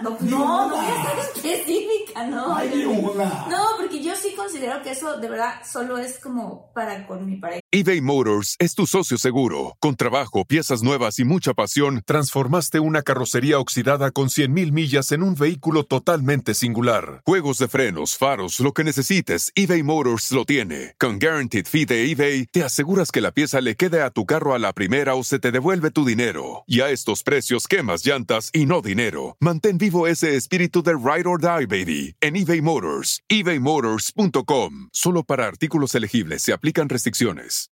No, 0.01 0.11
No, 0.11 0.17
no, 0.21 0.69
no 0.69 0.75
voy 0.75 0.85
a 0.85 1.03
ser 1.03 1.19
específica. 1.35 2.27
No, 2.27 2.57
una. 2.89 3.47
No, 3.49 3.65
porque 3.77 4.01
yo 4.03 4.13
sí 4.15 4.33
considero 4.35 4.81
que 4.81 4.91
eso 4.91 5.17
de 5.17 5.29
verdad 5.29 5.61
solo 5.69 5.97
es 5.97 6.19
como 6.19 6.71
para 6.73 7.05
con 7.05 7.25
mi 7.25 7.37
pareja. 7.37 7.61
eBay 7.71 8.01
Motors 8.01 8.55
es 8.59 8.75
tu 8.75 8.85
socio 8.85 9.17
seguro. 9.17 9.75
Con 9.79 9.95
trabajo, 9.95 10.45
piezas 10.45 10.81
nuevas 10.83 11.19
y 11.19 11.25
mucha 11.25 11.53
pasión, 11.53 12.01
transformaste 12.05 12.79
una 12.79 13.01
carrocería 13.01 13.59
oxidada 13.59 14.11
con 14.11 14.27
100.000 14.29 14.71
millas 14.71 15.11
en 15.11 15.23
un 15.23 15.35
vehículo 15.35 15.83
totalmente 15.83 16.53
singular. 16.53 17.21
Juegos 17.25 17.57
de 17.59 17.67
frenos, 17.67 18.17
faros, 18.17 18.59
lo 18.59 18.73
que 18.73 18.83
necesites, 18.83 19.51
eBay 19.55 19.83
Motors 19.83 20.31
lo 20.31 20.45
tiene. 20.45 20.95
Con 20.99 21.19
Guaranteed 21.19 21.65
Fee 21.67 21.85
de 21.85 22.11
eBay, 22.11 22.45
te 22.47 22.63
aseguras 22.63 23.11
que 23.11 23.21
la 23.21 23.31
pieza 23.31 23.61
le 23.61 23.75
quede 23.75 24.01
a 24.01 24.09
tu 24.11 24.25
carro 24.25 24.53
a 24.53 24.59
la 24.59 24.73
primera 24.73 25.15
o 25.15 25.23
se 25.23 25.39
te 25.39 25.51
devuelve 25.51 25.91
tu 25.91 26.05
dinero. 26.05 26.63
Y 26.67 26.81
a 26.81 26.89
estos 26.89 27.23
precios, 27.23 27.67
quemas 27.67 28.05
llantas 28.05 28.49
y 28.53 28.65
no 28.65 28.81
dinero. 28.81 29.35
Mantén 29.39 29.77
vivo 29.77 29.88
ese 30.07 30.35
espíritu 30.35 30.81
de 30.83 30.93
Ride 30.93 31.27
or 31.27 31.39
Die, 31.39 31.65
baby, 31.65 32.15
en 32.21 32.35
eBay 32.35 32.61
Motors. 32.61 33.21
ebaymotors.com. 33.29 34.89
Solo 34.91 35.23
para 35.23 35.47
artículos 35.47 35.95
elegibles 35.95 36.41
se 36.41 36.53
aplican 36.53 36.89
restricciones. 36.89 37.71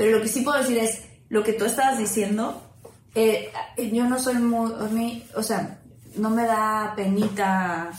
Pero 0.00 0.16
lo 0.16 0.22
que 0.22 0.28
sí 0.28 0.40
puedo 0.40 0.56
decir 0.56 0.78
es, 0.78 1.02
lo 1.28 1.44
que 1.44 1.52
tú 1.52 1.66
estabas 1.66 1.98
diciendo, 1.98 2.62
eh, 3.14 3.52
yo 3.92 4.08
no 4.08 4.18
soy 4.18 4.36
muy, 4.36 5.22
o 5.36 5.42
sea, 5.42 5.78
no 6.16 6.30
me 6.30 6.46
da 6.46 6.94
penita, 6.96 7.90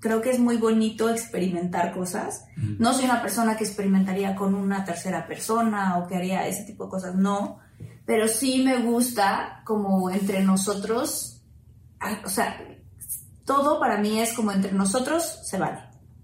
creo 0.00 0.20
que 0.20 0.30
es 0.30 0.40
muy 0.40 0.56
bonito 0.56 1.08
experimentar 1.08 1.92
cosas. 1.94 2.46
No 2.56 2.92
soy 2.92 3.04
una 3.04 3.22
persona 3.22 3.56
que 3.56 3.62
experimentaría 3.62 4.34
con 4.34 4.56
una 4.56 4.84
tercera 4.84 5.24
persona 5.24 5.98
o 5.98 6.08
que 6.08 6.16
haría 6.16 6.48
ese 6.48 6.64
tipo 6.64 6.86
de 6.86 6.90
cosas, 6.90 7.14
no. 7.14 7.60
Pero 8.04 8.26
sí 8.26 8.64
me 8.64 8.82
gusta 8.82 9.62
como 9.64 10.10
entre 10.10 10.42
nosotros, 10.42 11.42
ah, 12.00 12.22
o 12.24 12.28
sea, 12.28 12.60
todo 13.44 13.78
para 13.78 13.98
mí 13.98 14.20
es 14.20 14.32
como 14.32 14.50
entre 14.50 14.72
nosotros 14.72 15.22
se 15.44 15.58
vale. 15.58 15.78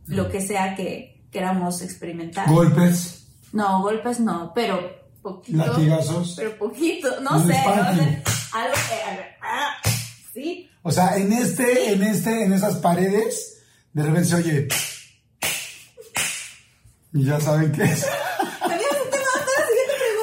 Lo 0.09 0.29
que 0.29 0.41
sea 0.41 0.75
que 0.75 1.29
queramos 1.31 1.81
experimentar. 1.81 2.49
Golpes, 2.49 3.20
No, 3.53 3.83
golpes 3.83 4.21
no, 4.21 4.53
pero 4.55 4.79
poquito. 5.23 5.59
latigazos. 5.59 6.35
Pero 6.37 6.57
poquito, 6.57 7.21
no 7.21 7.39
sé, 7.47 7.55
no 7.55 7.95
sé. 7.95 8.23
Algo 8.53 8.75
que. 8.75 9.37
ah, 9.43 9.77
sí. 10.33 10.71
O 10.83 10.91
sea, 10.91 11.17
en 11.17 11.33
este, 11.33 11.93
en 11.93 12.03
este, 12.03 12.45
en 12.45 12.53
esas 12.53 12.77
paredes, 12.77 13.63
de 13.93 14.03
repente 14.03 14.29
se 14.29 14.35
oye. 14.37 14.69
Y 17.13 17.25
ya 17.25 17.41
saben 17.41 17.73
qué 17.73 17.83
es. 17.85 18.07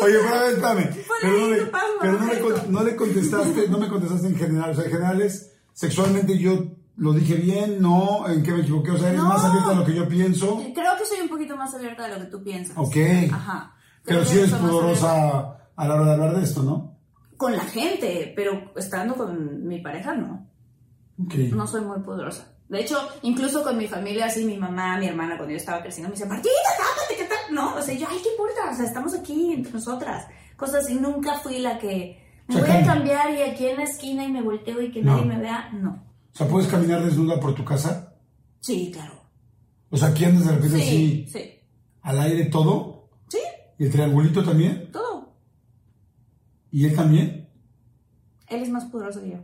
Oye, 0.01 0.15
pero 0.19 0.47
espérame. 0.47 0.89
Pero, 1.21 1.37
no 1.37 1.47
le, 1.47 1.71
pero 1.99 2.19
no, 2.19 2.33
le, 2.33 2.67
no 2.69 2.83
le 2.83 2.95
contestaste, 2.95 3.67
no 3.67 3.77
me 3.79 3.89
contestaste 3.89 4.27
en 4.27 4.37
general. 4.37 4.71
O 4.71 4.75
sea, 4.75 4.85
en 4.85 4.91
general 4.91 5.21
es 5.21 5.53
sexualmente 5.73 6.37
yo 6.37 6.65
lo 6.97 7.13
dije 7.13 7.35
bien, 7.35 7.81
no, 7.81 8.27
en 8.27 8.43
qué 8.43 8.51
me 8.51 8.61
equivoqué. 8.61 8.91
O 8.91 8.97
sea, 8.97 9.09
eres 9.09 9.21
No. 9.21 9.29
más 9.29 9.43
abierta 9.43 9.71
a 9.71 9.75
lo 9.75 9.85
que 9.85 9.93
yo 9.95 10.07
pienso. 10.07 10.57
Creo 10.73 10.97
que 10.97 11.05
soy 11.05 11.21
un 11.21 11.29
poquito 11.29 11.55
más 11.55 11.73
abierta 11.73 12.03
de 12.07 12.15
lo 12.15 12.19
que 12.25 12.31
tú 12.31 12.43
piensas. 12.43 12.75
Ok. 12.77 12.95
Ajá. 13.31 13.73
Pero 14.03 14.23
sí 14.25 14.37
eres 14.39 14.51
pudorosa 14.53 15.57
a 15.75 15.87
la 15.87 15.95
hora 15.95 16.05
de 16.05 16.11
hablar 16.13 16.35
de 16.37 16.43
esto, 16.43 16.63
¿no? 16.63 16.95
Con 17.37 17.53
la 17.53 17.63
gente, 17.65 18.33
pero 18.35 18.71
estando 18.75 19.15
con 19.15 19.67
mi 19.67 19.79
pareja, 19.79 20.13
no. 20.15 20.47
Ok. 21.23 21.33
No 21.53 21.67
soy 21.67 21.81
muy 21.81 21.99
pudorosa. 21.99 22.53
De 22.69 22.81
hecho, 22.81 22.97
incluso 23.21 23.63
con 23.63 23.77
mi 23.77 23.87
familia, 23.87 24.25
así, 24.25 24.43
mi 24.43 24.57
mamá, 24.57 24.97
mi 24.97 25.07
hermana, 25.07 25.37
cuando 25.37 25.51
yo 25.51 25.57
estaba 25.57 25.81
creciendo, 25.81 26.09
me 26.09 26.13
decían, 26.15 26.29
Martita, 26.29 26.51
tápate, 26.77 27.15
¿qué 27.15 27.23
tal? 27.23 27.55
No, 27.55 27.75
o 27.75 27.81
sea, 27.81 27.93
yo, 27.95 28.07
ay, 28.09 28.17
¿qué 28.21 28.29
importa? 28.29 28.71
O 28.71 28.75
sea, 28.75 28.85
estamos 28.85 29.13
aquí 29.13 29.53
entre 29.53 29.71
nosotras. 29.71 30.25
Cosas 30.57 30.83
así, 30.85 30.95
nunca 30.95 31.35
fui 31.39 31.59
la 31.59 31.77
que 31.79 32.21
me 32.47 32.59
voy 32.59 32.69
a 32.71 32.83
cambiar 32.85 33.31
y 33.33 33.41
aquí 33.43 33.67
en 33.67 33.77
la 33.77 33.83
esquina 33.83 34.25
y 34.25 34.31
me 34.31 34.41
volteo 34.41 34.81
y 34.81 34.91
que 34.91 35.01
No. 35.01 35.11
nadie 35.13 35.25
me 35.25 35.37
vea. 35.39 35.69
No. 35.73 36.03
O 36.37 36.39
sea, 36.39 36.47
¿puedes 36.47 36.69
caminar 36.69 37.03
desnuda 37.03 37.39
por 37.39 37.55
tu 37.55 37.65
casa? 37.65 38.13
Sí, 38.59 38.91
claro. 38.93 39.13
O 39.89 39.97
sea, 39.97 40.09
aquí 40.09 40.23
andas 40.23 40.45
de 40.45 40.51
repente 40.51 40.77
Sí, 40.77 41.25
así 41.27 41.27
sí. 41.31 41.51
al 42.03 42.19
aire 42.19 42.45
todo. 42.45 43.09
Sí, 43.27 43.39
¿Y 43.79 43.85
el 43.85 43.91
triangulito 43.91 44.43
también? 44.43 44.91
todo. 44.91 45.33
¿Y 46.71 46.85
él 46.85 46.95
también? 46.95 47.49
Él 48.49 48.61
es 48.61 48.69
más 48.69 48.85
poderoso 48.85 49.19
que 49.21 49.31
yo. 49.31 49.37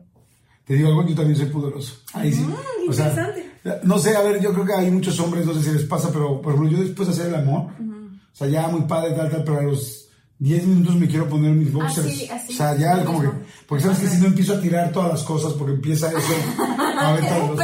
Te 0.66 0.76
digo 0.76 0.90
algo, 0.90 1.08
yo 1.08 1.16
también 1.16 1.36
soy 1.36 1.48
pudoroso. 1.48 1.96
Ahí 2.14 2.32
sí. 2.32 2.42
Mm, 2.42 2.90
O 2.90 2.94
sea, 2.94 3.10
interesante. 3.10 3.80
no 3.84 3.98
sé, 3.98 4.16
a 4.16 4.22
ver, 4.22 4.40
yo 4.40 4.54
creo 4.54 4.66
que 4.66 4.74
hay 4.74 4.92
muchos 4.92 5.20
hombres, 5.20 5.46
no 5.48 5.54
sé 5.56 5.64
si 5.64 5.72
les 5.72 5.86
pasa, 5.86 6.10
pero 6.14 6.42
por 6.42 6.54
ejemplo, 6.54 6.78
yo 6.78 6.84
después 6.84 7.08
de 7.08 7.14
hacer 7.16 7.28
el 7.30 7.36
amor, 7.36 7.72
o 7.72 8.36
sea, 8.36 8.48
ya 8.48 8.68
muy 8.68 8.82
padre, 8.84 9.14
tal, 9.16 9.32
tal, 9.32 9.44
pero 9.44 9.58
a 9.60 9.64
los 9.64 10.03
10 10.44 10.68
minutos 10.68 10.96
me 10.98 11.08
quiero 11.08 11.30
poner 11.30 11.52
mis 11.52 11.72
boxers. 11.72 12.06
Así, 12.08 12.28
así, 12.30 12.54
o 12.54 12.56
sea, 12.58 12.76
ya 12.78 13.06
como 13.06 13.22
que, 13.22 13.30
porque 13.66 13.84
sabes 13.84 14.00
que 14.00 14.08
si 14.10 14.20
no 14.22 14.28
empiezo 14.28 14.54
a 14.56 14.60
tirar 14.62 14.92
todas 14.92 15.10
las 15.12 15.24
cosas, 15.24 15.54
porque 15.54 15.74
empieza 15.76 16.10
eso, 16.10 16.18
a 17.00 17.14
Un 17.14 17.50
los, 17.58 17.60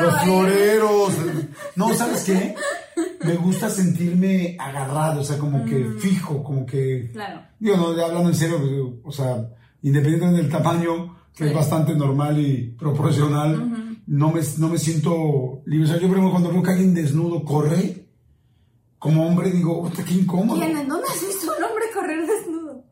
los 0.00 0.14
ahí. 0.14 0.24
floreros. 0.26 1.12
No, 1.76 1.94
¿sabes 1.94 2.24
qué? 2.24 2.54
Me 3.24 3.34
gusta 3.36 3.70
sentirme 3.70 4.56
agarrado, 4.60 5.22
o 5.22 5.24
sea, 5.24 5.38
como 5.38 5.64
que 5.64 5.76
Mm. 5.76 5.98
fijo, 6.00 6.42
como 6.44 6.66
que... 6.66 7.08
Claro. 7.12 7.40
Digo, 7.58 7.76
no, 7.78 7.96
ya 7.96 8.04
hablando 8.04 8.28
en 8.28 8.34
serio, 8.34 8.58
pues, 8.60 8.72
o 9.04 9.12
sea, 9.22 9.48
independientemente 9.82 10.42
del 10.42 10.50
tamaño, 10.52 11.16
que 11.34 11.44
Sí. 11.44 11.50
es 11.50 11.54
bastante 11.56 11.94
normal 11.94 12.38
y 12.38 12.74
proporcional, 12.78 13.96
no, 14.06 14.30
me, 14.32 14.40
no 14.58 14.68
me 14.68 14.78
siento 14.78 15.62
libre. 15.66 15.86
O 15.86 15.88
sea, 15.92 15.96
yo, 16.00 16.08
por 16.08 16.16
ejemplo, 16.18 16.30
cuando 16.32 16.50
veo 16.52 16.62
que 16.62 16.70
alguien 16.72 16.92
desnudo 16.94 17.42
corre, 17.44 18.04
como 18.98 19.24
hombre, 19.28 19.50
digo, 19.52 19.82
"Puta, 19.82 20.04
qué 20.04 20.14
incómodo. 20.14 20.58
¿Quién? 20.58 20.76
¿En 20.76 20.88
dónde 20.88 21.06
correr 22.00 22.26
desnudo? 22.26 22.84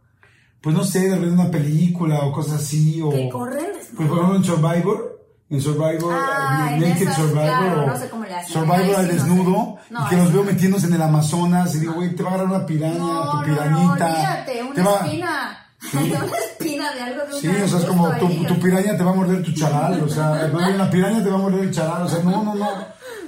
Pues 0.60 0.74
no 0.74 0.84
sé, 0.84 1.00
de 1.08 1.14
repente 1.16 1.34
una 1.40 1.50
película 1.50 2.20
o 2.24 2.32
cosas 2.32 2.60
así, 2.62 3.00
o... 3.02 3.10
Que 3.10 3.28
corren 3.28 3.66
Pues, 3.72 3.86
por 3.88 3.98
desnudo. 3.98 4.14
ejemplo, 4.16 4.36
en 4.36 4.44
Survivor, 4.44 5.20
en 5.48 5.60
Survivor, 5.60 6.14
Ah, 6.16 6.70
en 6.72 6.80
Naked 6.80 7.02
esas, 7.02 7.16
Survivor, 7.16 7.44
claro, 7.44 7.82
o 7.82 7.86
no 7.86 7.96
sé 7.96 8.08
cómo 8.10 8.24
le 8.24 8.34
hacen. 8.34 8.52
Survivor 8.52 8.80
al 8.80 8.84
sí 8.86 8.92
no 8.94 9.02
sé. 9.06 9.12
desnudo, 9.12 9.76
No, 9.90 10.06
y 10.06 10.08
que 10.08 10.16
los 10.16 10.26
sí 10.26 10.32
veo 10.32 10.42
metiéndose 10.44 10.86
en 10.88 10.94
el 10.94 11.02
Amazonas, 11.02 11.74
y 11.74 11.78
digo, 11.80 11.92
güey, 11.94 12.14
te 12.16 12.22
va 12.24 12.30
a 12.30 12.34
agarrar 12.34 12.52
una 12.56 12.66
piraña, 12.66 12.94
tu 12.98 13.04
no, 13.04 13.40
olvídate, 13.92 14.52
te 14.52 14.62
una 14.80 14.90
va- 14.90 14.96
espina. 15.06 15.62
una 15.92 16.36
espina 16.38 16.92
de 16.94 17.00
algo 17.02 17.24
de 17.26 17.40
Sí, 17.40 17.48
o 17.48 17.68
sea, 17.68 17.78
es 17.78 17.84
como 17.84 18.10
tu, 18.16 18.28
tu 18.46 18.58
piraña 18.58 18.96
te 18.96 19.04
va 19.04 19.10
a 19.12 19.14
morder 19.14 19.42
tu 19.44 19.52
charal, 19.52 20.02
o 20.02 20.08
sea, 20.08 20.50
una 20.74 20.90
piraña 20.90 21.22
te 21.22 21.28
va 21.30 21.36
a 21.36 21.42
morder 21.42 21.60
el 21.60 21.70
charal, 21.70 22.02
o 22.02 22.08
sea, 22.08 22.24
no, 22.24 22.42
no, 22.42 22.54
no. 22.56 22.68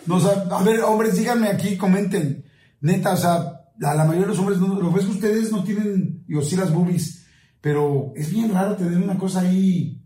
no 0.07 0.15
o 0.17 0.21
sea, 0.21 0.45
a 0.51 0.63
ver, 0.65 0.81
hombres, 0.81 1.15
díganme 1.17 1.49
aquí, 1.49 1.77
comenten. 1.77 2.45
Neta, 2.81 3.13
o 3.13 3.17
sea, 3.17 3.58
la, 3.79 3.95
la 3.95 4.05
mayoría 4.05 4.23
de 4.23 4.29
los 4.29 4.39
hombres, 4.39 4.59
no, 4.59 4.81
lo 4.81 4.91
ves 4.93 5.05
que 5.07 5.13
ustedes 5.13 5.51
no 5.53 5.63
tienen, 5.65 6.25
digo, 6.27 6.43
sí 6.43 6.57
las 6.57 6.73
boobies, 6.73 7.27
pero 7.61 8.13
es 8.17 8.31
bien 8.33 8.53
raro 8.53 8.77
tener 8.77 8.99
una 8.99 9.17
cosa 9.19 9.41
ahí. 9.41 10.01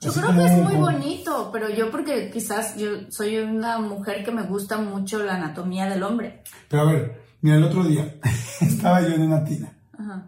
Yo 0.00 0.12
creo 0.12 0.32
que 0.32 0.44
es 0.46 0.52
muy 0.52 0.74
como- 0.74 0.80
bonito, 0.92 1.50
pero 1.52 1.68
yo 1.68 1.90
porque 1.90 2.30
quizás 2.32 2.76
yo 2.76 2.88
soy 3.10 3.36
una 3.38 3.78
mujer 3.80 4.24
que 4.24 4.30
me 4.30 4.44
gusta 4.44 4.78
mucho 4.78 5.22
la 5.24 5.34
anatomía 5.34 5.86
del 5.88 6.02
hombre. 6.04 6.42
Pero 6.68 6.82
a 6.82 6.92
ver, 6.92 7.20
mira, 7.42 7.56
el 7.56 7.64
otro 7.64 7.82
día 7.84 8.14
estaba 8.60 9.00
yo 9.02 9.08
en 9.14 9.22
una 9.22 9.42
tina 9.44 9.72
Ajá. 9.98 10.26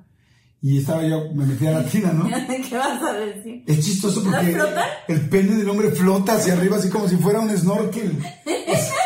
y 0.61 0.79
estaba 0.79 1.05
yo, 1.07 1.33
me 1.35 1.47
metí 1.47 1.67
a 1.69 1.71
la 1.73 1.85
tina, 1.85 2.13
¿no? 2.13 2.25
¿Qué 2.69 2.77
vas 2.77 3.01
a 3.01 3.13
decir? 3.13 3.63
Es 3.69 3.85
chistoso 3.87 4.23
¿No 4.23 4.33
porque 4.33 4.59
el 5.07 5.29
pene 5.29 5.55
del 5.55 5.69
hombre 5.69 5.91
flota 5.93 6.33
hacia 6.35 6.55
arriba 6.55 6.77
así 6.77 6.89
como 6.91 7.07
si 7.09 7.15
fuera 7.17 7.39
un 7.39 7.57
snorkel. 7.57 8.19
Es 8.47 8.91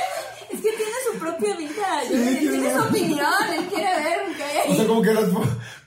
propia 1.36 1.56
vida, 1.56 2.00
Sí, 2.08 2.36
tiene 2.40 2.74
su 2.74 2.80
opinión, 2.82 3.26
él 3.58 3.64
quiere 3.66 3.94
ver 4.02 4.18
qué 4.36 4.44
hay. 4.44 4.72
O 4.72 4.76
sea, 4.76 4.86
como 4.86 5.02
que 5.02 5.14
las, 5.14 5.24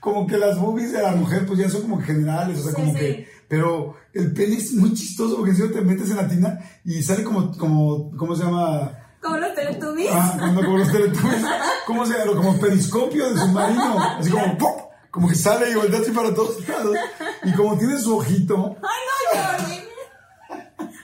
como 0.00 0.26
que 0.26 0.36
las 0.38 0.58
boobies 0.58 0.92
de 0.92 1.02
la 1.02 1.12
mujer 1.12 1.46
pues 1.46 1.58
ya 1.58 1.68
son 1.68 1.82
como 1.82 2.00
generales, 2.02 2.58
o 2.60 2.62
sea, 2.62 2.70
Sí, 2.72 2.76
como 2.76 2.92
sí. 2.92 2.98
que... 2.98 3.28
Pero 3.48 3.94
el 4.12 4.32
pene 4.34 4.56
es 4.56 4.72
muy 4.74 4.92
chistoso 4.92 5.36
porque 5.36 5.54
si 5.54 5.62
no 5.62 5.70
te 5.70 5.80
metes 5.80 6.10
en 6.10 6.16
la 6.16 6.28
tina 6.28 6.58
y 6.84 7.02
sale 7.02 7.24
como, 7.24 7.56
como, 7.56 8.14
¿cómo 8.16 8.36
se 8.36 8.44
llama? 8.44 8.92
Como 9.22 9.38
los 9.38 9.54
teletubbies. 9.54 10.10
Ah, 10.12 10.36
como, 10.38 10.60
como 10.62 10.76
los 10.78 10.92
teletubbies. 10.92 11.42
¿Cómo 11.86 12.04
se 12.06 12.18
llama? 12.18 12.32
Como 12.36 12.60
periscopio 12.60 13.30
de 13.32 13.40
submarino. 13.40 13.98
Así 14.18 14.30
como, 14.30 14.58
¡pum! 14.58 14.72
Como 15.10 15.28
que 15.28 15.34
sale 15.34 15.70
y 15.70 15.74
voltea 15.74 16.00
así 16.00 16.10
para 16.10 16.34
todos 16.34 16.68
lados. 16.68 16.94
Y 17.42 17.52
como 17.54 17.78
tiene 17.78 17.98
su 17.98 18.18
ojito, 18.18 18.76
Ay, 18.82 19.00
no, 19.34 19.42
Jordi. 19.42 19.80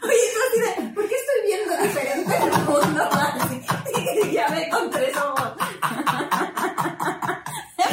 Oye, 0.02 0.24
tú 0.34 0.38
así 0.50 0.60
de, 0.82 0.88
¿por 0.94 1.08
qué 1.08 1.14
estoy 1.14 1.40
viendo 1.46 1.82
diferente 1.82 2.36
el 2.36 2.64
mundo? 2.66 3.08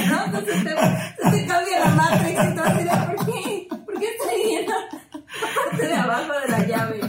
Pronto 0.09 0.39
se 0.39 0.53
te, 0.53 1.31
te 1.31 1.45
cambia 1.47 1.79
la 1.79 1.89
Matrix 1.95 2.39
y 2.51 2.55
tú 2.55 2.61
así 2.63 2.83
de, 2.83 3.15
¿por 3.15 3.25
qué? 3.25 3.67
¿Por 3.85 3.99
qué 3.99 4.05
estoy 4.07 4.45
viendo? 4.49 4.73
parte 5.71 5.87
de 5.87 5.93
abajo 5.93 6.31
de 6.45 6.51
la 6.51 6.67
llave. 6.67 6.99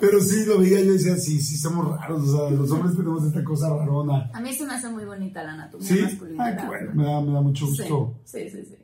Pero 0.00 0.20
sí, 0.20 0.44
lo 0.46 0.58
veía 0.58 0.80
yo 0.80 0.90
y 0.90 0.98
decía, 0.98 1.16
sí, 1.16 1.40
sí, 1.40 1.56
somos 1.56 1.98
raros. 1.98 2.22
O 2.28 2.36
sea, 2.48 2.50
los 2.56 2.70
hombres 2.70 2.96
tenemos 2.96 3.24
esta 3.24 3.42
cosa 3.44 3.68
rarona. 3.70 4.30
A 4.34 4.40
mí 4.40 4.52
se 4.52 4.64
me 4.66 4.74
hace 4.74 4.88
muy 4.88 5.04
bonita 5.04 5.42
la 5.42 5.52
anatomía 5.52 5.86
Sí, 5.88 6.00
masculina. 6.02 6.44
ay, 6.44 6.56
qué 6.56 6.66
bueno, 6.66 6.90
me 6.94 7.04
da, 7.04 7.20
me 7.20 7.32
da 7.32 7.40
mucho 7.40 7.66
gusto. 7.66 8.20
Sí, 8.24 8.48
sí, 8.50 8.64
sí. 8.64 8.76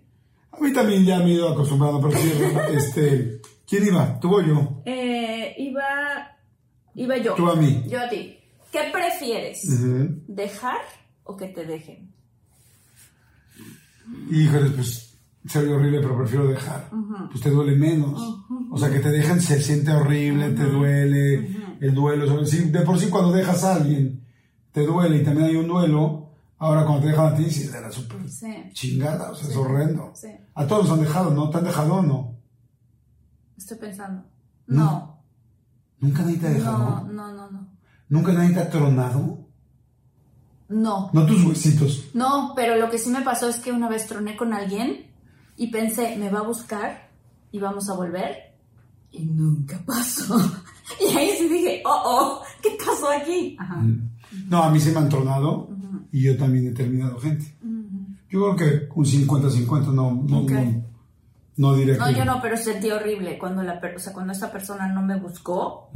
A 0.53 0.61
mí 0.61 0.73
también 0.73 1.05
ya 1.05 1.19
me 1.19 1.27
he 1.27 1.35
ido 1.35 1.49
acostumbrando, 1.49 2.01
pero 2.01 2.19
sí, 2.21 2.33
este, 2.75 3.41
¿quién 3.67 3.87
iba? 3.87 4.19
¿Tú 4.21 4.37
o 4.37 4.41
yo? 4.43 4.83
Eh, 4.85 5.55
iba, 5.59 5.83
iba 6.95 7.17
yo. 7.19 7.35
Tú 7.35 7.49
a 7.51 7.57
mí. 7.57 7.85
Yo 7.89 8.01
a 8.01 8.09
ti. 8.09 8.39
¿Qué 8.71 8.91
prefieres? 8.93 9.61
¿Dejar 10.29 10.79
o 11.25 11.37
que 11.37 11.49
te 11.49 11.65
dejen? 11.65 12.12
Híjole, 14.31 14.71
pues 14.71 15.19
se 15.47 15.59
oye 15.59 15.73
horrible, 15.75 16.01
pero 16.01 16.17
prefiero 16.17 16.47
dejar. 16.47 16.89
Pues 17.31 17.41
te 17.43 17.51
duele 17.51 17.77
menos. 17.77 18.21
O 18.71 18.79
sea, 18.79 18.91
que 18.91 19.01
te 19.01 19.11
dejan 19.11 19.41
se 19.41 19.61
siente 19.61 19.91
horrible, 19.93 20.51
te 20.51 20.65
duele, 20.65 21.57
el 21.81 21.95
duelo. 21.95 22.41
o 22.41 22.45
sea, 22.47 22.61
de 22.65 22.81
por 22.83 22.99
sí 22.99 23.09
cuando 23.09 23.33
dejas 23.33 23.65
a 23.65 23.77
alguien, 23.77 24.25
te 24.73 24.87
duele 24.87 25.19
y 25.19 25.25
también 25.25 25.49
hay 25.49 25.57
un 25.57 25.69
duelo. 25.69 26.31
Ahora 26.59 26.85
cuando 26.85 27.03
te 27.03 27.09
dejan 27.09 27.33
a 27.33 27.37
ti, 27.37 27.51
sí, 27.51 27.69
era 27.77 27.91
súper 27.91 28.29
Sí. 28.31 28.47
chingada, 28.73 29.33
o 29.33 29.35
sea, 29.35 29.49
es 29.49 29.57
horrendo. 29.57 30.13
Sí. 30.15 30.29
A 30.55 30.65
todos 30.67 30.85
nos 30.89 30.93
han 30.99 31.05
dejado, 31.05 31.31
¿no? 31.35 31.51
¿Te 31.51 31.59
han 31.59 31.65
dejado 31.65 31.95
o 31.95 32.03
no? 32.03 32.37
Estoy 33.57 33.79
pensando. 33.79 34.23
No. 34.69 34.85
No. 34.85 35.23
¿Nunca 35.99 36.23
nadie 36.23 36.37
te 36.39 36.47
ha 36.47 36.51
dejado? 36.51 36.79
No, 36.79 37.13
no, 37.13 37.33
no, 37.33 37.51
no. 37.51 37.69
¿Nunca 38.09 38.33
nadie 38.33 38.55
te 38.55 38.61
ha 38.61 38.71
tronado? 38.71 39.42
No. 40.73 41.11
No 41.13 41.27
tus 41.27 41.45
huesitos. 41.45 42.05
No, 42.15 42.53
pero 42.57 42.77
lo 42.77 42.91
que 42.91 42.99
sí 42.99 43.11
me 43.11 43.23
pasó 43.23 43.49
es 43.49 43.57
que 43.57 43.73
una 43.73 43.89
vez 43.89 44.07
troné 44.07 44.37
con 44.37 44.53
alguien 44.53 45.07
y 45.57 45.69
pensé, 45.69 46.17
me 46.17 46.31
va 46.31 46.41
a 46.41 46.43
buscar 46.47 47.11
y 47.51 47.59
vamos 47.59 47.89
a 47.91 47.95
volver. 47.95 48.55
Y 49.11 49.25
nunca 49.25 49.81
pasó. 49.87 50.37
Y 51.01 51.17
ahí 51.17 51.31
sí 51.39 51.49
dije, 51.49 51.83
oh, 51.87 52.03
oh, 52.05 52.43
¿qué 52.63 52.77
pasó 52.85 53.09
aquí? 53.11 53.57
Ajá. 53.59 53.83
No, 54.49 54.63
a 54.63 54.71
mí 54.71 54.79
se 54.79 54.93
me 54.93 54.99
han 54.99 55.09
tronado 55.09 55.71
y 56.11 56.23
yo 56.25 56.37
también 56.37 56.67
he 56.69 56.73
terminado 56.73 57.19
gente. 57.19 57.55
Yo 58.29 58.55
creo 58.55 58.57
que 58.57 58.89
un 58.95 59.05
50-50 59.05 59.87
no, 59.95 60.13
no, 60.13 60.41
Ok. 60.41 60.51
no, 60.51 60.85
no 61.57 61.75
diré 61.75 61.99
No, 61.99 62.07
que... 62.07 62.15
yo 62.15 62.25
no, 62.25 62.41
pero 62.41 62.57
sentí 62.57 62.91
horrible 62.91 63.39
cuando 63.39 63.63
la 63.63 63.81
o 63.95 63.99
sea, 63.99 64.13
cuando 64.13 64.33
esta 64.33 64.51
persona 64.51 64.89
no 64.89 65.03
me 65.03 65.19
buscó. 65.19 65.91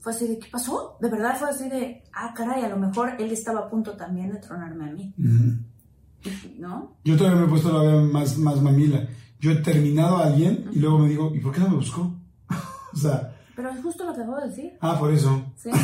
Fue 0.00 0.12
así 0.12 0.28
de, 0.28 0.38
¿qué 0.38 0.48
pasó? 0.50 0.96
De 1.00 1.08
verdad 1.08 1.36
fue 1.38 1.50
así 1.50 1.68
de, 1.68 2.02
ah, 2.12 2.32
caray, 2.34 2.64
a 2.64 2.68
lo 2.68 2.78
mejor 2.78 3.12
él 3.18 3.30
estaba 3.30 3.60
a 3.60 3.70
punto 3.70 3.96
también 3.96 4.32
de 4.32 4.38
tronarme 4.38 4.90
a 4.90 4.92
mí. 4.92 5.14
¿no? 6.58 6.96
Yo 7.04 7.16
todavía 7.16 7.40
me 7.40 7.46
he 7.46 7.48
puesto 7.48 7.72
la 7.72 7.82
vida 7.82 8.00
más, 8.02 8.36
más 8.38 8.60
mamila. 8.60 9.06
Yo 9.40 9.52
he 9.52 9.56
terminado 9.56 10.18
a 10.18 10.26
alguien 10.26 10.68
y 10.72 10.80
luego 10.80 10.98
me 10.98 11.08
digo, 11.08 11.32
¿y 11.34 11.40
por 11.40 11.52
qué 11.52 11.60
no 11.60 11.68
me 11.68 11.76
buscó? 11.76 12.12
o 12.92 12.96
sea, 12.96 13.34
Pero 13.54 13.70
es 13.70 13.80
justo 13.82 14.04
lo 14.04 14.14
que 14.14 14.22
acabo 14.22 14.40
de 14.40 14.48
decir. 14.48 14.72
ah, 14.80 14.98
por 14.98 15.12
eso. 15.12 15.42
¿sí? 15.56 15.70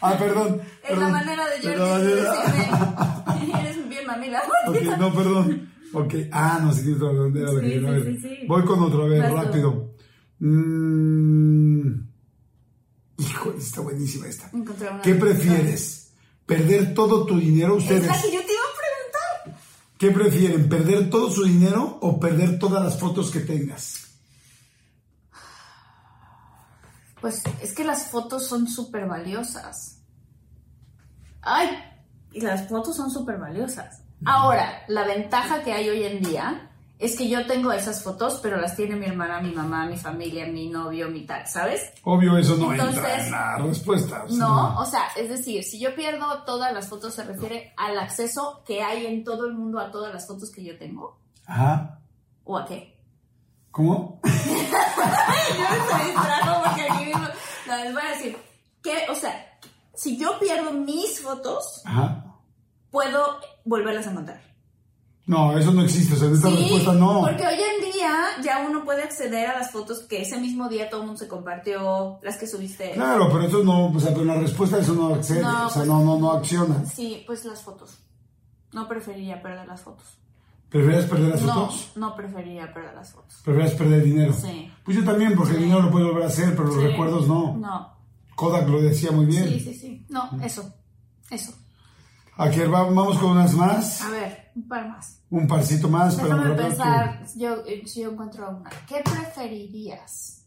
Ah, 0.00 0.14
perdón. 0.18 0.60
Es 0.88 0.98
la 0.98 1.08
manera 1.08 1.44
de 1.46 1.56
decirme, 1.56 1.84
eres 3.60 3.88
bien 3.88 4.06
mamila. 4.06 4.42
Ok, 4.68 4.76
no, 4.98 5.12
perdón. 5.12 5.70
Ok, 5.98 6.14
ah, 6.32 6.58
no, 6.62 6.72
la 6.72 7.12
razón, 7.12 7.36
era 7.36 7.52
lo 7.52 7.60
que 7.60 7.66
Sí, 7.66 7.72
quería 7.72 7.88
sí, 7.88 8.04
ver. 8.04 8.20
sí. 8.20 8.46
Voy 8.46 8.64
con 8.64 8.82
otro, 8.82 9.02
a 9.04 9.08
ver, 9.08 9.32
rápido. 9.32 9.94
Mm. 10.38 11.90
Hijo, 13.18 13.52
está 13.58 13.80
buenísima 13.80 14.26
esta. 14.26 14.50
¿Qué 15.02 15.14
prefieres? 15.14 16.12
¿Perder 16.44 16.92
todo 16.94 17.24
tu 17.26 17.38
dinero 17.38 17.76
Es 17.78 17.84
ustedes? 17.84 18.06
la 18.06 18.20
que 18.20 18.30
yo 18.32 18.40
te 18.40 18.52
iba 18.52 18.62
a 18.62 18.76
preguntar. 18.76 19.60
¿Qué 19.98 20.10
prefieren? 20.10 20.68
¿Perder 20.68 21.08
todo 21.10 21.30
su 21.30 21.44
dinero 21.44 21.98
o 22.02 22.20
perder 22.20 22.58
todas 22.58 22.84
las 22.84 23.00
fotos 23.00 23.30
que 23.30 23.40
tengas? 23.40 24.02
Pues 27.20 27.42
es 27.62 27.72
que 27.74 27.84
las 27.84 28.10
fotos 28.10 28.46
son 28.46 28.68
súper 28.68 29.06
valiosas. 29.08 29.98
Ay, 31.40 31.70
y 32.32 32.40
las 32.42 32.68
fotos 32.68 32.94
son 32.96 33.10
súper 33.10 33.38
valiosas. 33.38 34.02
Ahora, 34.24 34.82
la 34.88 35.04
ventaja 35.04 35.62
que 35.62 35.72
hay 35.72 35.88
hoy 35.88 36.04
en 36.04 36.22
día 36.22 36.70
es 36.98 37.16
que 37.16 37.28
yo 37.28 37.46
tengo 37.46 37.70
esas 37.72 38.02
fotos, 38.02 38.40
pero 38.42 38.56
las 38.56 38.74
tiene 38.74 38.96
mi 38.96 39.04
hermana, 39.06 39.40
mi 39.40 39.52
mamá, 39.52 39.84
mi 39.84 39.98
familia, 39.98 40.46
mi 40.46 40.68
novio, 40.68 41.10
mi 41.10 41.26
tal, 41.26 41.46
¿sabes? 41.46 41.92
Obvio, 42.04 42.38
eso 42.38 42.56
no 42.56 42.72
Entonces- 42.72 42.96
entra 42.96 43.24
en 43.26 43.30
la 43.30 43.56
respuesta. 43.58 44.24
No, 44.30 44.78
o 44.80 44.86
sea, 44.86 45.08
es 45.16 45.28
decir, 45.28 45.62
si 45.62 45.78
yo 45.78 45.94
pierdo 45.94 46.42
todas 46.44 46.72
las 46.72 46.88
fotos, 46.88 47.12
se 47.14 47.24
refiere 47.24 47.74
al 47.76 47.98
acceso 47.98 48.62
que 48.66 48.82
hay 48.82 49.04
en 49.06 49.24
todo 49.24 49.44
el 49.46 49.52
mundo 49.52 49.78
a 49.78 49.90
todas 49.90 50.12
las 50.14 50.26
fotos 50.26 50.50
que 50.50 50.64
yo 50.64 50.78
tengo. 50.78 51.18
Ajá. 51.46 52.00
¿O 52.44 52.56
a 52.56 52.64
qué? 52.64 52.96
¿Cómo? 53.70 54.20
Yo 54.24 54.30
me 55.98 56.04
distrajo 56.06 56.62
porque 56.64 56.82
aquí 56.90 57.04
mismo. 57.04 57.26
No, 57.66 57.76
les 57.84 57.92
voy 57.92 58.02
a 58.02 58.08
decir, 58.16 58.36
que, 58.82 59.06
o 59.10 59.14
sea, 59.14 59.58
si 59.94 60.16
yo 60.16 60.38
pierdo 60.38 60.72
mis 60.72 61.20
fotos, 61.20 61.82
Ajá. 61.84 62.24
Puedo 62.90 63.38
volverlas 63.64 64.06
a 64.06 64.10
encontrar. 64.12 64.40
No, 65.26 65.58
eso 65.58 65.72
no 65.72 65.82
existe. 65.82 66.14
O 66.14 66.16
sea, 66.16 66.28
en 66.28 66.34
esta 66.34 66.48
respuesta 66.50 66.92
no. 66.92 67.22
porque 67.22 67.44
hoy 67.46 67.54
en 67.58 67.92
día 67.92 68.16
ya 68.44 68.64
uno 68.68 68.84
puede 68.84 69.02
acceder 69.02 69.48
a 69.48 69.58
las 69.58 69.72
fotos 69.72 70.00
que 70.00 70.22
ese 70.22 70.38
mismo 70.40 70.68
día 70.68 70.88
todo 70.88 71.00
el 71.00 71.06
mundo 71.08 71.18
se 71.20 71.26
compartió, 71.26 72.20
las 72.22 72.36
que 72.36 72.46
subiste. 72.46 72.92
Claro, 72.92 73.28
pero 73.32 73.42
eso 73.42 73.64
no, 73.64 73.86
o 73.88 73.98
sea, 74.00 74.12
pero 74.12 74.24
la 74.24 74.36
respuesta 74.36 74.76
a 74.76 74.80
eso 74.80 74.94
no 74.94 75.14
accede. 75.14 75.42
No, 75.42 75.66
o 75.66 75.70
sea, 75.70 75.78
pues- 75.82 75.88
no, 75.88 76.04
no, 76.04 76.18
no 76.18 76.32
acciona. 76.32 76.86
Sí, 76.86 77.24
pues 77.26 77.44
las 77.44 77.60
fotos. 77.62 77.98
No 78.72 78.86
preferiría 78.86 79.42
perder 79.42 79.66
las 79.66 79.80
fotos. 79.80 80.06
¿Prefieres 80.68 81.06
perder 81.06 81.30
las 81.30 81.42
No, 81.42 81.54
fotos? 81.54 81.90
no 81.96 82.14
preferiría 82.14 82.72
perder 82.72 82.94
las 82.94 83.10
fotos. 83.12 83.40
¿Prefieres 83.44 83.72
perder 83.74 84.02
dinero? 84.04 84.32
Sí. 84.32 84.70
Pues 84.84 84.96
yo 84.96 85.04
también, 85.04 85.34
porque 85.36 85.54
el 85.54 85.60
dinero 85.62 85.80
lo 85.82 85.90
puedes 85.90 86.06
volver 86.08 86.24
a 86.24 86.26
hacer, 86.26 86.50
pero 86.54 86.64
los 86.64 86.74
Sí. 86.76 86.82
recuerdos 86.86 87.26
no. 87.26 87.56
No. 87.56 87.96
Kodak 88.36 88.68
lo 88.68 88.80
decía 88.80 89.10
muy 89.10 89.26
bien. 89.26 89.44
Sí, 89.48 89.60
sí, 89.60 89.74
sí. 89.74 90.06
No, 90.08 90.28
eso. 90.42 90.72
Eso. 91.30 91.52
Aquí 92.38 92.60
va- 92.60 92.82
vamos 92.84 93.18
con 93.18 93.30
unas 93.30 93.54
más. 93.54 94.02
A 94.02 94.10
ver, 94.10 94.52
un 94.54 94.68
par 94.68 94.88
más. 94.88 95.20
Un 95.30 95.46
parcito 95.46 95.88
más, 95.88 96.14
pero 96.16 96.28
Déjame 96.36 96.54
creo 96.54 96.56
pensar, 96.68 97.22
yo, 97.34 97.54
eh, 97.66 97.82
si 97.86 98.02
yo 98.02 98.12
encuentro 98.12 98.50
una. 98.50 98.70
¿Qué 98.86 99.02
preferirías? 99.02 100.44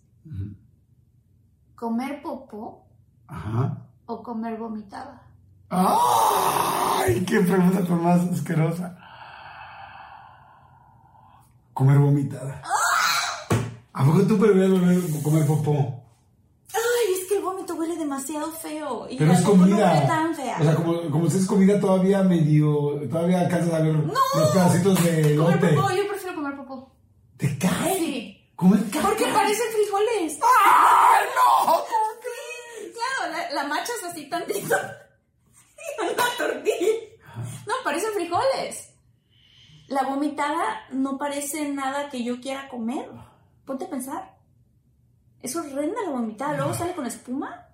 ¿Comer 1.75 2.21
popó. 2.21 2.85
Ajá. 3.27 3.85
o 4.05 4.23
comer 4.23 4.57
vomitada? 4.57 5.21
¡Ay! 5.69 7.23
¡Qué 7.25 7.41
pregunta 7.41 7.83
tan 7.85 8.03
más 8.03 8.21
asquerosa! 8.21 8.97
Comer 11.73 11.99
vomitada. 11.99 12.61
¿A 13.93 14.03
poco 14.03 14.21
tú 14.23 14.37
prefieres 14.39 15.21
comer 15.23 15.45
popó? 15.45 16.03
Ay, 16.73 17.13
es 17.21 17.27
que 17.29 17.37
el 17.37 17.43
vómito 17.43 17.75
huele 17.75 17.95
demasiado 18.10 18.51
feo. 18.51 19.07
Y 19.10 19.18
Pero 19.18 19.34
es 19.34 19.41
no 19.41 19.49
comida. 19.51 20.07
tan 20.07 20.36
fea. 20.36 20.57
O 20.60 20.64
sea, 20.64 20.76
como, 20.76 21.10
como 21.12 21.30
si 21.30 21.38
es 21.38 21.45
comida 21.45 21.80
todavía 21.80 22.24
medio. 22.24 22.99
Todavía 23.10 23.41
alcanzas 23.41 23.74
a 23.74 23.80
ver 23.80 23.93
los 23.93 24.49
pedacitos 24.51 25.03
de 25.03 25.36
comer 25.36 25.62
lote. 25.62 25.76
popó, 25.76 25.91
yo 25.91 26.07
prefiero 26.07 26.36
comer 26.36 26.55
popó. 26.57 26.91
¿Te 27.38 27.57
cae? 27.57 27.95
Sí. 27.97 28.51
¿Comer 28.55 28.84
caca? 28.89 29.07
Porque 29.07 29.26
parecen 29.28 29.66
frijoles. 29.74 30.39
¡Ay, 30.41 31.26
no! 31.36 31.84
Claro, 32.93 33.32
la, 33.32 33.51
la 33.62 33.68
machas 33.68 34.03
así 34.10 34.28
tantito. 34.30 34.76
Y 35.80 36.03
una 36.03 36.24
tortilla. 36.38 36.86
No, 37.66 37.74
parecen 37.86 38.12
frijoles. 38.14 38.89
La 39.88 40.03
vomitada 40.03 40.82
no 40.91 41.18
parece 41.18 41.70
nada 41.70 42.10
que 42.10 42.24
yo 42.24 42.41
quiera 42.41 42.68
comer. 42.68 43.10
Ponte 43.66 43.86
a 43.86 43.89
pensar. 43.89 44.38
Es 45.41 45.55
horrenda 45.55 46.01
la 46.03 46.10
vomitada. 46.12 46.57
Luego 46.57 46.74
sale 46.74 46.93
con 46.93 47.05
espuma. 47.05 47.68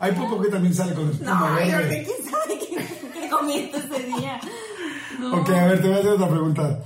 Hay 0.00 0.12
popó 0.12 0.40
que 0.40 0.48
también 0.48 0.74
sale 0.74 0.94
con 0.94 1.10
espuma 1.10 1.58
No, 1.58 1.60
yo 1.64 1.88
quién 1.88 2.06
sabe 2.30 2.58
qué, 2.58 3.20
qué 3.20 3.28
comiste 3.28 3.78
ese 3.78 4.02
día. 4.04 4.40
No. 5.18 5.40
Ok, 5.40 5.50
a 5.50 5.66
ver, 5.66 5.82
te 5.82 5.88
voy 5.88 5.96
a 5.96 6.00
hacer 6.00 6.12
otra 6.12 6.28
pregunta. 6.28 6.78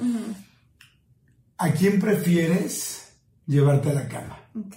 ¿A 1.58 1.70
quién 1.72 2.00
prefieres 2.00 3.12
llevarte 3.46 3.90
a 3.90 3.94
la 3.94 4.08
cama? 4.08 4.38
Ok. 4.58 4.76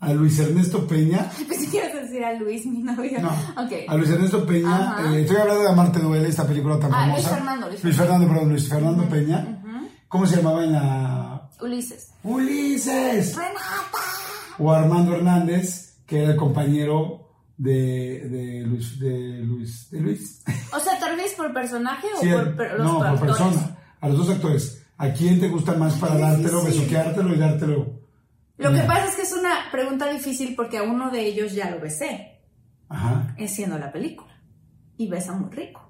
¿A 0.00 0.12
Luis 0.14 0.38
Ernesto 0.38 0.86
Peña? 0.86 1.30
Que 1.48 1.76
ibas 1.76 1.92
a 1.94 2.00
decir 2.00 2.24
a 2.24 2.32
Luis, 2.34 2.64
mi 2.66 2.78
novio. 2.82 3.20
No. 3.20 3.28
Ok. 3.62 3.72
A 3.88 3.94
Luis 3.96 4.08
Ernesto 4.10 4.46
Peña. 4.46 4.96
Eh, 5.12 5.20
estoy 5.22 5.36
hablando 5.36 5.62
de 5.64 5.68
Amarte 5.68 5.98
Duele, 6.00 6.28
esta 6.28 6.46
película 6.46 6.78
tan 6.78 6.92
Ah, 6.94 7.06
Luis 7.08 7.16
famosa. 7.24 7.34
Fernando, 7.36 7.68
Luis 7.68 7.84
Luis 7.84 7.96
Fernando, 7.96 8.28
perdón, 8.28 8.48
Luis 8.48 8.68
Fernando 8.68 9.08
Peña. 9.08 9.62
¿Cómo 10.08 10.26
se 10.26 10.36
llamaba 10.36 10.64
en 10.64 10.72
la. 10.72 11.50
Ulises. 11.60 12.12
¡Ulises! 12.22 13.36
¡Renata! 13.36 13.98
O 14.58 14.72
Armando 14.72 15.14
Hernández, 15.14 16.00
que 16.06 16.22
era 16.22 16.32
el 16.32 16.36
compañero 16.36 17.28
de, 17.56 18.28
de 18.28 18.62
Luis. 18.66 18.98
De 18.98 19.38
Luis. 19.44 19.90
De 19.90 20.00
Luis. 20.00 20.42
O 20.74 20.80
sea, 20.80 20.98
tal 20.98 21.16
vez 21.16 21.32
por 21.34 21.52
personaje 21.54 22.06
o 22.16 22.20
Sí, 22.20 22.28
por 22.30 22.54
per- 22.56 22.74
los 22.78 22.86
no, 22.86 22.98
por 22.98 23.06
actores? 23.06 23.36
persona. 23.36 23.76
A 24.00 24.08
los 24.08 24.18
dos 24.18 24.30
actores. 24.30 24.84
¿A 24.98 25.12
quién 25.12 25.40
te 25.40 25.48
gusta 25.48 25.74
más 25.74 25.94
para 25.94 26.16
dártelo, 26.18 26.62
besuqueártelo 26.64 27.34
y 27.34 27.38
dártelo? 27.38 28.00
Lo 28.58 28.72
que 28.72 28.80
pasa 28.80 29.06
es 29.06 29.14
que 29.14 29.22
es 29.22 29.32
una 29.32 29.70
pregunta 29.70 30.08
difícil 30.10 30.54
porque 30.56 30.78
a 30.78 30.82
uno 30.82 31.10
de 31.10 31.24
ellos 31.24 31.52
ya 31.54 31.70
lo 31.70 31.80
besé, 31.80 32.40
Ajá. 32.88 33.32
es 33.38 33.54
siendo 33.54 33.78
la 33.78 33.92
película. 33.92 34.32
Y 34.96 35.06
besa 35.08 35.32
muy 35.32 35.50
rico. 35.50 35.88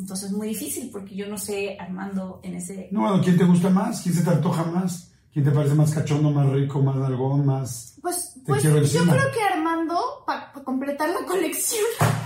Entonces 0.00 0.30
es 0.30 0.36
muy 0.36 0.48
difícil 0.48 0.88
porque 0.90 1.14
yo 1.14 1.28
no 1.28 1.38
sé 1.38 1.76
Armando 1.78 2.40
en 2.42 2.54
ese... 2.54 2.88
No, 2.90 3.02
bueno, 3.02 3.20
¿quién 3.22 3.36
te 3.38 3.44
gusta 3.44 3.70
más? 3.70 4.00
¿Quién 4.02 4.14
se 4.14 4.22
te 4.24 4.30
antoja 4.30 4.64
más? 4.64 5.12
¿Quién 5.34 5.44
te 5.44 5.50
parece 5.50 5.74
más 5.74 5.92
cachondo, 5.92 6.30
más 6.30 6.48
rico, 6.50 6.80
más 6.80 6.96
algón, 6.96 7.44
más... 7.44 7.98
Pues, 8.00 8.38
pues 8.46 8.62
yo 8.62 8.70
creo 8.72 9.32
que 9.32 9.42
Armando, 9.52 9.98
para 10.24 10.52
completar 10.52 11.08
la 11.10 11.26
colección, 11.26 11.82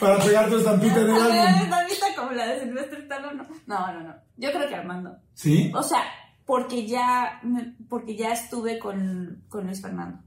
Para 0.00 0.18
pegar 0.18 0.48
tu 0.48 0.56
estampita 0.56 0.96
el 1.00 1.10
álbum. 1.10 1.72
¿Has 1.72 1.86
visto 1.88 2.06
como 2.16 2.32
la 2.32 2.46
de 2.46 2.60
Silvestre 2.60 2.98
Stallone? 3.02 3.42
No, 3.66 3.92
no, 3.92 4.00
no. 4.00 4.14
Yo 4.36 4.50
creo 4.50 4.68
que 4.68 4.74
Armando. 4.74 5.16
¿Sí? 5.34 5.70
O 5.76 5.82
sea, 5.82 6.02
porque 6.44 6.86
ya, 6.88 7.38
me- 7.44 7.76
porque 7.88 8.16
ya 8.16 8.32
estuve 8.32 8.78
con, 8.80 9.44
con 9.48 9.66
Luis 9.66 9.80
Fernando. 9.80 10.18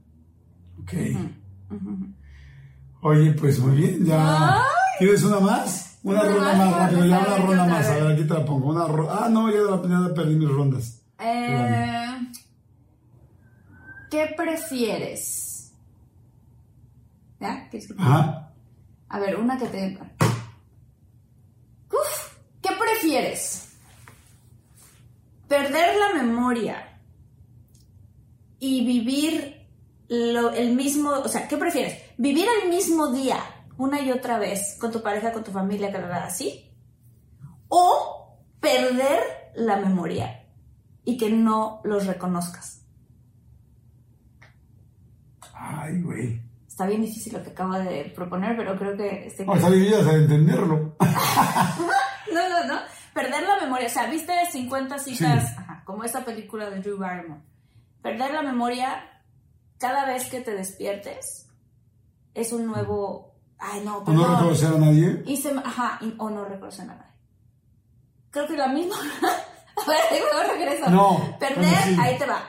Ok. 0.82 0.92
Oye, 3.02 3.32
pues 3.32 3.58
muy 3.58 3.76
bien, 3.76 4.04
ya. 4.06 4.62
¿Quieres 4.98 5.22
una 5.24 5.40
más? 5.40 5.85
Una 6.06 6.22
ronda 6.22 6.54
más 6.54 6.72
rápido, 6.76 7.04
ya 7.06 7.18
una 7.18 7.34
¿qué 7.36 7.42
ronda 7.42 7.66
más. 7.66 7.86
A 7.86 7.94
ver, 7.94 8.06
aquí 8.12 8.24
te 8.24 8.34
la 8.34 8.44
pongo. 8.44 8.68
Una 8.68 8.86
ro- 8.86 9.10
ah, 9.10 9.28
no, 9.28 9.50
ya, 9.50 9.58
la- 9.60 10.08
ya 10.08 10.14
perdí 10.14 10.36
mis 10.36 10.48
rondas. 10.48 11.02
Eh, 11.18 12.16
¿Qué 14.10 14.32
prefieres? 14.36 15.72
¿Ya? 17.40 17.68
¿Quieres 17.68 17.88
que 17.88 17.94
te- 17.94 18.02
Ajá. 18.02 18.52
A 19.08 19.18
ver, 19.18 19.36
una 19.36 19.58
que 19.58 19.66
te... 19.66 19.98
Uf, 21.90 22.36
¿Qué 22.62 22.70
prefieres? 22.78 23.76
¿Perder 25.48 25.96
la 25.96 26.22
memoria 26.22 27.00
y 28.58 28.84
vivir 28.86 29.66
lo- 30.08 30.50
el 30.52 30.74
mismo... 30.74 31.10
O 31.10 31.28
sea, 31.28 31.46
¿qué 31.48 31.56
prefieres? 31.56 32.00
¿Vivir 32.16 32.46
el 32.62 32.68
mismo 32.70 33.12
día 33.12 33.38
una 33.78 34.00
y 34.00 34.10
otra 34.12 34.38
vez 34.38 34.76
con 34.80 34.90
tu 34.90 35.02
pareja, 35.02 35.32
con 35.32 35.44
tu 35.44 35.50
familia, 35.50 35.90
que 35.90 35.98
así? 35.98 36.72
¿O 37.68 38.38
perder 38.60 39.20
la 39.54 39.76
memoria 39.76 40.44
y 41.04 41.16
que 41.16 41.30
no 41.30 41.80
los 41.84 42.06
reconozcas? 42.06 42.82
Ay, 45.52 46.00
güey. 46.02 46.42
Está 46.66 46.86
bien 46.86 47.00
difícil 47.00 47.32
lo 47.32 47.42
que 47.42 47.50
acabo 47.50 47.74
de 47.78 48.12
proponer, 48.14 48.56
pero 48.56 48.76
creo 48.76 48.96
que... 48.96 49.26
Este... 49.26 49.44
Difícil 49.44 50.04
de 50.04 50.14
entenderlo. 50.14 50.96
No, 52.32 52.48
no, 52.48 52.66
no. 52.66 52.80
Perder 53.14 53.44
la 53.44 53.60
memoria. 53.60 53.86
O 53.86 53.90
sea, 53.90 54.10
viste 54.10 54.32
50 54.52 54.98
citas, 54.98 55.56
ajá, 55.56 55.82
como 55.84 56.04
esta 56.04 56.24
película 56.24 56.68
de 56.68 56.80
Drew 56.80 56.98
Barrymore. 56.98 57.40
Perder 58.02 58.32
la 58.32 58.42
memoria 58.42 59.22
cada 59.78 60.04
vez 60.06 60.28
que 60.28 60.40
te 60.40 60.54
despiertes 60.54 61.48
es 62.34 62.52
un 62.52 62.66
nuevo. 62.66 63.35
Ay, 63.58 63.82
no, 63.84 63.98
¿O 63.98 64.04
perdón. 64.04 64.22
no 64.22 64.36
reconocer 64.36 64.68
a 64.74 64.78
nadie? 64.78 65.22
Y 65.26 65.36
se- 65.36 65.50
ajá, 65.64 65.98
y- 66.02 66.14
o 66.18 66.30
no 66.30 66.44
reconocer 66.44 66.82
a 66.90 66.94
nadie. 66.94 67.12
Creo 68.30 68.46
que 68.46 68.56
la 68.56 68.68
misma. 68.68 68.96
a 69.26 69.88
ver, 69.90 69.98
luego 70.20 70.52
regreso. 70.52 70.90
No, 70.90 71.36
Perder, 71.38 71.74
sí. 71.84 71.96
ahí 72.00 72.18
te 72.18 72.26
va. 72.26 72.42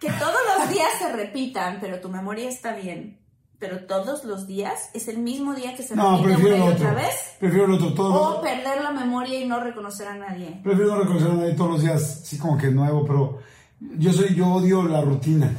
Que 0.00 0.10
todos 0.12 0.34
los 0.58 0.68
días 0.68 0.88
se 0.98 1.12
repitan, 1.12 1.78
pero 1.80 2.00
tu 2.00 2.08
memoria 2.08 2.48
está 2.48 2.74
bien. 2.74 3.20
Pero 3.60 3.86
todos 3.86 4.24
los 4.24 4.48
días 4.48 4.90
es 4.92 5.06
el 5.06 5.18
mismo 5.18 5.54
día 5.54 5.76
que 5.76 5.84
se 5.84 5.94
No, 5.94 6.20
repite 6.24 6.54
una 6.54 6.64
y 6.64 6.68
otra 6.68 6.94
vez. 6.94 7.36
Prefiero 7.38 7.66
el 7.66 7.74
otro. 7.74 7.94
Todo 7.94 8.38
O 8.38 8.42
perder 8.42 8.82
la 8.82 8.90
memoria 8.90 9.38
y 9.38 9.46
no 9.46 9.60
reconocer 9.60 10.08
a 10.08 10.16
nadie. 10.16 10.60
Prefiero 10.64 10.96
no 10.96 11.02
reconocer 11.02 11.30
a 11.30 11.34
nadie 11.34 11.52
todos 11.54 11.70
los 11.70 11.82
días, 11.82 12.02
así 12.24 12.36
como 12.38 12.58
que 12.58 12.72
nuevo, 12.72 13.04
pero 13.06 13.38
yo 13.78 14.12
soy, 14.12 14.34
yo 14.34 14.48
odio 14.54 14.82
la 14.82 15.00
rutina. 15.02 15.52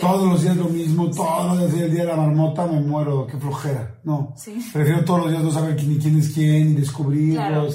Todos 0.00 0.28
los 0.28 0.42
días 0.42 0.56
lo 0.56 0.68
mismo, 0.68 1.10
todos 1.10 1.58
los 1.58 1.72
días 1.72 1.84
el 1.84 1.90
día 1.92 2.02
de 2.02 2.08
la 2.08 2.16
marmota 2.16 2.66
me 2.66 2.80
muero, 2.80 3.26
qué 3.26 3.36
flojera. 3.36 4.00
No. 4.04 4.32
Sí. 4.36 4.58
Prefiero 4.72 5.04
todos 5.04 5.20
los 5.22 5.30
días 5.30 5.42
no 5.42 5.50
saber 5.50 5.76
quién, 5.76 5.98
quién 5.98 6.18
es 6.18 6.30
quién 6.30 6.70
y 6.70 6.74
descubrirlos 6.74 7.34
Claro. 7.36 7.68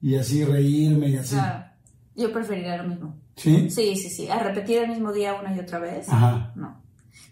y 0.00 0.16
así 0.16 0.44
reírme 0.44 1.08
y 1.08 1.16
así. 1.16 1.34
Claro. 1.34 1.64
Yo 2.16 2.32
preferiría 2.32 2.76
lo 2.82 2.88
mismo. 2.88 3.16
¿Sí? 3.36 3.68
Sí, 3.70 3.96
sí, 3.96 4.10
sí. 4.10 4.28
A 4.28 4.38
repetir 4.38 4.82
el 4.82 4.90
mismo 4.90 5.12
día 5.12 5.34
una 5.40 5.54
y 5.54 5.58
otra 5.60 5.78
vez. 5.80 6.08
Ajá. 6.08 6.52
No. 6.54 6.82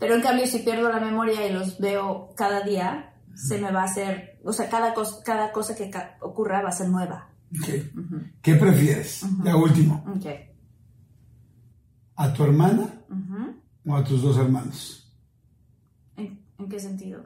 Pero 0.00 0.14
en 0.16 0.22
cambio, 0.22 0.46
si 0.46 0.58
pierdo 0.60 0.88
la 0.88 0.98
memoria 1.00 1.46
y 1.46 1.52
los 1.52 1.78
veo 1.78 2.32
cada 2.36 2.62
día, 2.62 3.14
se 3.34 3.58
me 3.60 3.70
va 3.70 3.82
a 3.82 3.84
hacer. 3.84 4.40
O 4.44 4.52
sea, 4.52 4.68
cada, 4.68 4.94
cos- 4.94 5.22
cada 5.24 5.52
cosa 5.52 5.76
que 5.76 5.90
ca- 5.90 6.16
ocurra 6.20 6.62
va 6.62 6.70
a 6.70 6.72
ser 6.72 6.88
nueva. 6.88 7.28
Ok. 7.56 7.68
¿Qué 8.40 8.54
prefieres? 8.54 9.24
Ya 9.44 9.54
último. 9.56 10.02
Ok. 10.16 10.26
¿A 12.16 12.32
tu 12.32 12.44
hermana. 12.44 12.94
O 13.86 13.96
a 13.96 14.04
tus 14.04 14.22
dos 14.22 14.36
hermanos? 14.36 15.10
¿En, 16.16 16.40
en 16.58 16.68
qué 16.68 16.78
sentido? 16.80 17.24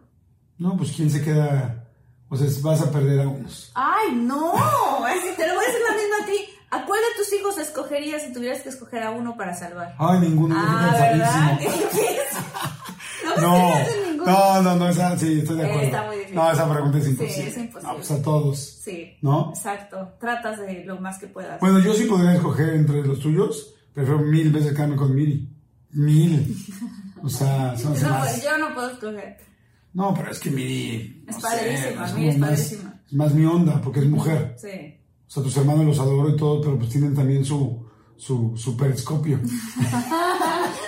No, 0.58 0.76
pues 0.76 0.92
quién 0.92 1.10
se 1.10 1.22
queda. 1.22 1.82
O 2.28 2.36
sea, 2.36 2.48
vas 2.62 2.80
a 2.82 2.90
perder 2.90 3.20
a 3.20 3.28
unos. 3.28 3.70
¡Ay, 3.74 4.14
no! 4.14 4.52
Te 5.36 5.46
lo 5.46 5.54
voy 5.54 5.64
a 5.64 5.66
decir 5.66 5.80
la 5.88 5.94
misma 5.96 6.16
a 6.22 6.26
ti. 6.26 6.38
¿A 6.70 6.84
cuál 6.84 6.98
de 6.98 7.22
tus 7.22 7.32
hijos 7.32 7.58
escogerías 7.58 8.22
si 8.22 8.32
tuvieras 8.32 8.62
que 8.62 8.70
escoger 8.70 9.02
a 9.04 9.10
uno 9.12 9.36
para 9.36 9.54
salvar? 9.54 9.94
Ay, 9.98 10.20
ninguno, 10.20 10.56
Ah, 10.58 10.90
¿verdad? 10.98 11.60
No, 13.40 13.74
ninguno. 14.10 14.24
no, 14.32 14.62
no, 14.62 14.76
no, 14.76 14.88
esa, 14.88 15.18
sí, 15.18 15.40
estoy 15.40 15.56
de 15.58 15.62
Eh, 15.64 15.66
acuerdo. 15.66 15.86
está 15.86 16.06
muy 16.06 16.16
difícil. 16.16 16.36
No, 16.36 16.50
esa 16.52 16.72
pregunta 16.72 16.98
es 16.98 17.04
Sí, 17.04 17.10
imposible. 17.10 17.48
es 17.50 17.56
imposible. 17.58 17.88
No, 17.92 17.96
pues 17.96 18.10
a 18.10 18.22
todos. 18.22 18.58
Sí. 18.82 19.16
¿No? 19.20 19.50
Exacto. 19.54 20.12
Tratas 20.18 20.58
de 20.60 20.84
lo 20.84 21.00
más 21.00 21.18
que 21.18 21.26
puedas. 21.26 21.60
Bueno, 21.60 21.78
yo 21.80 21.92
sí 21.94 22.04
podría 22.04 22.34
escoger 22.34 22.70
entre 22.74 23.02
los 23.04 23.20
tuyos. 23.20 23.74
Prefiero 23.92 24.20
mil 24.20 24.50
veces 24.52 24.72
quedarme 24.72 24.96
con 24.96 25.14
Miri. 25.14 25.55
Mil. 25.96 26.56
O 27.22 27.28
sea, 27.28 27.76
son 27.76 27.94
No, 28.02 28.08
más. 28.10 28.42
yo 28.42 28.56
no 28.58 28.74
puedo 28.74 28.90
escoger. 28.90 29.38
No, 29.94 30.12
pero 30.14 30.30
es 30.30 30.38
que 30.38 30.50
Miri. 30.50 31.24
Es 31.26 31.36
no 31.36 31.42
padrísima, 31.42 32.08
sé, 32.08 32.14
Miri 32.14 32.28
es 32.28 32.38
más- 32.38 32.50
padrísima. 32.50 32.94
Es 33.06 33.12
más 33.12 33.34
mi 33.34 33.44
onda, 33.46 33.80
porque 33.80 34.00
es 34.00 34.06
mujer. 34.06 34.56
Sí. 34.60 34.94
O 35.26 35.30
sea, 35.30 35.42
tus 35.42 35.56
hermanos 35.56 35.84
los 35.86 35.98
adoro 35.98 36.28
y 36.28 36.36
todo, 36.36 36.60
pero 36.60 36.76
pues 36.78 36.90
tienen 36.90 37.14
también 37.14 37.44
su, 37.44 37.84
su, 38.16 38.52
su 38.56 38.76
periscopio. 38.76 39.40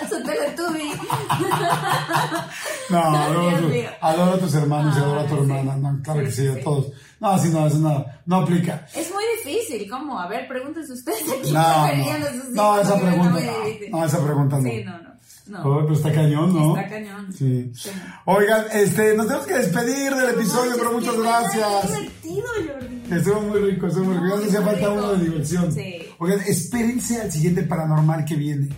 Su 0.09 0.23
Teletubby. 0.23 0.91
No, 2.89 2.97
adoro, 2.97 3.57
adoro 4.01 4.33
a 4.33 4.39
tus 4.39 4.53
hermanos 4.55 4.95
y 4.97 4.99
adoro 4.99 5.19
a 5.19 5.25
tu 5.27 5.35
sí. 5.35 5.41
hermana. 5.41 5.75
No, 5.77 6.01
claro 6.01 6.19
Sí, 6.21 6.25
que 6.25 6.31
sí, 6.31 6.47
a 6.47 6.63
todos. 6.63 6.87
No, 7.19 7.37
sí, 7.37 7.49
no, 7.49 7.67
eso 7.67 7.79
no, 7.79 8.05
no 8.25 8.35
aplica. 8.37 8.87
Es 8.95 9.11
muy 9.11 9.23
difícil, 9.37 9.89
¿cómo? 9.89 10.19
A 10.19 10.27
ver, 10.27 10.47
pregúntense 10.47 10.93
ustedes 10.93 11.23
aquí 11.23 11.51
No, 11.51 11.87
no, 11.87 11.87
de 11.87 12.31
sus 12.31 12.43
hijos, 12.45 12.49
no, 12.51 12.81
esa 12.81 12.99
pregunta 12.99 13.39
no. 13.41 13.89
No, 13.89 14.05
esa 14.05 14.23
pregunta 14.23 14.57
no. 14.57 14.69
Sí, 14.69 14.83
no, 14.85 15.01
no. 15.01 15.09
no. 15.47 15.63
Oh, 15.63 15.81
pero 15.81 15.93
está 15.95 16.13
cañón, 16.13 16.53
¿no? 16.53 16.77
Está 16.77 16.89
cañón. 16.89 17.33
Sí. 17.33 17.71
Sí. 17.75 17.89
Oigan, 18.25 18.65
este, 18.71 19.15
nos 19.15 19.27
tenemos 19.27 19.47
que 19.47 19.55
despedir 19.55 20.15
del 20.15 20.29
episodio, 20.29 20.71
pero 20.77 20.93
muchas 20.93 21.17
gracias. 21.17 21.87
Divertido, 21.87 22.47
Jordi. 22.55 23.13
Estuvo 23.13 23.41
muy 23.41 23.59
rico, 23.59 23.87
estuvo 23.87 24.05
muy 24.05 24.17
rico. 24.17 24.37
Hacía 24.37 24.61
falta 24.61 24.89
uno 24.89 25.11
de 25.13 25.25
diversión. 25.25 25.73
Sí. 25.73 25.99
Oigan, 26.19 26.39
espérense 26.47 27.21
al 27.21 27.31
siguiente 27.31 27.63
paranormal 27.63 28.23
que 28.23 28.35
viene. 28.35 28.69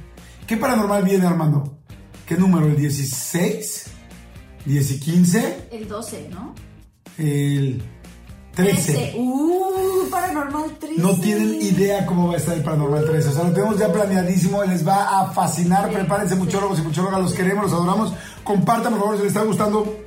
¿Qué 0.47 0.57
paranormal 0.57 1.03
viene, 1.03 1.27
Armando? 1.27 1.77
¿Qué 2.25 2.35
número? 2.35 2.65
¿El 2.65 2.77
16? 2.77 3.85
¿10 4.65 4.95
y 4.95 4.99
15? 4.99 5.67
El 5.71 5.87
12, 5.87 6.29
¿no? 6.29 6.55
El 7.17 7.81
13. 8.55 9.13
Uh, 9.17 10.09
paranormal 10.09 10.71
13. 10.79 11.01
No 11.01 11.15
tienen 11.19 11.61
idea 11.61 12.05
cómo 12.05 12.27
va 12.27 12.33
a 12.33 12.37
estar 12.37 12.55
el 12.55 12.63
Paranormal 12.63 13.05
13. 13.05 13.29
O 13.29 13.31
sea, 13.31 13.43
lo 13.45 13.53
tenemos 13.53 13.79
ya 13.79 13.91
planeadísimo. 13.91 14.63
Les 14.65 14.85
va 14.87 15.21
a 15.21 15.31
fascinar. 15.31 15.89
Prepárense, 15.89 16.35
muchólogos 16.35 16.79
y 16.79 16.81
muchólogas. 16.81 17.21
Los 17.21 17.33
queremos, 17.33 17.65
los 17.65 17.73
adoramos. 17.73 18.13
Compartan, 18.43 18.93
por 18.93 19.01
favor, 19.01 19.17
si 19.17 19.23
les 19.23 19.31
está 19.33 19.43
gustando. 19.45 19.97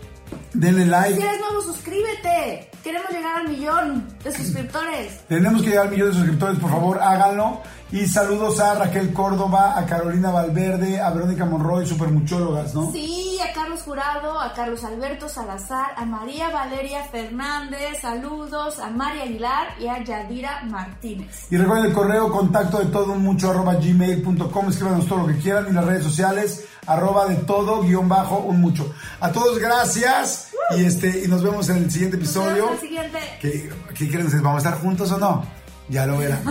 Denle 0.53 0.85
Si 0.85 0.91
like. 0.91 1.23
eres 1.23 1.41
nuevo, 1.41 1.63
suscríbete. 1.63 2.71
Queremos 2.85 3.11
llegar 3.13 3.37
al 3.37 3.49
millón 3.49 4.07
de 4.23 4.31
suscriptores. 4.31 5.27
Tenemos 5.27 5.63
que 5.63 5.71
llegar 5.71 5.87
al 5.87 5.91
millón 5.91 6.09
de 6.09 6.15
suscriptores, 6.17 6.59
por 6.59 6.71
favor, 6.71 7.01
háganlo. 7.01 7.63
Y 7.91 8.07
saludos 8.07 8.61
a 8.61 8.75
Raquel 8.75 9.15
Córdoba, 9.15 9.79
a 9.79 9.87
Carolina 9.87 10.31
Valverde, 10.31 11.01
a 11.01 11.09
Verónica 11.09 11.47
Monroy, 11.47 11.87
super 11.87 12.09
muchólogas, 12.09 12.75
¿no? 12.75 12.93
Sí, 12.93 13.39
a 13.41 13.55
Carlos 13.55 13.81
Jurado, 13.83 14.39
a 14.39 14.53
Carlos 14.53 14.85
Alberto 14.85 15.31
Salazar, 15.31 15.93
a 15.97 16.05
María 16.05 16.51
Valeria 16.51 17.05
Fernández, 17.05 18.01
saludos, 18.03 18.79
a 18.79 18.91
María 18.91 19.23
Aguilar 19.23 19.69
y 19.81 19.87
a 19.87 20.05
Yadira 20.05 20.65
Martínez. 20.65 21.47
Y 21.51 21.57
recuerden 21.57 21.87
el 21.87 21.93
correo 21.95 22.31
contacto 22.31 22.81
de 22.81 22.87
todo 22.87 23.13
un 23.13 23.23
mucho 23.23 23.51
arroba 23.51 23.77
gmail.com. 23.77 24.69
Escríbanos 24.69 25.07
todo 25.07 25.21
lo 25.21 25.27
que 25.29 25.39
quieran 25.39 25.69
y 25.71 25.73
las 25.73 25.87
redes 25.87 26.03
sociales 26.03 26.67
arroba 26.87 27.27
de 27.27 27.37
todo 27.37 27.81
guion 27.81 28.11
bajo 28.11 28.41
un 28.41 28.61
mucho. 28.61 28.93
A 29.21 29.33
todos 29.33 29.59
gracias 29.59 30.51
y 30.71 30.85
este 30.85 31.25
y 31.25 31.29
nos 31.29 31.43
vemos 31.43 31.69
en 31.69 31.79
el 31.79 31.91
siguiente 31.91 32.17
episodio. 32.17 32.77
siguiente. 32.81 33.19
¿Qué, 33.41 33.71
¿Qué 33.95 34.11
creen? 34.11 34.29
¿Vamos 34.43 34.65
a 34.65 34.69
estar 34.69 34.83
juntos 34.83 35.11
o 35.13 35.19
no? 35.19 35.45
Ya 35.89 36.07
lo 36.07 36.19
verán. 36.19 36.43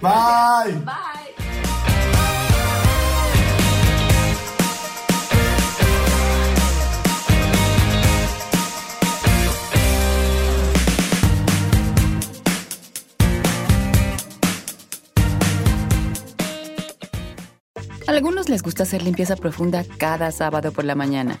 Bye. 0.00 0.74
Bye. 0.84 1.26
A 18.06 18.12
algunos 18.12 18.48
les 18.48 18.62
gusta 18.62 18.84
hacer 18.84 19.02
limpieza 19.02 19.34
profunda 19.34 19.84
cada 19.98 20.30
sábado 20.30 20.70
por 20.72 20.84
la 20.84 20.94
mañana. 20.94 21.40